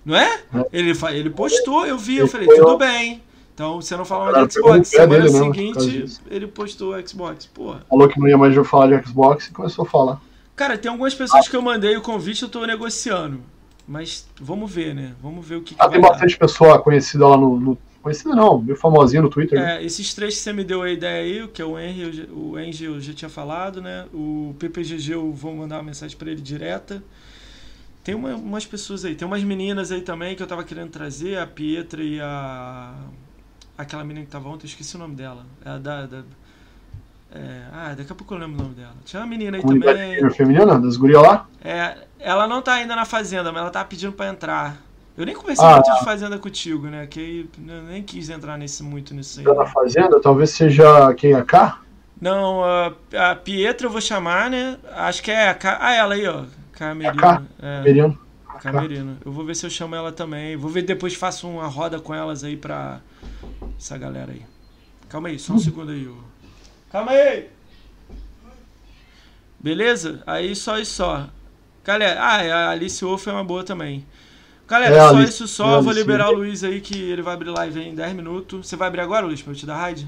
[0.05, 0.41] Não é?
[0.73, 3.23] Ele, ele postou, eu vi, eu falei, tudo bem.
[3.55, 4.89] Então você não mais Cara, de Xbox.
[4.89, 6.21] Semana dele seguinte, disso.
[6.31, 7.47] ele postou o Xbox.
[7.47, 7.81] Porra.
[7.89, 10.21] Falou que não ia mais falar de Xbox e começou a falar.
[10.55, 13.41] Cara, tem algumas pessoas que eu mandei o convite, eu tô negociando.
[13.87, 15.15] Mas vamos ver, né?
[15.23, 16.11] Vamos ver o que, que Ah, vai tem dar.
[16.11, 17.59] bastante pessoa conhecida lá no.
[17.59, 19.59] no- conhecida não, meio famosinha no Twitter.
[19.59, 19.77] né?
[19.79, 22.29] É, esses três que você me deu a ideia aí, o que é o Henry,
[22.33, 24.07] o Henry eu já tinha falado, né?
[24.13, 27.03] O PPGG eu vou mandar uma mensagem pra ele direta.
[28.05, 31.39] Tem uma- umas pessoas aí, tem umas meninas aí também que eu tava querendo trazer,
[31.39, 32.95] a Pietra e a.
[33.77, 35.45] Aquela menina que tava ontem, eu esqueci o nome dela.
[35.65, 36.07] É a da.
[36.07, 36.23] da-
[37.31, 38.95] é, ah, daqui a pouco eu lembro o nome dela.
[39.05, 40.31] Tinha uma menina aí Comunidade também.
[40.31, 41.47] feminina, das gurias lá.
[41.63, 44.83] É, ela não tá ainda na fazenda, mas ela tá pedindo pra entrar.
[45.19, 47.05] Eu nem conversei Ah, muito de fazenda contigo, né?
[47.09, 49.45] Que aí eu nem quis entrar nesse, muito nisso aí.
[49.45, 51.81] Tá na fazenda, talvez seja quem é cá?
[52.21, 52.93] Não, a,
[53.31, 54.79] a Pietra eu vou chamar, né?
[54.93, 55.55] Acho que é a.
[55.55, 56.45] Ca- Ah, ela aí, ó.
[56.73, 57.49] Camerino.
[57.61, 58.19] É, Meriano.
[58.63, 59.17] Camerino.
[59.25, 60.57] Eu vou ver se eu chamo ela também.
[60.57, 63.01] Vou ver depois faço uma roda com elas aí pra.
[63.77, 64.43] Essa galera aí.
[65.09, 66.17] Calma aí, só um segundo aí, ô.
[66.93, 67.49] Calma aí!
[69.59, 70.23] Beleza?
[70.27, 71.29] Aí só e só.
[71.85, 74.07] Galera, ah, a Alice Wolf é uma boa também.
[74.69, 75.77] Galera, É, só Alice- isso é, só.
[75.77, 76.35] Eu vou liberar o.
[76.37, 78.67] Luiz aí que ele vai abrir live aí em 10 minutos.
[78.69, 80.07] Você vai abrir agora, Luiz, pra eu te dar raid?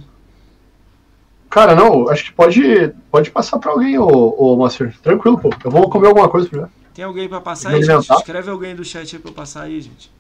[1.49, 4.97] Cara, não, acho que pode, pode passar pra alguém, ô, ô Master.
[5.03, 5.51] Tranquilo, pô.
[5.65, 6.71] Eu vou comer alguma coisa primeiro.
[6.95, 7.91] Tem alguém pra passar Me aí, gente?
[7.91, 8.15] alimentar?
[8.17, 10.11] Escreve alguém do chat aí pra eu passar aí, gente.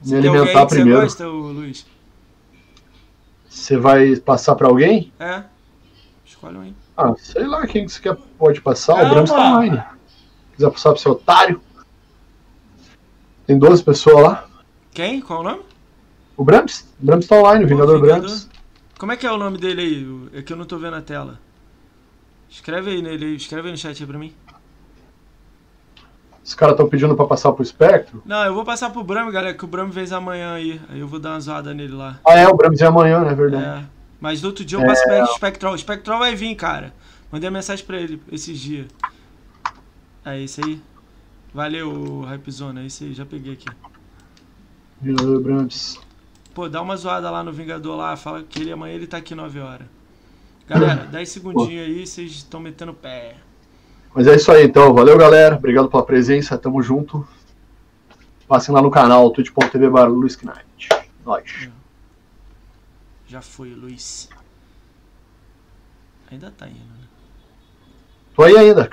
[0.00, 1.00] Me Você tem alguém alimentar que primeiro.
[1.00, 1.86] você gosta, ô, Luiz?
[3.48, 5.12] Você vai passar pra alguém?
[5.18, 5.42] É?
[6.24, 6.74] Escolhe um aí.
[6.96, 8.94] Ah, sei lá quem que você quer, pode passar.
[8.96, 9.10] Calma.
[9.10, 9.76] O Brams tá online.
[9.76, 11.60] Se quiser passar pro seu otário.
[13.48, 14.46] Tem 12 pessoas lá.
[14.92, 15.22] Quem?
[15.22, 15.62] Qual o nome?
[16.36, 16.86] O Brams?
[17.00, 18.20] O Brams tá online, o Vingador Vingador.
[18.20, 18.46] Brams.
[18.98, 20.38] Como é que é o nome dele aí?
[20.38, 21.40] É que eu não tô vendo a tela.
[22.50, 24.34] Escreve aí nele, aí, escreve aí no chat aí pra mim.
[26.44, 28.22] Os caras estão pedindo pra passar pro Espectro.
[28.26, 30.78] Não, eu vou passar pro Bram, galera, que o Bram vem amanhã aí.
[30.90, 32.20] Aí eu vou dar uma zoada nele lá.
[32.26, 33.34] Ah, é, o Brams é amanhã, né?
[33.34, 33.64] Verdade.
[33.64, 33.88] É.
[34.20, 35.72] Mas no outro dia eu passo pra ele o Spectral.
[35.72, 36.92] O Spectral vai vir, cara.
[37.32, 38.88] Mandei mensagem pra ele esses dias.
[40.22, 40.82] É isso aí.
[41.52, 42.82] Valeu, Hypezona.
[42.82, 43.66] É isso aí, já peguei aqui.
[45.00, 46.00] Vingador Brams.
[46.54, 49.34] Pô, dá uma zoada lá no Vingador lá, fala que ele amanhã ele tá aqui
[49.34, 49.86] 9 horas.
[50.66, 53.36] Galera, 10 segundinhos aí, vocês estão metendo pé.
[54.14, 54.92] Mas é isso aí, então.
[54.92, 55.56] Valeu, galera.
[55.56, 56.58] Obrigado pela presença.
[56.58, 57.26] Tamo junto.
[58.46, 60.88] Passem lá no canal, twitch.tv barra Luiz Knight.
[61.24, 61.70] Nós.
[63.26, 64.28] Já foi, Luiz.
[66.30, 67.06] Ainda tá indo, né?
[68.34, 68.90] Tô aí ainda.